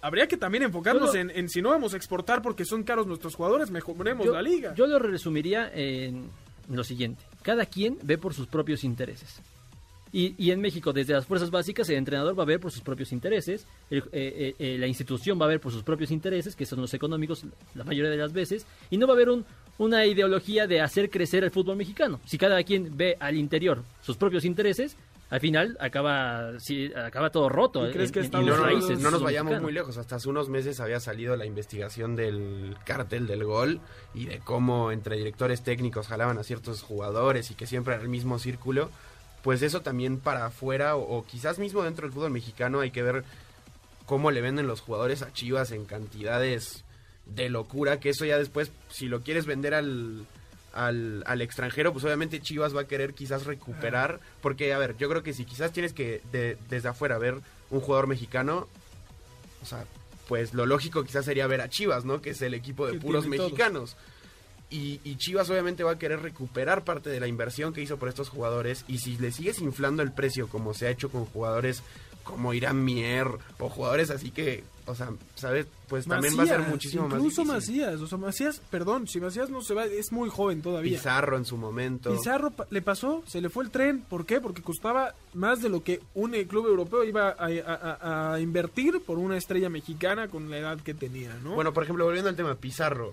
habría 0.00 0.28
que 0.28 0.36
también 0.36 0.62
enfocarnos 0.62 1.12
lo- 1.14 1.20
en, 1.20 1.30
en 1.30 1.48
si 1.50 1.60
no 1.60 1.70
vamos 1.70 1.92
a 1.94 1.96
exportar 1.96 2.40
porque 2.42 2.64
son 2.64 2.84
caros 2.84 3.06
nuestros 3.06 3.34
jugadores, 3.34 3.70
mejoremos 3.70 4.24
Yo, 4.24 4.32
la 4.32 4.40
liga. 4.42 4.72
yo 4.74 4.86
lo 4.86 4.98
resumiría 4.98 5.70
en 5.74 6.30
lo 6.70 6.84
siguiente. 6.84 7.22
Cada 7.42 7.66
quien 7.66 7.98
ve 8.02 8.16
por 8.16 8.32
sus 8.34 8.46
propios 8.46 8.84
intereses. 8.84 9.40
Y, 10.16 10.36
y 10.38 10.52
en 10.52 10.60
México, 10.60 10.92
desde 10.92 11.12
las 11.12 11.26
fuerzas 11.26 11.50
básicas, 11.50 11.88
el 11.88 11.96
entrenador 11.96 12.38
va 12.38 12.44
a 12.44 12.46
ver 12.46 12.60
por 12.60 12.70
sus 12.70 12.82
propios 12.82 13.10
intereses, 13.10 13.66
el- 13.90 13.98
eh, 13.98 14.04
eh, 14.12 14.54
eh, 14.60 14.76
la 14.78 14.86
institución 14.86 15.40
va 15.40 15.46
a 15.46 15.48
ver 15.48 15.58
por 15.58 15.72
sus 15.72 15.82
propios 15.82 16.12
intereses, 16.12 16.54
que 16.54 16.64
son 16.66 16.80
los 16.80 16.94
económicos 16.94 17.44
la 17.74 17.82
mayoría 17.82 18.12
de 18.12 18.16
las 18.18 18.32
veces, 18.32 18.64
y 18.90 18.96
no 18.96 19.08
va 19.08 19.14
a 19.14 19.16
haber 19.16 19.28
un- 19.28 19.44
una 19.78 20.06
ideología 20.06 20.68
de 20.68 20.80
hacer 20.80 21.10
crecer 21.10 21.42
el 21.42 21.50
fútbol 21.50 21.76
mexicano. 21.76 22.20
Si 22.26 22.38
cada 22.38 22.62
quien 22.62 22.96
ve 22.96 23.16
al 23.18 23.34
interior 23.36 23.82
sus 24.02 24.16
propios 24.16 24.44
intereses, 24.44 24.96
al 25.30 25.40
final 25.40 25.76
acaba, 25.80 26.60
sí, 26.60 26.92
acaba 26.94 27.30
todo 27.30 27.48
roto. 27.48 27.88
¿Y 27.88 27.92
crees 27.92 28.12
que 28.12 28.20
en- 28.20 28.26
en 28.36 28.46
las 28.46 28.58
no, 28.58 28.64
raíces 28.66 29.00
no 29.00 29.10
nos 29.10 29.20
vayamos 29.20 29.60
muy 29.60 29.72
lejos. 29.72 29.96
Hasta 29.96 30.14
hace 30.14 30.28
unos 30.28 30.48
meses 30.48 30.78
había 30.78 31.00
salido 31.00 31.34
la 31.36 31.44
investigación 31.44 32.14
del 32.14 32.76
cártel 32.86 33.26
del 33.26 33.42
gol 33.42 33.80
y 34.14 34.26
de 34.26 34.38
cómo 34.38 34.92
entre 34.92 35.16
directores 35.16 35.64
técnicos 35.64 36.06
jalaban 36.06 36.38
a 36.38 36.44
ciertos 36.44 36.82
jugadores 36.82 37.50
y 37.50 37.54
que 37.54 37.66
siempre 37.66 37.94
era 37.94 38.02
el 38.04 38.08
mismo 38.08 38.38
círculo. 38.38 38.90
Pues 39.44 39.62
eso 39.62 39.82
también 39.82 40.18
para 40.18 40.46
afuera 40.46 40.96
o, 40.96 41.18
o 41.18 41.24
quizás 41.24 41.60
mismo 41.60 41.84
dentro 41.84 42.06
del 42.06 42.12
fútbol 42.14 42.32
mexicano 42.32 42.80
hay 42.80 42.90
que 42.90 43.02
ver 43.04 43.24
cómo 44.06 44.32
le 44.32 44.40
venden 44.40 44.66
los 44.66 44.80
jugadores 44.80 45.22
a 45.22 45.32
Chivas 45.32 45.70
en 45.70 45.84
cantidades 45.84 46.82
de 47.26 47.48
locura. 47.50 48.00
Que 48.00 48.08
eso 48.08 48.24
ya 48.24 48.38
después, 48.38 48.72
si 48.90 49.06
lo 49.06 49.20
quieres 49.20 49.44
vender 49.46 49.74
al, 49.74 50.26
al, 50.72 51.22
al 51.26 51.40
extranjero, 51.42 51.92
pues 51.92 52.04
obviamente 52.04 52.40
Chivas 52.40 52.74
va 52.74 52.80
a 52.80 52.86
querer 52.88 53.14
quizás 53.14 53.44
recuperar. 53.44 54.18
Porque, 54.40 54.72
a 54.74 54.78
ver, 54.78 54.96
yo 54.96 55.08
creo 55.08 55.22
que 55.22 55.32
si 55.34 55.44
quizás 55.44 55.72
tienes 55.72 55.92
que 55.92 56.20
de- 56.32 56.56
desde 56.70 56.88
afuera 56.88 57.18
ver 57.18 57.36
un 57.70 57.80
jugador 57.80 58.06
mexicano, 58.06 58.66
o 59.62 59.66
sea, 59.66 59.84
pues 60.26 60.54
lo 60.54 60.64
lógico 60.64 61.04
quizás 61.04 61.26
sería 61.26 61.46
ver 61.46 61.60
a 61.60 61.68
Chivas, 61.68 62.04
¿no? 62.06 62.22
Que 62.22 62.30
es 62.30 62.40
el 62.40 62.54
equipo 62.54 62.86
de 62.86 62.92
puros 62.98 63.24
todos. 63.36 63.58
Y, 64.70 65.00
y 65.04 65.16
Chivas 65.16 65.48
obviamente 65.50 65.84
va 65.84 65.92
a 65.92 65.98
querer 65.98 66.20
recuperar 66.20 66.84
parte 66.84 67.10
de 67.10 67.20
la 67.20 67.28
inversión 67.28 67.72
que 67.72 67.80
hizo 67.82 67.96
por 67.98 68.08
estos 68.08 68.28
jugadores. 68.28 68.84
Y 68.88 68.98
si 68.98 69.16
le 69.18 69.30
sigues 69.30 69.60
inflando 69.60 70.02
el 70.02 70.12
precio 70.12 70.48
como 70.48 70.74
se 70.74 70.86
ha 70.86 70.90
hecho 70.90 71.10
con 71.10 71.26
jugadores 71.26 71.82
como 72.24 72.54
Irán 72.54 72.82
Mier 72.82 73.26
o 73.58 73.68
jugadores 73.68 74.08
así 74.10 74.30
que, 74.30 74.64
o 74.86 74.94
sea, 74.94 75.10
¿sabes? 75.34 75.66
Pues 75.88 76.06
también 76.06 76.38
va 76.38 76.44
a 76.44 76.46
ser 76.46 76.60
muchísimo 76.60 77.06
más 77.06 77.18
Incluso. 77.18 77.44
Macías, 77.44 78.00
o 78.00 78.06
sea, 78.06 78.16
Macías, 78.16 78.62
perdón, 78.70 79.06
si 79.06 79.20
Macías 79.20 79.50
no 79.50 79.60
se 79.60 79.74
va, 79.74 79.84
es 79.84 80.10
muy 80.10 80.30
joven 80.30 80.62
todavía. 80.62 80.96
Pizarro 80.96 81.36
en 81.36 81.44
su 81.44 81.58
momento. 81.58 82.10
Pizarro 82.16 82.50
le 82.70 82.80
pasó, 82.80 83.22
se 83.26 83.42
le 83.42 83.50
fue 83.50 83.64
el 83.64 83.70
tren. 83.70 84.00
¿Por 84.08 84.24
qué? 84.24 84.40
Porque 84.40 84.62
costaba 84.62 85.14
más 85.34 85.60
de 85.60 85.68
lo 85.68 85.84
que 85.84 86.00
un 86.14 86.34
eh, 86.34 86.46
club 86.46 86.66
europeo 86.66 87.04
iba 87.04 87.28
a, 87.28 87.34
a- 87.46 87.98
a- 88.00 88.34
a 88.34 88.40
invertir 88.40 89.02
por 89.02 89.18
una 89.18 89.36
estrella 89.36 89.68
mexicana 89.68 90.28
con 90.28 90.50
la 90.50 90.56
edad 90.56 90.80
que 90.80 90.94
tenía, 90.94 91.34
¿no? 91.44 91.54
Bueno, 91.54 91.74
por 91.74 91.82
ejemplo, 91.84 92.06
volviendo 92.06 92.30
al 92.30 92.36
tema 92.36 92.54
Pizarro, 92.54 93.12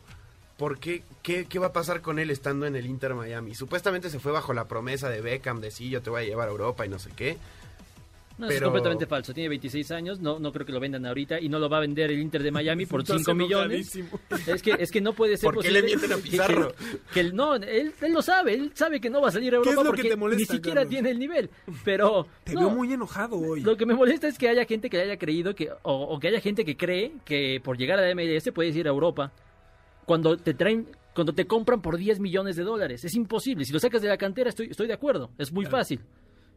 ¿por 0.61 0.77
qué, 0.77 1.01
qué, 1.23 1.57
va 1.59 1.67
a 1.67 1.73
pasar 1.73 2.01
con 2.01 2.19
él 2.19 2.29
estando 2.29 2.67
en 2.67 2.75
el 2.75 2.85
Inter 2.85 3.15
Miami? 3.15 3.55
Supuestamente 3.55 4.11
se 4.11 4.19
fue 4.19 4.31
bajo 4.31 4.53
la 4.53 4.67
promesa 4.67 5.09
de 5.09 5.19
Beckham 5.19 5.59
de 5.59 5.71
sí, 5.71 5.89
yo 5.89 6.03
te 6.03 6.11
voy 6.11 6.21
a 6.21 6.25
llevar 6.25 6.47
a 6.47 6.51
Europa 6.51 6.85
y 6.85 6.89
no 6.89 6.99
sé 6.99 7.09
qué. 7.15 7.35
No, 8.37 8.47
Pero- 8.47 8.57
es 8.57 8.63
completamente 8.63 9.05
falso. 9.07 9.33
Tiene 9.33 9.49
26 9.49 9.89
años, 9.91 10.19
no, 10.19 10.37
no 10.39 10.51
creo 10.53 10.65
que 10.65 10.71
lo 10.71 10.79
vendan 10.79 11.03
ahorita 11.05 11.39
y 11.39 11.49
no 11.49 11.57
lo 11.59 11.67
va 11.67 11.77
a 11.77 11.79
vender 11.81 12.11
el 12.11 12.19
Inter 12.21 12.43
de 12.43 12.51
Miami 12.57 12.85
por 12.85 13.01
Estás 13.01 13.17
5 13.17 13.33
millones. 13.33 13.91
Es 14.47 14.61
que, 14.61 14.75
es 14.77 14.91
que 14.91 15.01
no 15.01 15.13
puede 15.13 15.35
ser 15.37 15.49
¿Por 15.51 15.63
qué 15.63 15.71
le 15.71 15.81
posible 15.81 15.97
mienten 16.07 16.11
a 16.13 16.15
que- 16.15 16.21
que- 16.21 16.29
Pizarro? 16.29 16.73
Que, 17.11 17.19
él- 17.21 17.35
no, 17.35 17.55
él, 17.55 17.91
él 17.99 18.13
lo 18.13 18.21
sabe, 18.21 18.53
él 18.53 18.71
sabe 18.75 19.01
que 19.01 19.09
no 19.09 19.19
va 19.19 19.29
a 19.29 19.31
salir 19.31 19.55
a 19.55 19.61
¿Qué 19.61 19.69
es 19.69 19.75
Europa 19.75 19.89
que 19.95 19.95
porque 20.03 20.09
te 20.09 20.15
molesta, 20.15 20.53
ni 20.53 20.57
siquiera 20.57 20.81
Carlos? 20.81 20.89
tiene 20.91 21.09
el 21.09 21.17
nivel. 21.19 21.49
Pero 21.83 22.27
Te 22.43 22.53
no, 22.53 22.59
veo 22.61 22.69
muy 22.69 22.93
enojado 22.93 23.35
hoy. 23.37 23.61
lo 23.61 23.75
que 23.77 23.85
me 23.87 23.93
molesta 23.95 24.27
es 24.27 24.37
que 24.37 24.47
haya 24.47 24.65
gente 24.65 24.89
que 24.91 25.01
haya 25.01 25.17
creído 25.17 25.53
que 25.55 25.69
o, 25.81 25.93
o 26.03 26.19
que 26.19 26.27
haya 26.29 26.39
gente 26.39 26.63
que 26.65 26.77
cree 26.77 27.13
que 27.25 27.59
por 27.63 27.77
llegar 27.77 27.97
a 27.99 28.07
la 28.07 28.13
MLS 28.15 28.49
puedes 28.53 28.75
ir 28.75 28.85
a 28.87 28.91
Europa 28.91 29.31
cuando 30.05 30.37
te 30.37 30.53
traen 30.53 30.87
cuando 31.13 31.33
te 31.33 31.45
compran 31.45 31.81
por 31.81 31.97
10 31.97 32.19
millones 32.21 32.55
de 32.55 32.63
dólares. 32.63 33.03
Es 33.03 33.15
imposible. 33.15 33.65
Si 33.65 33.73
lo 33.73 33.79
sacas 33.79 34.01
de 34.01 34.07
la 34.07 34.17
cantera 34.17 34.49
estoy 34.49 34.67
estoy 34.71 34.87
de 34.87 34.93
acuerdo, 34.93 35.31
es 35.37 35.51
muy 35.51 35.65
fácil. 35.65 36.01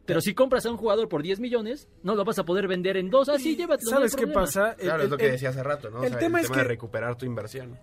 Pero 0.05 0.21
si 0.21 0.33
compras 0.35 0.65
a 0.65 0.71
un 0.71 0.77
jugador 0.77 1.09
por 1.09 1.23
10 1.23 1.39
millones, 1.39 1.89
no 2.03 2.15
lo 2.15 2.23
vas 2.23 2.37
a 2.39 2.43
poder 2.45 2.67
vender 2.67 2.95
en 2.95 3.09
dos. 3.09 3.27
Así, 3.27 3.55
llévatelo. 3.55 3.89
no 3.91 3.97
hay 3.97 4.01
¿Sabes 4.01 4.15
qué 4.15 4.21
problema. 4.27 4.41
pasa? 4.41 4.75
Claro, 4.75 4.99
el- 4.99 5.05
es 5.05 5.09
lo 5.11 5.17
que 5.17 5.25
el- 5.25 5.31
decía 5.31 5.49
hace 5.49 5.63
rato, 5.63 5.89
¿no? 5.89 5.99
O 5.99 6.03
el 6.03 6.11
sea, 6.11 6.19
tema 6.19 6.37
el 6.39 6.45
es 6.45 6.49
tema 6.51 6.61
de 6.61 6.63
que- 6.63 6.67
recuperar 6.69 7.17
tu 7.17 7.25
inversión. 7.25 7.77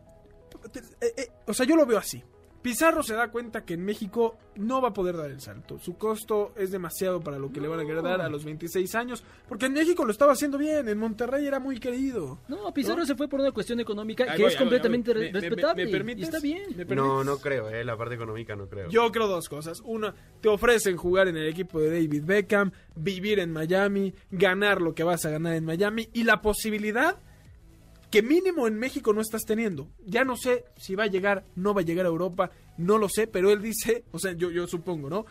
eh, 1.01 1.13
eh, 1.17 1.27
o 1.47 1.53
sea, 1.53 1.67
yo 1.67 1.75
lo 1.77 1.85
veo 1.85 1.99
así. 1.99 2.23
Pizarro 2.63 3.03
se 3.03 3.15
da 3.15 3.29
cuenta 3.29 3.65
que 3.65 3.75
en 3.75 3.85
México 3.85 4.37
no 4.55 4.81
va 4.81 4.89
a 4.91 4.93
poder 4.93 5.17
dar 5.17 5.31
el 5.31 5.41
salto. 5.41 5.79
Su 5.81 5.97
costo 5.99 6.53
es 6.57 6.71
demasiado 6.71 7.21
para 7.21 7.39
lo 7.39 7.51
que 7.51 7.61
le 7.61 7.67
van 7.67 7.81
a 7.81 7.85
querer 7.85 8.03
dar 8.03 8.21
a 8.21 8.29
los 8.29 8.45
26 8.45 8.95
años. 8.95 9.25
Porque 9.49 9.67
en 9.67 9.73
México 9.73 10.05
lo 10.05 10.13
estaba 10.13 10.33
haciendo 10.33 10.59
bien. 10.59 10.89
En 10.89 10.97
Monterrey 10.99 11.45
era 11.47 11.59
muy 11.59 11.81
querido. 11.81 12.39
No, 12.47 12.73
Pizarro 12.73 13.01
¿No? 13.01 13.07
se 13.07 13.17
fue 13.17 13.27
por 13.29 13.41
una 13.41 13.51
cuestión 13.51 13.81
económica 13.81 14.25
Ahí 14.25 14.37
que 14.37 14.43
voy, 14.43 14.53
es 14.53 14.57
voy, 14.59 14.65
completamente 14.65 15.11
ahí 15.11 15.15
voy. 15.17 15.25
re- 15.27 15.33
¿Me- 15.33 15.41
me- 15.41 15.49
respetable. 15.49 15.85
me 15.85 15.91
y- 15.91 15.93
permites? 15.93 16.21
y 16.21 16.25
está 16.25 16.39
bien. 16.41 16.63
¿Me 16.77 16.85
No, 16.95 17.25
no 17.25 17.39
creo, 17.39 17.69
¿eh? 17.69 17.83
La 17.85 17.97
parte 17.97 18.15
económica 18.15 18.55
no 18.55 18.69
creo. 18.69 18.89
Yo 18.91 19.11
creo 19.11 19.27
dos 19.27 19.49
cosas. 19.49 19.81
Una, 19.85 20.15
te 20.41 20.49
ofrecen 20.49 20.97
jugar 20.97 21.27
en 21.29 21.37
el 21.37 21.49
equipo 21.49 21.81
de 21.81 21.91
David 21.91 22.23
Beckham, 22.25 22.71
vivir 22.95 23.41
en 23.41 23.53
Miami, 23.53 24.15
ganar 24.31 24.81
lo 24.81 24.95
que 24.95 25.03
vas 25.03 25.25
a 25.25 25.31
ganar 25.31 25.55
en 25.55 25.65
Miami 25.65 26.09
y 26.13 26.23
la 26.25 26.41
posibilidad 26.41 27.17
que 28.13 28.23
mínimo 28.23 28.67
en 28.69 28.79
México 28.79 29.15
no 29.15 29.23
estás 29.23 29.43
teniendo. 29.47 29.89
Ya 30.05 30.23
no 30.23 30.37
sé 30.37 30.67
si 30.77 30.95
va 30.95 31.05
a 31.05 31.09
llegar, 31.09 31.47
no 31.57 31.73
va 31.73 31.81
a 31.81 31.85
llegar 31.85 32.05
a 32.05 32.11
Europa, 32.11 32.51
no 32.77 32.99
lo 32.99 33.09
sé, 33.09 33.27
pero 33.27 33.51
él 33.51 33.63
dice, 33.63 34.05
o 34.13 34.19
sea, 34.19 34.33
yo, 34.33 34.51
yo 34.51 34.67
supongo, 34.67 35.09
¿no? 35.09 35.25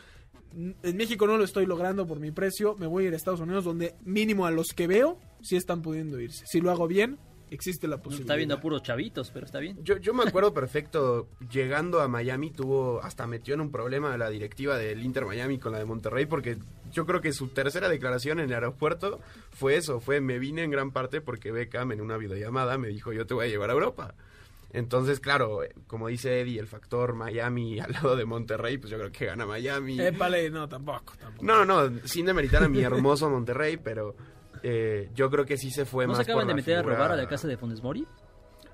En 0.81 0.97
México 0.97 1.27
no 1.27 1.37
lo 1.37 1.43
estoy 1.43 1.67
logrando 1.67 2.07
por 2.07 2.19
mi 2.19 2.31
precio, 2.31 2.75
me 2.79 2.87
voy 2.87 3.05
a 3.05 3.07
ir 3.09 3.13
a 3.13 3.17
Estados 3.17 3.39
Unidos 3.39 3.63
donde 3.63 3.93
mínimo 4.03 4.47
a 4.47 4.51
los 4.51 4.69
que 4.75 4.87
veo 4.87 5.19
sí 5.41 5.55
están 5.55 5.83
pudiendo 5.83 6.19
irse. 6.19 6.43
Si 6.47 6.59
lo 6.59 6.71
hago 6.71 6.87
bien, 6.87 7.19
existe 7.51 7.87
la 7.87 7.97
posibilidad. 7.97 8.27
Está 8.27 8.35
viendo 8.37 8.55
a 8.55 8.59
puros 8.59 8.81
chavitos, 8.81 9.29
pero 9.29 9.45
está 9.45 9.59
bien. 9.59 9.77
Yo, 9.83 9.97
yo 9.97 10.13
me 10.13 10.23
acuerdo 10.23 10.53
perfecto, 10.53 11.27
llegando 11.51 12.01
a 12.01 12.07
Miami 12.07 12.49
tuvo, 12.49 13.01
hasta 13.03 13.27
metió 13.27 13.53
en 13.53 13.61
un 13.61 13.71
problema 13.71 14.17
la 14.17 14.29
directiva 14.29 14.77
del 14.77 15.03
Inter 15.03 15.25
Miami 15.25 15.59
con 15.59 15.73
la 15.73 15.77
de 15.77 15.85
Monterrey, 15.85 16.25
porque 16.25 16.57
yo 16.91 17.05
creo 17.05 17.21
que 17.21 17.33
su 17.33 17.49
tercera 17.49 17.89
declaración 17.89 18.39
en 18.39 18.45
el 18.45 18.53
aeropuerto 18.53 19.19
fue 19.51 19.75
eso, 19.75 19.99
fue 19.99 20.21
me 20.21 20.39
vine 20.39 20.63
en 20.63 20.71
gran 20.71 20.91
parte 20.91 21.21
porque 21.21 21.51
Beckham 21.51 21.91
en 21.91 22.01
una 22.01 22.17
videollamada 22.17 22.77
me 22.77 22.87
dijo 22.87 23.13
yo 23.13 23.27
te 23.27 23.33
voy 23.33 23.45
a 23.45 23.49
llevar 23.49 23.69
a 23.69 23.73
Europa. 23.73 24.15
Entonces, 24.73 25.19
claro, 25.19 25.59
como 25.87 26.07
dice 26.07 26.39
Eddie, 26.39 26.57
el 26.57 26.67
factor 26.67 27.13
Miami 27.13 27.79
al 27.81 27.91
lado 27.91 28.15
de 28.15 28.23
Monterrey, 28.23 28.77
pues 28.77 28.89
yo 28.89 28.97
creo 28.97 29.11
que 29.11 29.25
gana 29.25 29.45
Miami. 29.45 29.99
Épale, 29.99 30.49
no, 30.49 30.69
tampoco, 30.69 31.13
tampoco. 31.19 31.45
No, 31.45 31.65
no, 31.65 31.89
no, 31.89 31.99
sin 32.05 32.25
demeritar 32.25 32.63
a 32.63 32.69
mi 32.69 32.81
hermoso 32.81 33.29
Monterrey, 33.29 33.75
pero 33.75 34.15
eh, 34.63 35.09
yo 35.15 35.29
creo 35.29 35.45
que 35.45 35.57
sí 35.57 35.71
se 35.71 35.85
fue 35.85 36.05
¿No 36.05 36.09
más 36.09 36.17
se 36.17 36.23
acaban 36.23 36.43
por 36.43 36.47
de 36.49 36.53
meter 36.55 36.77
a 36.77 36.81
robar 36.83 37.11
a 37.11 37.15
la 37.15 37.27
casa 37.27 37.47
de 37.47 37.57
Funes 37.57 37.81
Mori? 37.81 38.05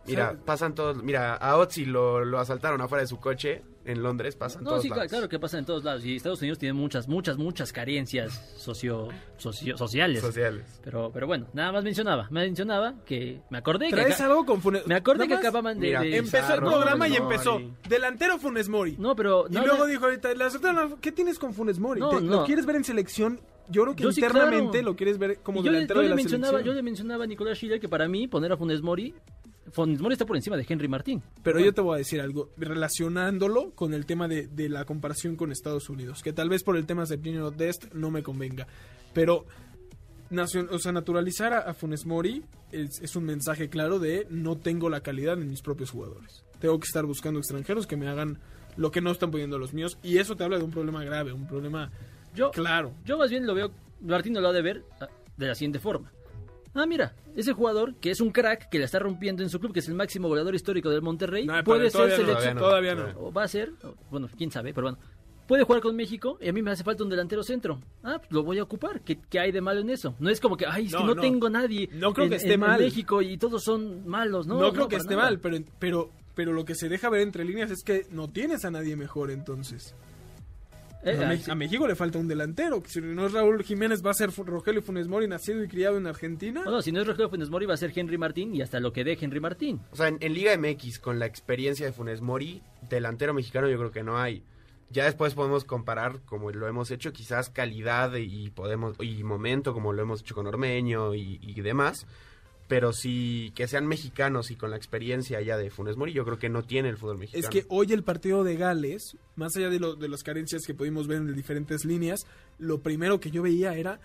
Mira, 0.06 0.28
¿Sabes? 0.28 0.42
pasan 0.46 0.74
todos. 0.74 1.04
Mira, 1.04 1.36
a 1.36 1.58
Otzi 1.58 1.84
lo, 1.84 2.24
lo 2.24 2.40
asaltaron 2.40 2.80
afuera 2.80 3.02
de 3.02 3.08
su 3.08 3.20
coche 3.20 3.62
en 3.84 4.02
Londres, 4.02 4.38
pasan 4.38 4.64
No, 4.64 4.70
todos 4.72 4.84
sí, 4.84 4.88
lados. 4.90 5.08
claro 5.10 5.28
que 5.28 5.38
pasa 5.38 5.60
en 5.60 5.66
todos 5.66 5.84
lados. 5.84 6.06
Y 6.06 6.16
Estados 6.16 6.40
Unidos 6.40 6.58
tiene 6.60 6.72
muchas, 6.72 7.10
muchas, 7.10 7.38
muchas 7.38 7.74
carencias 7.74 8.54
socio, 8.58 9.10
socio- 9.36 9.78
sociales. 9.78 10.22
Sociales. 10.22 10.80
Pero, 10.82 11.12
pero 11.14 11.28
bueno, 11.28 11.48
nada 11.52 11.74
más 11.74 11.84
mencionaba. 11.84 12.28
Me 12.32 12.40
mencionaba 12.46 12.94
que 13.06 13.42
me 13.50 13.58
acordé 13.58 13.88
que. 13.90 13.96
¿Traes 13.96 14.16
acá- 14.16 14.28
algo 14.28 14.46
con 14.46 14.62
Funes 14.62 14.88
Me 14.88 14.96
acordé 14.96 15.28
que 15.28 15.34
acababan 15.34 15.78
de. 15.78 15.88
Mira, 15.88 16.00
de- 16.02 16.16
Empezó 16.18 16.54
el 16.54 16.60
programa 16.62 17.08
y 17.10 17.16
empezó. 17.18 17.54
Mori. 17.54 17.74
Delantero 17.90 18.38
Funes 18.40 18.70
Mori. 18.70 18.96
No, 18.98 19.14
pero. 19.14 19.46
y 19.50 19.56
no, 19.56 19.66
luego 19.66 19.80
no, 19.80 19.86
dijo 19.88 20.06
ahorita, 20.06 20.30
¿qué 21.02 21.12
tienes 21.12 21.38
con 21.38 21.54
Funes 21.54 21.80
Mori? 21.80 22.00
No, 22.00 22.10
¿Te- 22.12 22.22
no. 22.22 22.32
¿Lo 22.32 22.46
quieres 22.46 22.66
ver 22.66 22.78
en 22.78 22.86
selección? 22.86 23.42
Yo 23.70 23.84
creo 23.84 23.96
que 23.96 24.04
Yo 24.04 24.12
sí, 24.12 24.22
internamente 24.22 24.72
claro. 24.80 24.86
lo 24.86 24.96
quieres 24.96 25.18
ver 25.18 25.40
como 25.44 25.60
yo, 25.64 25.72
le- 25.72 25.80
delantero 25.80 26.00
yo 26.00 26.04
de 26.04 26.10
la 26.10 26.16
mencionaba, 26.16 26.52
selección. 26.52 26.74
yo 26.74 26.78
le 26.78 26.84
mencionaba 26.84 27.24
a 27.24 27.28
Nicolás 27.28 27.58
Schiller 27.58 27.80
que 27.80 27.90
para 27.90 28.08
mí 28.08 28.28
poner 28.28 28.52
a 28.52 28.58
Funes 28.58 28.82
Mori. 28.82 29.14
Funes 29.72 30.00
Mori 30.00 30.14
está 30.14 30.26
por 30.26 30.38
encima 30.38 30.56
de 30.56 30.66
Henry 30.68 30.88
Martín. 30.88 31.22
Pero 31.44 31.60
yo 31.60 31.74
te 31.74 31.82
voy 31.82 31.96
a 31.96 31.98
decir 31.98 32.22
algo, 32.22 32.50
relacionándolo 32.58 33.72
con 33.72 33.94
el 33.94 34.06
tema 34.06 34.28
de, 34.30 34.48
de 34.48 34.70
la 34.70 34.86
comparación 34.86 35.36
con 35.36 35.52
Estados 35.52 35.90
Unidos, 35.90 36.24
que 36.24 36.32
tal 36.32 36.48
vez 36.50 36.64
por 36.64 36.78
el 36.78 36.86
tema 36.86 37.04
de 37.04 37.18
Pino 37.18 37.52
Dest 37.52 37.92
no 37.94 38.10
me 38.10 38.24
convenga, 38.24 38.66
pero 39.14 39.46
nacion- 40.32 40.70
o 40.72 40.80
sea, 40.80 40.92
naturalizar 40.94 41.54
a, 41.54 41.60
a 41.60 41.74
Funes 41.74 42.06
Mori 42.06 42.44
es, 42.72 43.02
es 43.02 43.16
un 43.18 43.26
mensaje 43.26 43.68
claro 43.70 44.00
de 44.00 44.26
no 44.30 44.56
tengo 44.58 44.90
la 44.90 45.02
calidad 45.02 45.40
en 45.42 45.50
mis 45.50 45.62
propios 45.62 45.92
jugadores. 45.92 46.44
Tengo 46.60 46.80
que 46.80 46.86
estar 46.86 47.06
buscando 47.06 47.40
extranjeros 47.40 47.86
que 47.88 47.98
me 47.98 48.08
hagan 48.08 48.40
lo 48.78 48.92
que 48.92 49.02
no 49.02 49.12
están 49.12 49.32
pudiendo 49.32 49.58
los 49.60 49.74
míos, 49.74 49.98
y 50.04 50.18
eso 50.20 50.36
te 50.38 50.44
habla 50.44 50.58
de 50.58 50.64
un 50.64 50.72
problema 50.72 51.04
grave, 51.04 51.34
un 51.34 51.48
problema 51.48 51.92
Yo, 52.38 52.52
claro. 52.52 52.94
Yo 53.06 53.18
más 53.18 53.30
bien 53.30 53.46
lo 53.48 53.54
veo, 53.56 53.72
Martín 54.02 54.34
lo 54.40 54.48
ha 54.48 54.54
de 54.54 54.62
ver 54.62 54.84
ah, 55.02 55.08
de 55.36 55.48
la 55.48 55.56
siguiente 55.56 55.80
forma. 55.80 56.12
Ah, 56.74 56.86
mira, 56.86 57.16
ese 57.36 57.54
jugador 57.54 57.96
que 57.96 58.12
es 58.12 58.22
un 58.22 58.30
crack, 58.32 58.70
que 58.70 58.78
la 58.78 58.86
está 58.86 59.00
rompiendo 59.00 59.42
en 59.42 59.50
su 59.50 59.60
club, 59.60 59.74
que 59.74 59.80
es 59.80 59.88
el 59.88 59.96
máximo 59.96 60.28
goleador 60.28 60.54
histórico 60.54 60.90
del 60.92 61.02
Monterrey, 61.02 61.46
No, 61.48 61.64
puede 61.64 61.90
ser 61.90 62.16
todavía 62.16 62.54
no, 62.54 62.60
todavía 62.60 62.96
no. 62.96 63.06
O 63.20 63.34
va 63.34 63.44
a 63.44 63.48
ser, 63.48 63.72
o- 63.84 63.96
bueno, 64.12 64.30
quién 64.38 64.52
sabe, 64.52 64.74
pero 64.74 64.88
bueno. 64.88 65.00
Puede 65.48 65.64
jugar 65.64 65.82
con 65.82 65.96
México 65.96 66.38
y 66.42 66.50
a 66.50 66.54
mí 66.54 66.62
me 66.62 66.72
hace 66.72 66.84
falta 66.84 67.04
un 67.06 67.10
delantero 67.10 67.42
centro. 67.42 67.80
Ah, 68.04 68.18
pues 68.20 68.30
lo 68.34 68.44
voy 68.44 68.60
a 68.60 68.64
ocupar. 68.64 69.00
¿Qué, 69.02 69.18
qué 69.30 69.40
hay 69.40 69.54
de 69.54 69.62
malo 69.62 69.80
en 69.80 69.90
eso? 69.90 70.14
No 70.20 70.30
es 70.30 70.42
como 70.42 70.58
que, 70.58 70.66
ay, 70.68 70.88
es 70.88 70.92
que 70.92 71.00
No, 71.00 71.06
no, 71.08 71.16
no. 71.16 71.22
tengo 71.22 71.50
nadie 71.50 71.90
No 71.94 72.14
creo 72.14 72.26
en, 72.26 72.32
que 72.32 72.36
esté 72.36 72.54
en- 72.56 72.60
mal. 72.60 72.82
México 72.82 73.22
y 73.22 73.38
todos 73.38 73.64
son 73.64 74.06
malos, 74.06 74.46
¿no? 74.46 74.60
No, 74.60 74.74
creo 74.74 74.90
que 74.90 74.98
esté 74.98 75.16
nada. 75.16 75.30
mal, 75.30 75.40
pero, 75.40 75.58
pero, 75.80 76.10
pero 76.36 76.52
lo 76.52 76.66
que 76.66 76.76
se 76.76 76.90
deja 76.90 77.10
ver 77.10 77.22
entre 77.22 77.46
líneas 77.46 77.72
es 77.72 77.82
que 77.84 78.06
no 78.12 78.28
tienes 78.28 78.66
a 78.66 78.72
nadie 78.72 78.98
mejor 78.98 79.32
entonces. 79.32 79.96
Eh, 81.04 81.44
a, 81.48 81.56
México 81.56 81.88
le 81.88 81.96
falta 81.96 82.18
un 82.18 82.28
delantero. 82.28 82.82
Si 82.86 83.00
no 83.00 83.28
es 83.28 83.32
Raúl 83.32 83.64
Jiménez, 83.64 84.06
va 84.06 84.12
a 84.12 84.14
ser 84.14 84.32
Rogelio 84.32 84.82
Funes 84.82 85.08
Mori, 85.08 85.28
nacido 85.28 85.64
y 85.64 85.68
criado 85.68 85.98
en 85.98 86.08
Argentina. 86.08 86.64
Bueno, 86.64 86.82
si 86.82 86.92
no 86.92 87.02
es 87.02 87.08
Rogelio 87.08 87.30
Funes 87.30 87.50
Mori, 87.50 87.66
va 87.66 87.76
a 87.76 87.78
ser 87.78 87.92
Henry 87.96 88.18
Martín 88.18 88.54
y 88.56 88.62
hasta 88.62 88.80
lo 88.80 88.92
que 88.92 89.04
dé 89.04 89.18
Henry 89.20 89.40
Martín. 89.40 89.80
O 89.92 89.96
sea, 89.96 90.08
en, 90.08 90.18
en 90.22 90.34
Liga 90.34 90.58
MX, 90.58 91.00
con 91.00 91.20
la 91.20 91.26
experiencia 91.26 91.86
de 91.86 91.92
Funes 91.92 92.22
Mori, 92.22 92.62
delantero 92.90 93.34
mexicano 93.34 93.70
yo 93.70 93.78
creo 93.78 93.92
que 93.92 94.04
no 94.04 94.18
hay. 94.18 94.44
Ya 94.90 95.04
después 95.04 95.34
podemos 95.34 95.66
comparar, 95.66 96.22
como 96.26 96.50
lo 96.52 96.68
hemos 96.68 96.92
hecho, 96.92 97.12
quizás 97.12 97.50
calidad 97.50 98.16
y 98.16 98.50
podemos 98.52 98.96
y 99.02 99.22
momento, 99.24 99.74
como 99.74 99.92
lo 99.92 100.02
hemos 100.02 100.22
hecho 100.22 100.34
con 100.34 100.48
Ormeño 100.48 101.14
y, 101.14 101.40
y 101.42 101.62
demás. 101.62 102.06
Pero 102.68 102.92
sí, 102.92 103.54
que 103.56 103.66
sean 103.68 103.88
mexicanos 103.88 104.52
y 104.52 104.56
con 104.58 104.72
la 104.72 104.76
experiencia 104.78 105.40
ya 105.42 105.56
de 105.56 105.70
Funes 105.70 105.96
Mori, 105.96 106.12
yo 106.12 106.26
creo 106.26 106.38
que 106.38 106.50
no 106.50 106.64
tiene 106.64 106.90
el 106.90 106.98
fútbol 106.98 107.18
mexicano. 107.18 107.42
Es 107.42 107.50
que 107.50 107.66
hoy 107.70 107.94
el 107.94 108.04
partido 108.04 108.44
de 108.44 108.58
Gales, 108.58 109.16
más 109.38 109.56
allá 109.56 109.70
de, 109.70 109.80
lo- 109.80 109.96
de 109.96 110.10
las 110.10 110.22
carencias 110.22 110.64
que 110.68 110.74
pudimos 110.74 111.08
ver 111.08 111.20
en 111.20 111.34
diferentes 111.34 111.86
líneas, 111.86 112.26
lo 112.60 112.80
primero 112.82 113.22
que 113.22 113.32
yo 113.32 113.42
veía 113.44 113.74
era 113.76 114.02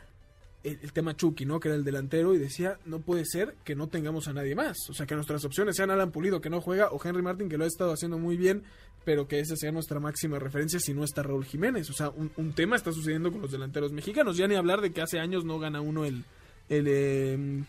el, 0.63 0.79
el 0.81 0.93
tema 0.93 1.17
Chucky, 1.17 1.45
¿no? 1.45 1.59
Que 1.59 1.71
era 1.71 1.77
el 1.77 1.83
delantero 1.83 2.35
y 2.35 2.39
decía, 2.39 2.79
no 2.87 3.01
puede 3.01 3.25
ser 3.25 3.57
que 3.65 3.75
no 3.75 3.89
tengamos 3.89 4.29
a 4.29 4.33
nadie 4.33 4.55
más. 4.55 4.77
O 4.91 4.95
sea, 4.95 5.07
que 5.07 5.17
nuestras 5.17 5.45
opciones 5.45 5.75
sean 5.75 5.91
Alan 5.91 6.13
Pulido, 6.13 6.41
que 6.41 6.49
no 6.49 6.61
juega, 6.61 6.91
o 6.93 7.01
Henry 7.05 7.21
Martin, 7.23 7.49
que 7.49 7.59
lo 7.59 7.65
ha 7.65 7.67
estado 7.67 7.93
haciendo 7.93 8.17
muy 8.17 8.37
bien, 8.37 8.63
pero 9.05 9.27
que 9.27 9.41
esa 9.41 9.57
sea 9.57 9.73
nuestra 9.73 9.99
máxima 9.99 10.39
referencia 10.39 10.79
si 10.79 10.95
no 10.95 11.03
está 11.03 11.25
Raúl 11.25 11.45
Jiménez. 11.47 11.91
O 11.91 11.95
sea, 11.95 12.11
un, 12.11 12.31
un 12.37 12.53
tema 12.53 12.77
está 12.77 12.93
sucediendo 12.93 13.33
con 13.33 13.43
los 13.43 13.51
delanteros 13.51 13.91
mexicanos. 13.91 14.37
Ya 14.37 14.47
ni 14.47 14.55
hablar 14.55 14.81
de 14.83 14.93
que 14.93 15.03
hace 15.03 15.19
años 15.19 15.45
no 15.45 15.59
gana 15.59 15.81
uno 15.81 16.05
el... 16.05 16.23
el 16.69 16.85
eh, 16.87 17.65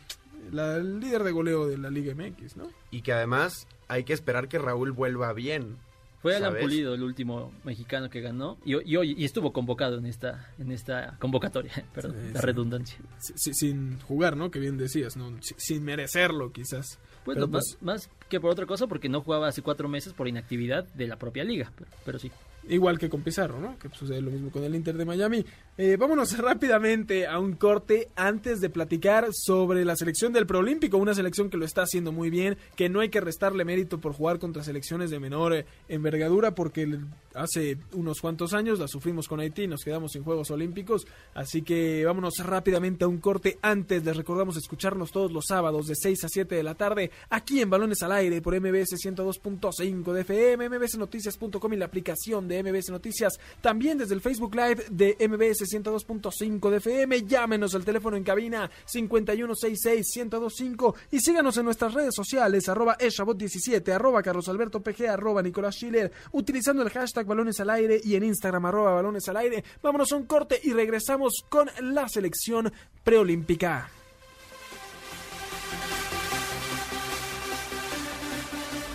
la- 0.52 0.78
el 0.78 1.00
líder 1.00 1.24
de 1.24 1.32
goleo 1.32 1.68
de 1.68 1.78
la 1.78 1.90
Liga 1.90 2.14
MX, 2.14 2.58
¿no? 2.58 2.70
Y 2.92 3.02
que 3.02 3.14
además 3.14 3.68
hay 3.88 4.04
que 4.04 4.14
esperar 4.14 4.48
que 4.48 4.60
Raúl 4.60 4.92
vuelva 4.92 5.34
bien. 5.34 5.78
Fue 6.22 6.36
Alan 6.38 6.52
¿sabes? 6.52 6.64
Pulido 6.64 6.94
el 6.94 7.04
último 7.04 7.52
mexicano 7.66 8.10
que 8.10 8.22
ganó 8.22 8.58
y, 8.64 8.76
y 8.90 8.96
hoy 8.96 9.14
y 9.18 9.26
estuvo 9.26 9.52
convocado 9.52 9.98
en 9.98 10.06
esta 10.06 10.50
en 10.58 10.72
esta 10.72 11.18
convocatoria, 11.20 11.74
perdón, 11.94 12.16
Sí, 12.16 12.34
la 12.34 12.40
sí. 12.40 12.46
redundancia. 12.46 12.98
Si- 13.20 13.34
si- 13.36 13.54
sin 13.54 14.00
jugar, 14.00 14.38
¿no? 14.38 14.50
Que 14.50 14.60
bien 14.60 14.78
decías, 14.78 15.18
¿no? 15.18 15.32
Si- 15.42 15.56
sin 15.58 15.84
merecerlo, 15.84 16.54
quizás. 16.54 16.98
Bueno, 17.26 17.42
Pero, 17.42 17.48
más, 17.50 17.78
más 17.82 18.10
que 18.30 18.40
por 18.40 18.52
otra 18.52 18.66
cosa 18.66 18.88
porque 18.88 19.10
no 19.10 19.20
jugaba 19.22 19.48
hace 19.50 19.62
cuatro 19.62 19.90
meses 19.90 20.14
por 20.14 20.28
inactividad 20.30 20.86
de 20.94 21.08
la 21.08 21.18
propia 21.18 21.44
liga, 21.44 21.72
pero, 21.76 21.90
pero 22.06 22.20
sí. 22.20 22.32
Igual 22.70 22.98
que 22.98 23.10
con 23.10 23.22
Pizarro, 23.22 23.60
¿no? 23.60 23.78
Que 23.78 23.90
sucede 23.90 24.22
lo 24.22 24.32
mismo 24.32 24.50
con 24.50 24.64
el 24.64 24.74
Inter 24.76 24.96
de 24.96 25.04
Miami. 25.04 25.46
Eh, 25.76 25.98
vámonos 25.98 26.38
rápidamente 26.38 27.26
a 27.26 27.40
un 27.40 27.54
corte 27.54 28.10
antes 28.16 28.62
de 28.62 28.70
platicar 28.70 29.30
sobre 29.32 29.84
la 29.84 29.96
selección 29.96 30.32
del 30.32 30.46
Proolímpico, 30.46 30.98
una 30.98 31.16
selección 31.16 31.50
que 31.50 31.58
lo 31.58 31.66
está 31.66 31.82
haciendo 31.82 32.12
muy 32.12 32.30
bien, 32.30 32.58
que 32.76 32.90
no 32.90 33.00
hay 33.00 33.10
que 33.10 33.20
restarle 33.20 33.66
mérito 33.66 34.00
por 34.00 34.14
jugar 34.14 34.38
contra 34.38 34.64
selecciones 34.64 35.10
de 35.10 35.20
menor 35.20 35.52
eh, 35.56 35.66
envergadura, 35.88 36.54
porque 36.54 37.00
hace 37.34 37.80
unos 37.94 38.22
cuantos 38.22 38.54
años 38.54 38.78
la 38.78 38.88
sufrimos 38.88 39.28
con 39.28 39.40
Haití, 39.40 39.66
nos 39.66 39.84
quedamos 39.84 40.12
sin 40.12 40.24
Juegos 40.24 40.52
Olímpicos, 40.52 41.08
así 41.34 41.64
que 41.64 42.06
vámonos 42.06 42.36
rápidamente 42.44 43.06
a 43.06 43.08
un 43.08 43.18
corte 43.18 43.58
antes. 43.64 44.06
Les 44.06 44.16
recordamos 44.16 44.58
escucharnos 44.58 45.12
todos 45.12 45.32
los 45.32 45.46
sábados 45.48 45.88
de 45.88 45.96
6 45.96 46.24
a 46.26 46.30
7 46.30 46.54
de 46.54 46.62
la 46.62 46.76
tarde 46.76 47.10
aquí 47.32 47.62
en 47.62 47.72
Balones 47.72 48.04
al 48.04 48.12
Aire 48.12 48.44
por 48.44 48.54
MBS 48.54 48.94
102.5 49.04 50.14
de 50.14 50.22
FM, 50.22 50.70
mbsnoticias.com 50.70 51.74
y 51.74 51.78
la 51.78 51.86
aplicación 51.86 52.48
de 52.48 52.62
MBS 52.62 52.92
Noticias, 52.92 53.40
también 53.60 53.98
desde 53.98 54.14
el 54.14 54.22
Facebook 54.22 54.54
Live 54.54 54.86
de 54.92 55.18
MBS 55.28 55.63
102.5 55.66 56.70
de 56.70 56.78
FM. 56.78 57.26
Llámenos 57.26 57.76
al 57.76 57.84
teléfono 57.86 58.18
en 58.18 58.24
cabina 58.24 58.70
5166-1025 58.92 60.96
y 61.12 61.20
síganos 61.20 61.58
en 61.58 61.66
nuestras 61.66 61.94
redes 61.94 62.16
sociales, 62.16 62.68
arroba 62.70 62.98
eshabot17, 62.98 63.92
arroba 63.92 64.24
carlosalbertopg, 64.24 65.08
arroba 65.08 65.42
Nicolás 65.42 65.76
Schiller, 65.76 66.12
utilizando 66.32 66.84
el 66.84 66.90
hashtag 66.90 67.26
balones 67.26 67.60
al 67.60 67.70
aire 67.70 68.00
y 68.04 68.16
en 68.16 68.24
Instagram, 68.24 68.66
arroba 68.66 68.94
balones 68.94 69.28
al 69.30 69.38
aire. 69.38 69.64
Vámonos 69.82 70.12
a 70.12 70.16
un 70.16 70.26
corte 70.26 70.60
y 70.64 70.74
regresamos 70.74 71.44
con 71.50 71.70
la 71.82 72.08
selección 72.08 72.72
preolímpica. 73.04 73.90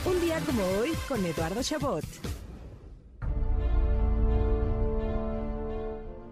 Un 0.04 0.20
día 0.20 0.40
como 0.40 0.64
hoy 0.78 0.92
con 1.08 1.24
Eduardo 1.24 1.62
Chabot. 1.62 2.04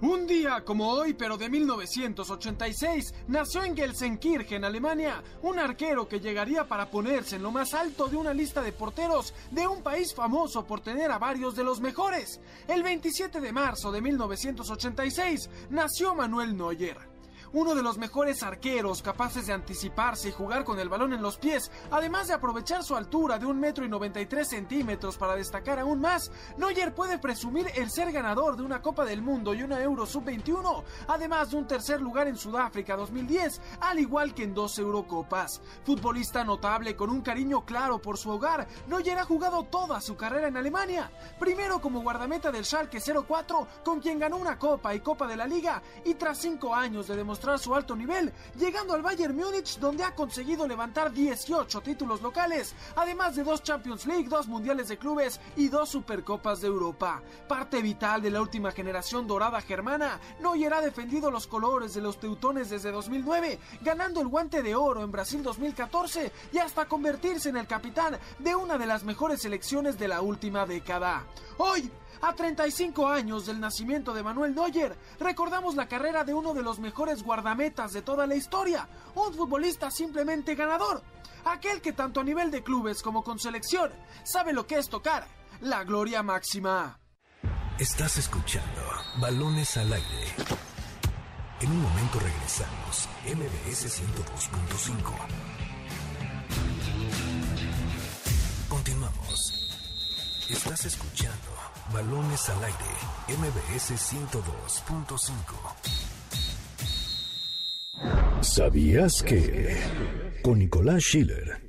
Un 0.03 0.26
día 0.26 0.62
como 0.62 0.90
hoy, 0.90 1.14
pero 1.14 1.38
de 1.38 1.49
1986, 1.49 3.14
nació 3.28 3.64
en 3.64 3.74
Gelsenkirchen, 3.74 4.62
Alemania, 4.62 5.22
un 5.40 5.59
arquero 5.59 6.07
que 6.07 6.20
llegaría 6.20 6.68
para 6.68 6.90
ponerse 6.90 7.36
en 7.36 7.42
lo 7.42 7.51
más 7.51 7.72
alto 7.72 8.07
de 8.07 8.16
una 8.16 8.34
lista 8.34 8.61
de 8.61 8.72
porteros 8.72 9.32
de 9.51 9.66
un 9.66 9.82
país 9.82 10.14
famoso 10.14 10.66
por 10.66 10.82
tener 10.82 11.11
a 11.11 11.18
varios 11.18 11.57
de 11.57 11.64
los 11.64 11.80
mejores. 11.80 12.40
El 12.68 12.82
27 12.82 13.40
de 13.40 13.53
marzo 13.53 13.90
de 13.90 14.03
1986 14.03 15.49
nació 15.70 16.14
Manuel 16.14 16.55
Neuer. 16.55 17.15
Uno 17.53 17.74
de 17.74 17.82
los 17.82 17.99
mejores 17.99 18.42
arqueros 18.42 19.03
capaces 19.03 19.47
de 19.47 19.53
anticiparse 19.53 20.28
y 20.28 20.32
jugar 20.32 20.64
con 20.64 20.78
el 20.78 20.88
balón 20.88 21.12
en 21.12 21.22
los 21.22 21.38
pies, 21.38 21.70
además 21.90 22.28
de 22.28 22.34
aprovechar 22.34 22.82
su 22.82 22.97
altura 22.97 23.38
de 23.38 23.47
un 23.47 23.59
metro 23.59 23.84
y 23.84 23.88
93 23.88 24.49
centímetros 24.49 25.16
para 25.16 25.36
destacar 25.36 25.78
aún 25.78 26.01
más, 26.01 26.30
Neuer 26.57 26.94
puede 26.94 27.18
presumir 27.18 27.66
el 27.74 27.90
ser 27.90 28.12
ganador 28.12 28.57
de 28.57 28.62
una 28.62 28.82
Copa 28.82 29.05
del 29.05 29.22
Mundo 29.22 29.55
y 29.55 29.62
una 29.62 29.80
Euro 29.80 30.07
Sub-21, 30.07 30.84
además 31.09 31.51
de 31.51 31.57
un 31.57 31.66
tercer 31.66 32.01
lugar 32.01 32.28
en 32.28 32.36
Sudáfrica 32.36 32.97
2010, 32.97 33.61
al 33.80 33.99
igual 33.99 34.34
que 34.34 34.44
en 34.44 34.55
dos 34.55 34.78
Eurocopas. 34.78 35.61
Futbolista 35.84 36.44
notable 36.44 36.97
con 36.97 37.11
un 37.11 37.22
cariño 37.22 37.64
claro 37.64 38.01
por 38.01 38.18
su 38.18 38.30
hogar, 38.30 38.66
Neuer 38.88 39.18
ha 39.18 39.24
jugado 39.24 39.64
toda 39.64 40.01
su 40.01 40.16
carrera 40.16 40.49
en 40.49 40.57
Alemania, 40.57 41.11
primero 41.38 41.80
como 41.80 42.03
guardameta 42.03 42.51
del 42.51 42.64
Schalke 42.64 43.01
04, 43.01 43.68
con 43.84 44.01
quien 44.01 44.18
ganó 44.18 44.36
una 44.36 44.59
Copa 44.59 44.94
y 44.94 45.01
Copa 45.01 45.26
de 45.26 45.36
la 45.36 45.47
Liga, 45.47 45.82
y 46.05 46.14
tras 46.14 46.38
cinco 46.38 46.74
años 46.74 47.07
de 47.07 47.16
demostrar 47.47 47.59
su 47.59 47.74
alto 47.74 47.94
nivel, 47.94 48.32
llegando 48.59 48.94
al 48.94 49.03
Bayern 49.03 49.36
Múnich 49.36 49.78
donde 49.78 50.03
ha 50.03 50.14
conseguido 50.14 50.66
levantar 50.66 51.12
18 51.12 51.80
títulos 51.80 52.20
locales, 52.20 52.74
además 52.97 53.36
de 53.36 53.44
dos 53.44 53.62
Champions 53.62 54.07
League, 54.07 54.28
dos 54.28 54.49
Mundiales 54.49 54.88
de 54.88 54.99
Clubes 54.99 55.40
y 55.57 55.68
dos 55.68 55.90
Supercopas 55.90 56.61
de 56.61 56.66
Europa. 56.66 57.22
Parte 57.47 57.80
vital 57.82 58.20
de 58.22 58.30
la 58.30 58.40
última 58.40 58.72
generación 58.72 59.26
dorada 59.26 59.61
germana, 59.61 60.18
Neuer 60.40 60.74
ha 60.74 60.80
defendido 60.80 61.30
los 61.30 61.47
colores 61.47 61.94
de 61.94 62.01
los 62.01 62.18
teutones 62.18 62.70
desde 62.70 62.90
2009, 62.90 63.61
ganando 63.82 64.20
el 64.20 64.28
guante 64.28 64.62
de 64.62 64.74
oro 64.74 65.05
en 65.05 65.12
Brasil 65.12 65.42
2014 65.42 66.32
y 66.53 66.59
hasta 66.59 66.86
convertirse 66.86 67.51
en 67.51 67.59
el 67.59 67.66
capitán 67.66 68.18
de 68.40 68.57
una 68.57 68.76
de 68.76 68.86
las 68.86 69.05
mejores 69.05 69.42
selecciones 69.42 69.99
de 69.99 70.09
la 70.09 70.20
última 70.20 70.66
década. 70.66 71.24
Hoy, 71.59 71.90
a 72.22 72.34
35 72.34 73.07
años 73.09 73.47
del 73.47 73.61
nacimiento 73.61 74.14
de 74.14 74.22
Manuel 74.22 74.55
Neuer, 74.55 74.97
recordamos 75.20 75.74
la 75.74 75.88
carrera 75.88 76.24
de 76.24 76.34
uno 76.34 76.55
de 76.55 76.62
los 76.62 76.78
mejores 76.78 77.22
guardametas 77.26 77.92
de 77.92 78.00
toda 78.00 78.26
la 78.26 78.36
historia, 78.36 78.88
un 79.14 79.34
futbolista 79.34 79.90
simplemente 79.90 80.54
ganador, 80.54 81.02
aquel 81.44 81.82
que 81.82 81.92
tanto 81.92 82.20
a 82.20 82.24
nivel 82.24 82.50
de 82.50 82.62
clubes 82.62 83.02
como 83.02 83.22
con 83.22 83.38
selección 83.38 83.92
sabe 84.24 84.54
lo 84.54 84.66
que 84.66 84.78
es 84.78 84.88
tocar 84.88 85.26
la 85.60 85.84
gloria 85.84 86.22
máxima. 86.22 86.98
Estás 87.78 88.16
escuchando 88.16 88.80
Balones 89.20 89.76
al 89.76 89.92
aire. 89.92 90.34
En 91.60 91.70
un 91.70 91.82
momento 91.82 92.18
regresamos. 92.18 93.06
MBS 93.26 94.00
102.5. 94.00 95.12
Continuamos. 98.68 99.68
Estás 100.48 100.86
escuchando 100.86 101.50
Balones 101.92 102.48
al 102.48 102.64
aire. 102.64 102.78
MBS 103.28 103.92
102.5. 103.92 105.36
¿Sabías 108.40 109.22
que? 109.22 109.76
Con 110.42 110.59
Nicolás 110.59 111.03
Schiller. 111.03 111.65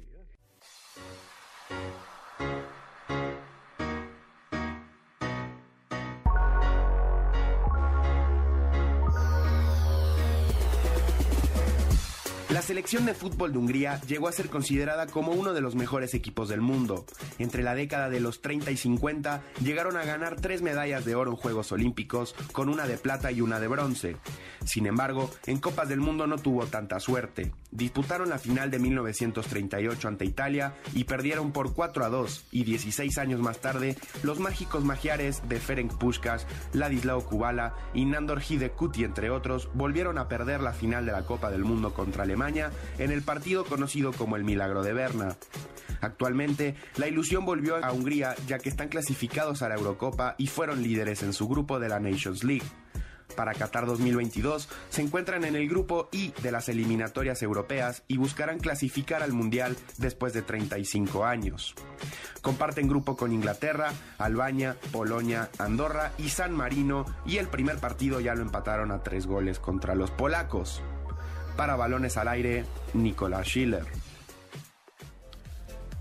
Selección 12.67 13.05
de 13.05 13.13
fútbol 13.13 13.53
de 13.53 13.59
Hungría 13.59 14.01
llegó 14.01 14.27
a 14.27 14.33
ser 14.33 14.49
considerada 14.49 15.07
como 15.07 15.31
uno 15.31 15.53
de 15.53 15.61
los 15.61 15.75
mejores 15.75 16.13
equipos 16.13 16.49
del 16.49 16.59
mundo. 16.59 17.05
Entre 17.39 17.63
la 17.63 17.75
década 17.75 18.09
de 18.09 18.19
los 18.19 18.41
30 18.41 18.71
y 18.71 18.75
50 18.75 19.41
llegaron 19.63 19.95
a 19.95 20.03
ganar 20.03 20.35
tres 20.35 20.61
medallas 20.61 21.05
de 21.05 21.15
oro 21.15 21.31
en 21.31 21.37
Juegos 21.37 21.71
Olímpicos, 21.71 22.35
con 22.51 22.67
una 22.67 22.85
de 22.85 22.97
plata 22.97 23.31
y 23.31 23.39
una 23.39 23.61
de 23.61 23.69
bronce. 23.69 24.17
Sin 24.65 24.85
embargo, 24.85 25.31
en 25.45 25.59
Copas 25.59 25.87
del 25.87 26.01
Mundo 26.01 26.27
no 26.27 26.39
tuvo 26.39 26.65
tanta 26.65 26.99
suerte. 26.99 27.53
Disputaron 27.71 28.29
la 28.29 28.37
final 28.37 28.69
de 28.69 28.79
1938 28.79 30.07
ante 30.09 30.25
Italia 30.25 30.73
y 30.93 31.05
perdieron 31.05 31.53
por 31.53 31.73
4 31.73 32.03
a 32.03 32.09
2 32.09 32.47
y 32.51 32.65
16 32.65 33.17
años 33.17 33.39
más 33.39 33.59
tarde, 33.59 33.95
los 34.23 34.39
mágicos 34.39 34.83
magiares 34.83 35.47
de 35.47 35.61
Ferenc 35.61 35.97
Puskas, 35.97 36.45
Ladislao 36.73 37.21
Kubala 37.21 37.75
y 37.93 38.03
Nandor 38.03 38.41
Hidekuti 38.41 39.05
entre 39.05 39.29
otros 39.29 39.69
volvieron 39.73 40.17
a 40.17 40.27
perder 40.27 40.59
la 40.61 40.73
final 40.73 41.05
de 41.05 41.13
la 41.13 41.23
Copa 41.23 41.49
del 41.49 41.63
Mundo 41.63 41.93
contra 41.93 42.23
Alemania 42.23 42.56
en 42.97 43.11
el 43.11 43.21
partido 43.21 43.65
conocido 43.65 44.11
como 44.13 44.35
el 44.35 44.43
Milagro 44.43 44.83
de 44.83 44.93
Berna. 44.93 45.37
Actualmente, 46.01 46.75
la 46.97 47.07
ilusión 47.07 47.45
volvió 47.45 47.83
a 47.83 47.91
Hungría 47.91 48.35
ya 48.47 48.59
que 48.59 48.69
están 48.69 48.89
clasificados 48.89 49.61
a 49.61 49.69
la 49.69 49.75
Eurocopa 49.75 50.35
y 50.37 50.47
fueron 50.47 50.83
líderes 50.83 51.23
en 51.23 51.33
su 51.33 51.47
grupo 51.47 51.79
de 51.79 51.89
la 51.89 51.99
Nations 51.99 52.43
League. 52.43 52.65
Para 53.35 53.53
Qatar 53.53 53.85
2022 53.85 54.69
se 54.89 55.01
encuentran 55.01 55.43
en 55.43 55.55
el 55.55 55.67
grupo 55.69 56.09
I 56.11 56.33
de 56.41 56.51
las 56.51 56.69
eliminatorias 56.69 57.41
europeas 57.43 58.03
y 58.07 58.17
buscarán 58.17 58.59
clasificar 58.59 59.21
al 59.21 59.33
Mundial 59.33 59.75
después 59.97 60.33
de 60.33 60.41
35 60.41 61.25
años. 61.25 61.75
Comparten 62.41 62.87
grupo 62.87 63.17
con 63.17 63.33
Inglaterra, 63.33 63.91
Albania, 64.17 64.77
Polonia, 64.91 65.49
Andorra 65.59 66.13
y 66.17 66.29
San 66.29 66.53
Marino 66.53 67.05
y 67.25 67.37
el 67.37 67.47
primer 67.47 67.77
partido 67.77 68.19
ya 68.19 68.33
lo 68.33 68.41
empataron 68.41 68.91
a 68.91 69.03
tres 69.03 69.27
goles 69.27 69.59
contra 69.59 69.93
los 69.93 70.09
polacos. 70.09 70.81
Para 71.57 71.75
balones 71.75 72.15
al 72.17 72.27
aire, 72.27 72.63
Nicolás 72.93 73.47
Schiller. 73.47 73.83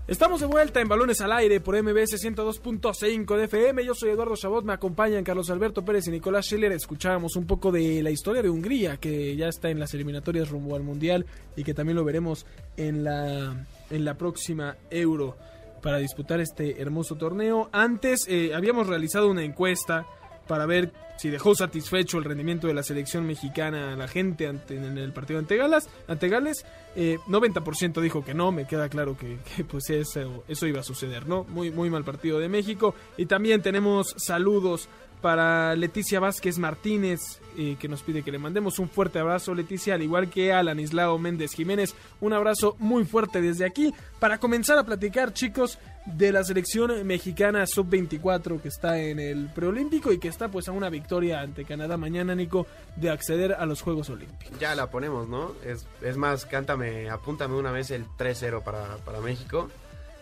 Estamos 0.07 0.39
de 0.39 0.45
vuelta 0.45 0.79
en 0.79 0.87
Balones 0.87 1.19
al 1.19 1.33
Aire 1.33 1.59
por 1.59 1.75
MBS 1.75 2.23
102.5 2.23 3.35
de 3.35 3.43
FM. 3.43 3.83
Yo 3.83 3.93
soy 3.93 4.11
Eduardo 4.11 4.37
Chabot, 4.37 4.63
me 4.63 4.71
acompañan 4.71 5.23
Carlos 5.23 5.49
Alberto 5.49 5.83
Pérez 5.83 6.07
y 6.07 6.11
Nicolás 6.11 6.45
Schiller. 6.45 6.71
Escuchábamos 6.71 7.35
un 7.35 7.45
poco 7.45 7.73
de 7.73 8.01
la 8.01 8.09
historia 8.09 8.41
de 8.41 8.49
Hungría, 8.49 8.97
que 8.97 9.35
ya 9.35 9.47
está 9.47 9.69
en 9.69 9.79
las 9.79 9.93
eliminatorias 9.93 10.49
rumbo 10.49 10.77
al 10.77 10.83
Mundial 10.83 11.25
y 11.57 11.65
que 11.65 11.73
también 11.73 11.97
lo 11.97 12.05
veremos 12.05 12.45
en 12.77 13.03
la, 13.03 13.65
en 13.89 14.05
la 14.05 14.13
próxima 14.13 14.77
Euro 14.91 15.35
para 15.81 15.97
disputar 15.97 16.39
este 16.39 16.81
hermoso 16.81 17.15
torneo. 17.15 17.67
Antes 17.73 18.27
eh, 18.29 18.53
habíamos 18.53 18.87
realizado 18.87 19.29
una 19.29 19.43
encuesta 19.43 20.05
para 20.47 20.65
ver 20.65 20.93
si 21.17 21.29
dejó 21.29 21.55
satisfecho 21.55 22.17
el 22.17 22.23
rendimiento 22.23 22.67
de 22.67 22.73
la 22.73 22.83
selección 22.83 23.25
mexicana 23.25 23.93
a 23.93 23.95
la 23.95 24.07
gente 24.07 24.47
ante, 24.47 24.75
en 24.75 24.97
el 24.97 25.11
partido 25.13 25.39
ante, 25.39 25.57
Galas, 25.57 25.89
ante 26.07 26.29
Gales. 26.29 26.65
Eh, 26.95 27.17
90% 27.27 28.01
dijo 28.01 28.23
que 28.23 28.33
no, 28.33 28.51
me 28.51 28.65
queda 28.65 28.89
claro 28.89 29.17
que, 29.17 29.37
que, 29.55 29.63
pues 29.63 29.89
eso, 29.89 30.43
eso 30.47 30.67
iba 30.67 30.79
a 30.79 30.83
suceder, 30.83 31.27
¿no? 31.27 31.43
Muy, 31.45 31.71
muy 31.71 31.89
mal 31.89 32.03
partido 32.03 32.39
de 32.39 32.49
México. 32.49 32.95
Y 33.17 33.25
también 33.25 33.61
tenemos 33.61 34.13
saludos 34.17 34.89
para 35.21 35.75
Leticia 35.75 36.19
Vázquez 36.19 36.57
Martínez, 36.59 37.39
eh, 37.57 37.75
que 37.79 37.87
nos 37.87 38.03
pide 38.03 38.23
que 38.23 38.31
le 38.31 38.37
mandemos 38.37 38.79
un 38.79 38.89
fuerte 38.89 39.19
abrazo, 39.19 39.53
Leticia, 39.53 39.95
al 39.95 40.03
igual 40.03 40.29
que 40.29 40.53
a 40.53 40.61
Lanislao 40.61 41.17
Méndez 41.17 41.53
Jiménez. 41.53 41.95
Un 42.21 42.33
abrazo 42.33 42.75
muy 42.79 43.05
fuerte 43.05 43.41
desde 43.41 43.65
aquí 43.65 43.93
para 44.19 44.37
comenzar 44.37 44.77
a 44.77 44.83
platicar, 44.83 45.33
chicos, 45.33 45.79
de 46.05 46.31
la 46.31 46.43
selección 46.43 47.05
mexicana 47.05 47.65
sub-24 47.67 48.61
que 48.61 48.69
está 48.69 48.99
en 48.99 49.19
el 49.19 49.49
preolímpico 49.49 50.11
y 50.13 50.19
que 50.19 50.29
está 50.29 50.47
pues 50.47 50.67
a 50.69 50.71
una 50.71 50.89
victoria 50.89 51.41
ante 51.41 51.65
Canadá 51.65 51.97
mañana, 51.97 52.33
Nico, 52.33 52.65
de 52.95 53.09
acceder 53.09 53.53
a 53.53 53.65
los 53.65 53.81
Juegos 53.81 54.09
Olímpicos. 54.09 54.57
Ya 54.59 54.73
la 54.75 54.89
ponemos, 54.89 55.27
¿no? 55.27 55.53
Es, 55.65 55.85
es 56.01 56.15
más, 56.15 56.45
cántame, 56.45 57.09
apúntame 57.09 57.55
una 57.55 57.71
vez 57.71 57.91
el 57.91 58.05
3-0 58.05 58.63
para, 58.63 58.97
para 58.97 59.19
México. 59.19 59.69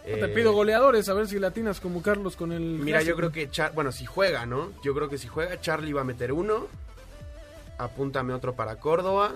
Te 0.05 0.27
pido 0.29 0.53
goleadores, 0.53 1.09
a 1.09 1.13
ver 1.13 1.27
si 1.27 1.39
latinas 1.39 1.79
como 1.79 2.01
Carlos 2.01 2.35
con 2.35 2.51
el. 2.51 2.61
Mira, 2.61 2.99
clásico. 2.99 3.09
yo 3.09 3.15
creo 3.17 3.31
que. 3.31 3.49
Char 3.49 3.73
bueno, 3.73 3.91
si 3.91 4.05
juega, 4.05 4.45
¿no? 4.45 4.71
Yo 4.83 4.93
creo 4.93 5.09
que 5.09 5.17
si 5.17 5.27
juega, 5.27 5.59
Charlie 5.59 5.93
va 5.93 6.01
a 6.01 6.05
meter 6.05 6.31
uno. 6.31 6.67
Apúntame 7.77 8.33
otro 8.33 8.53
para 8.53 8.77
Córdoba. 8.77 9.33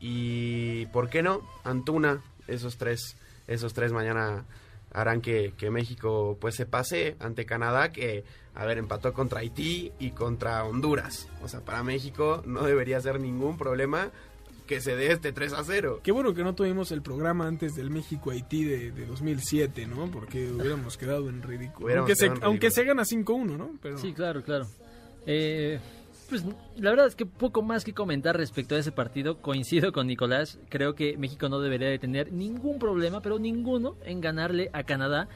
Y. 0.00 0.86
¿Por 0.86 1.08
qué 1.08 1.22
no? 1.22 1.42
Antuna. 1.64 2.22
Esos 2.46 2.76
tres. 2.76 3.16
Esos 3.46 3.72
tres 3.72 3.92
mañana 3.92 4.44
harán 4.92 5.20
que, 5.20 5.52
que 5.56 5.70
México 5.70 6.36
pues 6.40 6.54
se 6.54 6.66
pase 6.66 7.16
ante 7.20 7.46
Canadá 7.46 7.92
que 7.92 8.24
a 8.54 8.64
ver 8.64 8.78
empató 8.78 9.12
contra 9.12 9.40
Haití 9.40 9.92
y 9.98 10.10
contra 10.12 10.64
Honduras 10.64 11.28
o 11.42 11.48
sea 11.48 11.60
para 11.60 11.82
México 11.82 12.42
no 12.46 12.62
debería 12.62 13.00
ser 13.00 13.20
ningún 13.20 13.58
problema 13.58 14.10
que 14.68 14.80
se 14.80 14.94
dé 14.94 15.10
este 15.10 15.32
3 15.32 15.54
a 15.54 15.64
0. 15.64 16.00
Qué 16.04 16.12
bueno 16.12 16.34
que 16.34 16.44
no 16.44 16.54
tuvimos 16.54 16.92
el 16.92 17.02
programa 17.02 17.48
antes 17.48 17.74
del 17.74 17.90
México-Haití 17.90 18.64
de, 18.64 18.92
de, 18.92 19.06
2007, 19.06 19.86
¿no? 19.86 20.08
Porque 20.10 20.52
hubiéramos 20.52 20.96
quedado 20.96 21.28
en 21.30 21.42
ridículo. 21.42 21.96
Aunque 21.96 22.14
se, 22.14 22.26
en 22.26 22.32
ridículo. 22.32 22.50
aunque 22.50 22.70
se 22.70 22.84
gana 22.84 23.02
5-1, 23.02 23.56
¿no? 23.56 23.70
Pero... 23.82 23.98
Sí, 23.98 24.12
claro, 24.12 24.42
claro. 24.42 24.66
Eh, 25.26 25.80
pues 26.28 26.44
la 26.76 26.90
verdad 26.90 27.06
es 27.06 27.16
que 27.16 27.24
poco 27.24 27.62
más 27.62 27.82
que 27.82 27.94
comentar 27.94 28.36
respecto 28.36 28.76
a 28.76 28.78
ese 28.78 28.92
partido. 28.92 29.38
Coincido 29.38 29.90
con 29.90 30.06
Nicolás. 30.06 30.58
Creo 30.68 30.94
que 30.94 31.16
México 31.16 31.48
no 31.48 31.60
debería 31.60 31.88
de 31.88 31.98
tener 31.98 32.30
ningún 32.30 32.78
problema, 32.78 33.22
pero 33.22 33.38
ninguno, 33.38 33.96
en 34.04 34.20
ganarle 34.20 34.68
a 34.74 34.84
Canadá. 34.84 35.28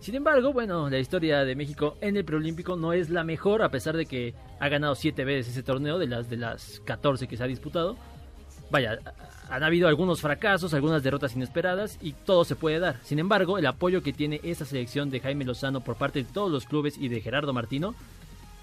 Sin 0.00 0.14
embargo, 0.14 0.52
bueno, 0.52 0.90
la 0.90 0.98
historia 0.98 1.44
de 1.44 1.56
México 1.56 1.96
en 2.02 2.18
el 2.18 2.26
preolímpico 2.26 2.76
no 2.76 2.92
es 2.92 3.08
la 3.08 3.24
mejor, 3.24 3.62
a 3.62 3.70
pesar 3.70 3.96
de 3.96 4.04
que 4.04 4.34
ha 4.60 4.68
ganado 4.68 4.94
siete 4.94 5.24
veces 5.24 5.52
ese 5.52 5.62
torneo 5.62 5.98
de 5.98 6.06
las 6.06 6.28
de 6.28 6.36
las 6.36 6.82
14 6.84 7.26
que 7.26 7.38
se 7.38 7.42
ha 7.42 7.46
disputado 7.46 7.96
vaya, 8.70 8.98
han 9.48 9.62
habido 9.62 9.88
algunos 9.88 10.20
fracasos, 10.20 10.74
algunas 10.74 11.02
derrotas 11.02 11.36
inesperadas 11.36 11.98
y 12.02 12.12
todo 12.12 12.44
se 12.44 12.56
puede 12.56 12.78
dar. 12.78 12.98
Sin 13.04 13.18
embargo, 13.18 13.58
el 13.58 13.66
apoyo 13.66 14.02
que 14.02 14.12
tiene 14.12 14.40
esta 14.42 14.64
selección 14.64 15.10
de 15.10 15.20
Jaime 15.20 15.44
Lozano 15.44 15.80
por 15.80 15.96
parte 15.96 16.22
de 16.22 16.30
todos 16.30 16.50
los 16.50 16.64
clubes 16.64 16.96
y 16.98 17.08
de 17.08 17.20
Gerardo 17.20 17.52
Martino 17.52 17.94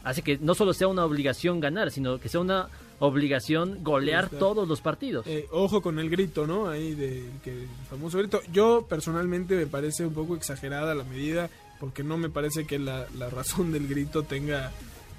hace 0.03 0.21
que 0.21 0.37
no 0.37 0.53
solo 0.53 0.73
sea 0.73 0.87
una 0.87 1.05
obligación 1.05 1.59
ganar, 1.59 1.91
sino 1.91 2.19
que 2.19 2.27
sea 2.27 2.41
una 2.41 2.67
obligación 2.99 3.83
golear 3.83 4.29
todos 4.29 4.67
los 4.67 4.81
partidos. 4.81 5.25
Eh, 5.27 5.47
ojo 5.51 5.81
con 5.81 5.99
el 5.99 6.09
grito, 6.09 6.45
¿no? 6.45 6.67
Ahí 6.69 6.93
del 6.93 7.31
de, 7.43 7.67
famoso 7.89 8.17
grito. 8.17 8.41
Yo 8.51 8.85
personalmente 8.87 9.55
me 9.55 9.65
parece 9.65 10.05
un 10.05 10.13
poco 10.13 10.35
exagerada 10.35 10.93
la 10.93 11.03
medida 11.03 11.49
porque 11.79 12.03
no 12.03 12.17
me 12.17 12.29
parece 12.29 12.65
que 12.65 12.79
la, 12.79 13.07
la 13.17 13.29
razón 13.29 13.71
del 13.71 13.87
grito 13.87 14.23
tenga 14.23 14.71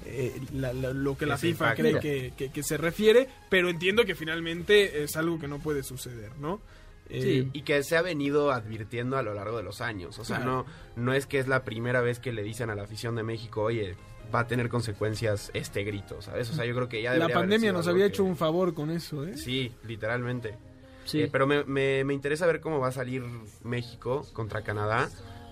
eh, 0.05 0.41
la, 0.53 0.73
la, 0.73 0.93
lo 0.93 1.17
que 1.17 1.25
la 1.25 1.37
FIFA 1.37 1.75
cree 1.75 1.99
que, 1.99 2.33
que, 2.37 2.51
que, 2.51 2.63
se 2.63 2.77
refiere, 2.77 3.27
pero 3.49 3.69
entiendo 3.69 4.05
que 4.05 4.15
finalmente 4.15 5.03
es 5.03 5.15
algo 5.15 5.39
que 5.39 5.47
no 5.47 5.59
puede 5.59 5.83
suceder, 5.83 6.31
¿no? 6.39 6.61
Eh, 7.09 7.21
sí, 7.21 7.49
y 7.53 7.61
que 7.61 7.83
se 7.83 7.97
ha 7.97 8.01
venido 8.01 8.51
advirtiendo 8.51 9.17
a 9.17 9.23
lo 9.23 9.33
largo 9.33 9.57
de 9.57 9.63
los 9.63 9.81
años. 9.81 10.17
O 10.17 10.25
sea, 10.25 10.37
claro. 10.37 10.65
no, 10.95 11.03
no 11.03 11.13
es 11.13 11.27
que 11.27 11.39
es 11.39 11.47
la 11.47 11.63
primera 11.63 12.01
vez 12.01 12.19
que 12.19 12.31
le 12.31 12.43
dicen 12.43 12.69
a 12.69 12.75
la 12.75 12.83
afición 12.83 13.15
de 13.15 13.23
México, 13.23 13.61
oye, 13.61 13.95
va 14.33 14.41
a 14.41 14.47
tener 14.47 14.69
consecuencias 14.69 15.51
este 15.53 15.83
grito, 15.83 16.21
¿sabes? 16.21 16.49
O 16.49 16.53
sea, 16.53 16.65
yo 16.65 16.73
creo 16.73 16.89
que 16.89 17.01
ya 17.01 17.13
La 17.15 17.29
pandemia 17.29 17.71
nos 17.71 17.87
había 17.87 18.05
hecho 18.05 18.23
un 18.23 18.35
favor 18.35 18.73
con 18.73 18.89
eso, 18.89 19.23
¿eh? 19.25 19.37
Sí, 19.37 19.71
literalmente. 19.87 20.57
Sí. 21.05 21.21
Eh, 21.21 21.29
pero 21.31 21.45
me, 21.45 21.63
me, 21.65 22.03
me 22.03 22.13
interesa 22.13 22.47
ver 22.47 22.59
cómo 22.59 22.79
va 22.79 22.87
a 22.87 22.91
salir 22.91 23.23
México 23.63 24.25
contra 24.33 24.63
Canadá, 24.63 25.09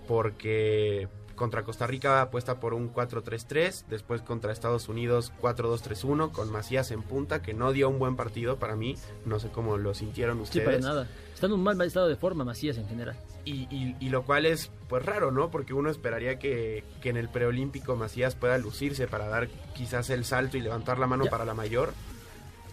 porque 0.08 1.08
contra 1.44 1.64
Costa 1.64 1.86
Rica 1.88 2.22
apuesta 2.22 2.62
por 2.62 2.74
un 2.74 2.94
4-3-3, 2.94 3.88
después 3.90 4.22
contra 4.22 4.54
Estados 4.54 4.88
Unidos 4.88 5.34
4-2-3-1 5.42 6.32
con 6.32 6.50
Macías 6.50 6.90
en 6.92 7.04
punta, 7.04 7.42
que 7.42 7.54
no 7.54 7.74
dio 7.74 7.90
un 7.90 8.00
buen 8.00 8.16
partido 8.16 8.60
para 8.60 8.78
mí, 8.78 8.96
no 9.26 9.42
sé 9.42 9.50
cómo 9.50 9.78
lo 9.78 9.94
sintieron 9.94 10.40
ustedes. 10.40 10.64
Sí, 10.64 10.66
para 10.66 10.80
nada. 10.80 11.10
Está 11.34 11.48
en 11.48 11.52
un 11.52 11.64
mal 11.64 11.82
estado 11.82 12.08
de 12.08 12.16
forma 12.16 12.46
Macías 12.46 12.78
en 12.78 12.88
general. 12.88 13.18
Y, 13.44 13.68
y, 13.70 13.94
y, 14.00 14.08
lo 14.08 14.24
cual 14.24 14.46
es 14.46 14.72
pues 14.88 15.06
raro, 15.06 15.32
¿no? 15.32 15.52
Porque 15.52 15.74
uno 15.74 15.90
esperaría 15.90 16.40
que, 16.40 16.86
que, 17.02 17.10
en 17.10 17.18
el 17.18 17.28
preolímpico 17.28 17.98
Macías 17.98 18.36
pueda 18.36 18.58
lucirse 18.58 19.06
para 19.08 19.28
dar 19.28 19.50
quizás 19.76 20.10
el 20.12 20.24
salto 20.24 20.56
y 20.56 20.62
levantar 20.62 20.98
la 20.98 21.08
mano 21.08 21.26
ya. 21.26 21.30
para 21.30 21.44
la 21.44 21.54
mayor. 21.54 21.94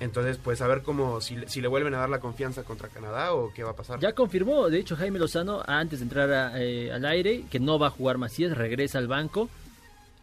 Entonces, 0.00 0.38
pues 0.42 0.60
a 0.62 0.66
ver 0.66 0.82
cómo, 0.82 1.20
si, 1.20 1.36
si 1.46 1.60
le 1.60 1.68
vuelven 1.68 1.92
a 1.94 1.98
dar 1.98 2.08
la 2.08 2.20
confianza 2.20 2.62
contra 2.64 2.88
Canadá 2.88 3.34
o 3.34 3.52
qué 3.52 3.62
va 3.62 3.70
a 3.72 3.76
pasar. 3.76 4.00
Ya 4.00 4.14
confirmó, 4.14 4.68
de 4.70 4.78
hecho, 4.78 4.96
Jaime 4.96 5.18
Lozano, 5.18 5.62
antes 5.66 6.00
de 6.00 6.04
entrar 6.04 6.32
a, 6.32 6.60
eh, 6.62 6.90
al 6.90 7.04
aire, 7.04 7.44
que 7.50 7.60
no 7.60 7.78
va 7.78 7.88
a 7.88 7.90
jugar 7.90 8.16
Macías, 8.16 8.56
regresa 8.56 8.98
al 8.98 9.08
banco. 9.08 9.48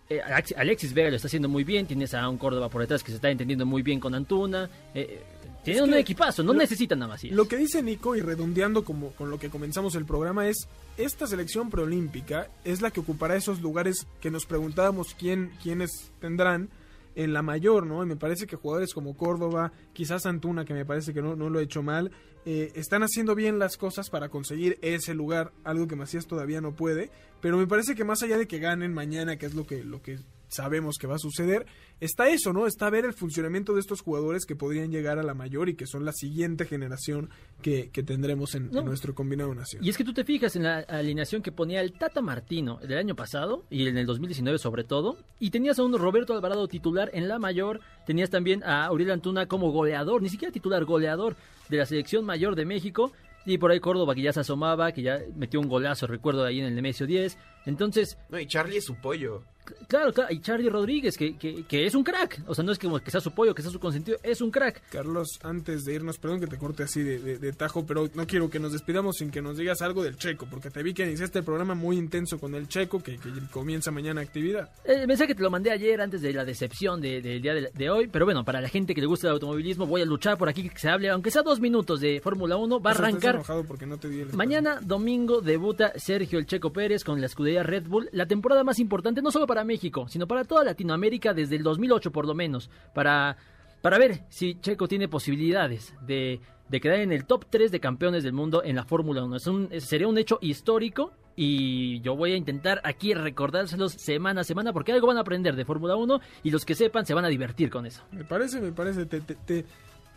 Eh, 0.10 0.20
Alex- 0.22 0.56
Alexis 0.58 0.94
Vega 0.94 1.10
lo 1.10 1.16
está 1.18 1.28
haciendo 1.28 1.48
muy 1.50 1.64
bien, 1.64 1.86
tienes 1.86 2.14
a 2.14 2.28
un 2.28 2.38
Córdoba 2.38 2.70
por 2.70 2.82
detrás 2.82 3.04
que 3.04 3.12
se 3.12 3.18
está 3.18 3.30
entendiendo 3.30 3.66
muy 3.66 3.82
bien 3.84 4.00
con 4.00 4.16
Antuna. 4.16 4.70
Eh, 4.96 5.22
tiene 5.64 5.82
Es 5.82 5.86
un 5.86 5.94
equipazo, 5.96 6.44
no 6.44 6.54
lo- 6.54 6.60
necesitan 6.60 7.04
a 7.04 7.08
Macías. 7.08 7.36
Lo 7.36 7.48
que 7.48 7.58
dice 7.58 7.84
Nico 7.84 8.16
y 8.16 8.22
redondeando 8.22 8.84
como 8.86 9.12
con 9.12 9.30
lo 9.30 9.38
que 9.38 9.50
comenzamos 9.50 9.96
el 9.96 10.06
programa 10.06 10.48
es 10.48 10.68
esta 10.98 11.28
selección 11.28 11.70
preolímpica 11.70 12.48
es 12.64 12.82
la 12.82 12.90
que 12.90 13.02
ocupará 13.02 13.36
esos 13.36 13.62
lugares 13.62 14.08
que 14.22 14.32
nos 14.32 14.46
preguntábamos 14.46 15.14
quién 15.20 15.52
quiénes 15.62 16.10
tendrán 16.22 16.70
en 17.18 17.34
la 17.34 17.42
mayor, 17.42 17.88
¿no? 17.88 18.04
Y 18.04 18.06
me 18.06 18.16
parece 18.16 18.46
que 18.46 18.56
jugadores 18.56 18.94
como 18.94 19.18
Córdoba, 19.18 19.74
quizás 19.92 20.28
Antuna, 20.28 20.66
que 20.66 20.76
me 20.76 20.86
parece 20.86 21.16
que 21.16 21.22
no, 21.24 21.36
no 21.36 21.50
lo 21.50 21.58
ha 21.58 21.64
hecho 21.64 21.82
mal, 21.82 22.12
eh, 22.46 22.72
están 22.76 23.02
haciendo 23.02 23.34
bien 23.34 23.58
las 23.58 23.76
cosas 23.76 24.12
para 24.12 24.30
conseguir 24.30 24.78
ese 24.84 25.16
lugar, 25.16 25.52
algo 25.64 25.88
que 25.88 25.96
Macías 25.96 26.28
todavía 26.28 26.62
no 26.62 26.76
puede, 26.76 27.10
pero 27.42 27.58
me 27.58 27.66
parece 27.66 27.96
que 27.96 28.04
más 28.04 28.22
allá 28.22 28.38
de 28.38 28.48
que 28.48 28.60
ganen 28.60 28.94
mañana, 28.94 29.36
que 29.38 29.48
es 29.48 29.56
lo 29.56 29.66
que, 29.66 29.84
lo 29.84 30.04
que 30.04 30.20
sabemos 30.48 30.98
que 30.98 31.08
va 31.08 31.16
a 31.16 31.20
suceder, 31.20 31.66
está 32.00 32.30
eso, 32.30 32.54
¿no? 32.54 32.68
Está 32.68 32.90
ver 32.90 33.06
el 33.06 33.14
funcionamiento 33.14 33.74
de 33.74 33.80
estos 33.80 34.02
jugadores 34.02 34.46
que 34.46 34.56
podrían 34.56 34.92
llegar 34.92 35.20
a 35.20 35.24
la 35.24 35.34
mayor 35.34 35.70
y 35.70 35.76
que 35.76 35.88
son 35.88 36.06
la 36.06 36.14
siguiente 36.14 36.66
generación 36.66 37.30
que, 37.62 37.90
que 37.90 38.04
tendremos 38.04 38.56
en, 38.56 38.70
nuestro 38.72 39.16
combinado 39.16 39.54
nacional. 39.54 39.86
Y 39.86 39.90
es 39.90 39.98
que 39.98 40.04
tú 40.04 40.14
te 40.14 40.24
fijas 40.24 40.56
en 40.56 40.64
la 40.64 40.80
alineación 40.80 41.42
que 41.42 41.52
ponía 41.52 41.82
el 41.82 41.94
Tata 41.94 42.22
Martino 42.22 42.78
del 42.78 42.98
año 42.98 43.16
pasado 43.16 43.66
y 43.70 43.88
en 43.88 43.98
el 43.98 44.06
2019 44.06 44.58
sobre 44.58 44.84
todo, 44.84 45.18
y 45.40 45.50
tenías 45.50 45.80
a 45.80 45.84
un 45.84 45.98
Roberto 45.98 46.34
Alvarado 46.34 46.68
titular 46.68 47.10
en 47.14 47.28
la 47.28 47.40
mayor, 47.40 47.82
tenías 48.06 48.30
también 48.30 48.64
a 48.64 48.86
Aurelio 48.86 49.14
Antuna 49.14 49.48
como 49.48 49.72
goleador, 49.72 50.22
ni 50.22 50.30
siquiera 50.30 50.52
titular, 50.52 50.86
goleador 50.86 51.36
de 51.70 51.78
la 51.78 51.86
selección 51.86 52.26
mayor 52.26 52.56
de 52.56 52.66
México, 52.66 53.12
y 53.48 53.58
por 53.58 53.72
ahí 53.72 53.80
Córdoba 53.80 54.14
que 54.14 54.22
ya 54.22 54.34
se 54.34 54.42
asomaba, 54.42 54.92
que 54.92 55.02
ya 55.02 55.20
metió 55.36 55.62
un 55.62 55.70
golazo, 55.70 56.06
recuerdo 56.06 56.44
ahí 56.44 56.60
en 56.60 56.66
el 56.66 56.76
Nemesio 56.76 57.08
10. 57.08 57.38
Entonces, 57.68 58.18
No, 58.30 58.40
y 58.40 58.48
Charlie 58.48 58.78
es 58.78 58.86
su 58.86 58.96
pollo. 58.96 59.44
claro, 59.90 60.14
claro, 60.14 60.34
y 60.34 60.40
Charlie 60.40 60.70
Rodríguez, 60.70 61.18
que, 61.18 61.36
que, 61.38 61.64
que 61.66 61.86
es 61.86 61.94
un 61.94 62.02
crack, 62.06 62.42
o 62.48 62.56
sea, 62.56 62.64
no 62.64 62.72
es 62.72 62.80
como 62.80 63.00
que 63.02 63.12
sea 63.12 63.20
su 63.20 63.32
pollo, 63.32 63.54
que 63.54 63.62
sea 63.62 63.70
su 63.70 63.82
consentido, 63.82 64.18
es 64.24 64.40
un 64.40 64.50
crack. 64.50 64.82
Carlos, 64.90 65.28
antes 65.44 65.84
de 65.84 65.94
irnos, 65.94 66.18
perdón 66.20 66.40
que 66.40 66.48
te 66.48 66.58
corte 66.58 66.84
así 66.84 67.04
de, 67.04 67.20
de- 67.20 67.38
de 67.38 67.52
tajo, 67.52 67.86
pero 67.86 68.10
no 68.14 68.26
quiero 68.26 68.50
que 68.50 68.60
nos 68.62 68.72
despidamos 68.72 69.18
sin 69.18 69.30
que 69.30 69.42
nos 69.42 69.58
digas 69.58 69.82
algo 69.82 70.04
del 70.04 70.16
Checo, 70.16 70.48
porque 70.50 70.70
te 70.70 70.82
vi 70.84 70.94
que 70.94 71.04
iniciaste 71.06 71.40
el 71.40 71.44
programa 71.46 71.76
muy 71.76 71.98
intenso 71.98 72.40
con 72.40 72.56
el 72.56 72.70
Checo, 72.70 73.04
que, 73.04 73.18
que 73.18 73.30
comienza 73.52 73.92
mañana 73.92 74.22
actividad. 74.22 74.70
El 74.86 75.06
mensaje 75.06 75.36
te 75.36 75.44
lo 75.44 75.50
mandé 75.50 75.70
ayer 75.72 76.00
antes 76.00 76.22
de 76.22 76.32
la 76.32 76.46
decepción 76.46 77.02
de- 77.02 77.22
del 77.22 77.42
día 77.42 77.54
de, 77.54 77.70
de 77.74 77.90
hoy, 77.90 78.08
pero 78.08 78.24
bueno, 78.24 78.46
para 78.46 78.62
la 78.62 78.70
gente 78.70 78.96
que 78.96 79.02
le 79.02 79.08
gusta 79.08 79.28
el 79.28 79.34
automovilismo, 79.34 79.86
voy 79.86 80.02
a 80.02 80.06
luchar 80.06 80.38
por 80.38 80.48
aquí 80.48 80.70
que 80.70 80.80
se 80.80 80.88
hable, 80.88 81.10
aunque 81.10 81.30
sea 81.30 81.42
dos 81.42 81.60
minutos 81.60 82.00
de 82.00 82.22
Fórmula 82.22 82.56
1, 82.56 82.80
va 82.80 82.92
a 82.92 82.94
O 82.94 82.96
sea, 82.96 83.06
estás 83.08 83.14
arrancar. 83.16 83.36
enojado 83.36 83.66
porque 83.66 83.86
no 83.86 83.98
te 83.98 84.08
di 84.08 84.22
el 84.22 84.32
Mañana, 84.32 84.80
domingo, 84.82 85.42
debuta 85.42 85.92
Sergio 85.98 86.40
El 86.40 86.46
Checo 86.46 86.72
Pérez 86.72 87.04
con 87.04 87.20
la 87.20 87.26
escudería 87.26 87.57
Red 87.64 87.88
Bull, 87.88 88.10
la 88.12 88.26
temporada 88.26 88.64
más 88.64 88.80
importante 88.80 89.22
no 89.22 89.32
solo 89.32 89.48
para 89.48 89.64
México, 89.64 90.08
sino 90.08 90.28
para 90.28 90.44
toda 90.44 90.64
Latinoamérica 90.64 91.34
desde 91.34 91.56
el 91.56 91.64
2008 91.64 92.12
por 92.12 92.26
lo 92.26 92.34
menos, 92.34 92.70
para, 92.94 93.38
para 93.82 93.98
ver 93.98 94.24
si 94.30 94.60
Checo 94.60 94.88
tiene 94.88 95.08
posibilidades 95.08 95.94
de, 96.06 96.42
de 96.70 96.82
quedar 96.82 97.00
en 97.00 97.12
el 97.12 97.26
top 97.26 97.46
3 97.50 97.72
de 97.72 97.80
campeones 97.80 98.24
del 98.24 98.34
mundo 98.34 98.64
en 98.64 98.76
la 98.76 98.86
Fórmula 98.86 99.24
1. 99.24 99.36
Es 99.36 99.48
un, 99.48 99.70
sería 99.80 100.08
un 100.08 100.18
hecho 100.18 100.40
histórico 100.42 101.12
y 101.36 102.02
yo 102.02 102.16
voy 102.16 102.34
a 102.34 102.36
intentar 102.36 102.82
aquí 102.84 103.14
recordárselos 103.14 103.94
semana 103.94 104.42
a 104.42 104.44
semana 104.44 104.74
porque 104.74 104.92
algo 104.92 105.08
van 105.08 105.18
a 105.18 105.22
aprender 105.22 105.56
de 105.56 105.66
Fórmula 105.66 105.96
1 105.96 106.20
y 106.44 106.52
los 106.52 106.66
que 106.66 106.76
sepan 106.76 107.06
se 107.06 107.14
van 107.14 107.26
a 107.26 107.30
divertir 107.30 107.70
con 107.70 107.86
eso. 107.86 108.04
Me 108.12 108.24
parece, 108.24 108.60
me 108.60 108.72
parece, 108.72 109.06
te, 109.06 109.66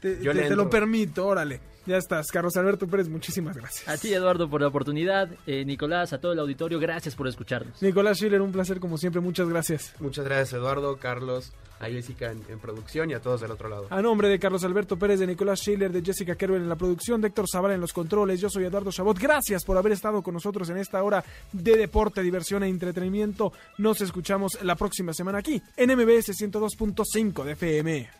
te- 0.01 0.23
Yo 0.23 0.33
te- 0.33 0.43
le 0.43 0.49
te 0.49 0.57
lo 0.57 0.69
permito, 0.71 1.27
órale. 1.27 1.61
Ya 1.87 1.97
estás, 1.97 2.31
Carlos 2.31 2.57
Alberto 2.57 2.87
Pérez, 2.87 3.09
muchísimas 3.09 3.57
gracias. 3.57 3.89
A 3.89 3.97
ti 3.97 4.13
Eduardo 4.13 4.49
por 4.51 4.61
la 4.61 4.69
oportunidad, 4.69 5.31
eh, 5.47 5.65
Nicolás, 5.65 6.13
a 6.13 6.21
todo 6.21 6.33
el 6.33 6.39
auditorio, 6.39 6.79
gracias 6.79 7.15
por 7.17 7.27
escucharnos. 7.27 7.81
Nicolás 7.83 8.19
Schiller, 8.19 8.43
un 8.43 8.53
placer 8.53 8.79
como 8.81 8.99
siempre, 8.99 9.21
muchas 9.21 9.49
gracias. 9.49 9.95
Muchas 9.99 10.25
gracias, 10.27 10.53
Eduardo, 10.53 10.99
Carlos, 10.99 11.53
a 11.81 11.87
Jessica 11.87 12.31
en, 12.31 12.43
en 12.51 12.59
producción 12.59 13.11
y 13.11 13.15
a 13.15 13.21
todos 13.21 13.41
del 13.41 13.51
otro 13.51 13.71
lado. 13.71 13.87
A 13.91 14.03
nombre 14.03 14.29
de 14.29 14.39
Carlos 14.39 14.63
Alberto 14.63 14.99
Pérez, 14.99 15.19
de 15.21 15.27
Nicolás 15.27 15.61
Schiller, 15.61 15.91
de 15.91 16.03
Jessica 16.03 16.35
Kerbel 16.37 16.61
en 16.63 16.69
la 16.69 16.77
producción, 16.77 17.23
de 17.23 17.29
Héctor 17.29 17.47
Zavala 17.51 17.75
en 17.75 17.81
los 17.81 17.95
controles, 17.95 18.41
yo 18.41 18.51
soy 18.51 18.65
Eduardo 18.67 18.93
Chabot. 18.93 19.19
Gracias 19.19 19.65
por 19.65 19.79
haber 19.79 19.93
estado 19.93 20.23
con 20.23 20.35
nosotros 20.35 20.69
en 20.69 20.77
esta 20.77 21.03
hora 21.03 21.25
de 21.51 21.77
deporte, 21.79 22.23
diversión 22.23 22.63
e 22.63 22.69
entretenimiento. 22.69 23.55
Nos 23.79 24.03
escuchamos 24.03 24.59
la 24.63 24.77
próxima 24.77 25.15
semana 25.15 25.39
aquí 25.39 25.61
en 25.77 25.97
MBS 25.97 26.35
102.5 26.39 27.43
de 27.43 27.53
FM. 27.53 28.20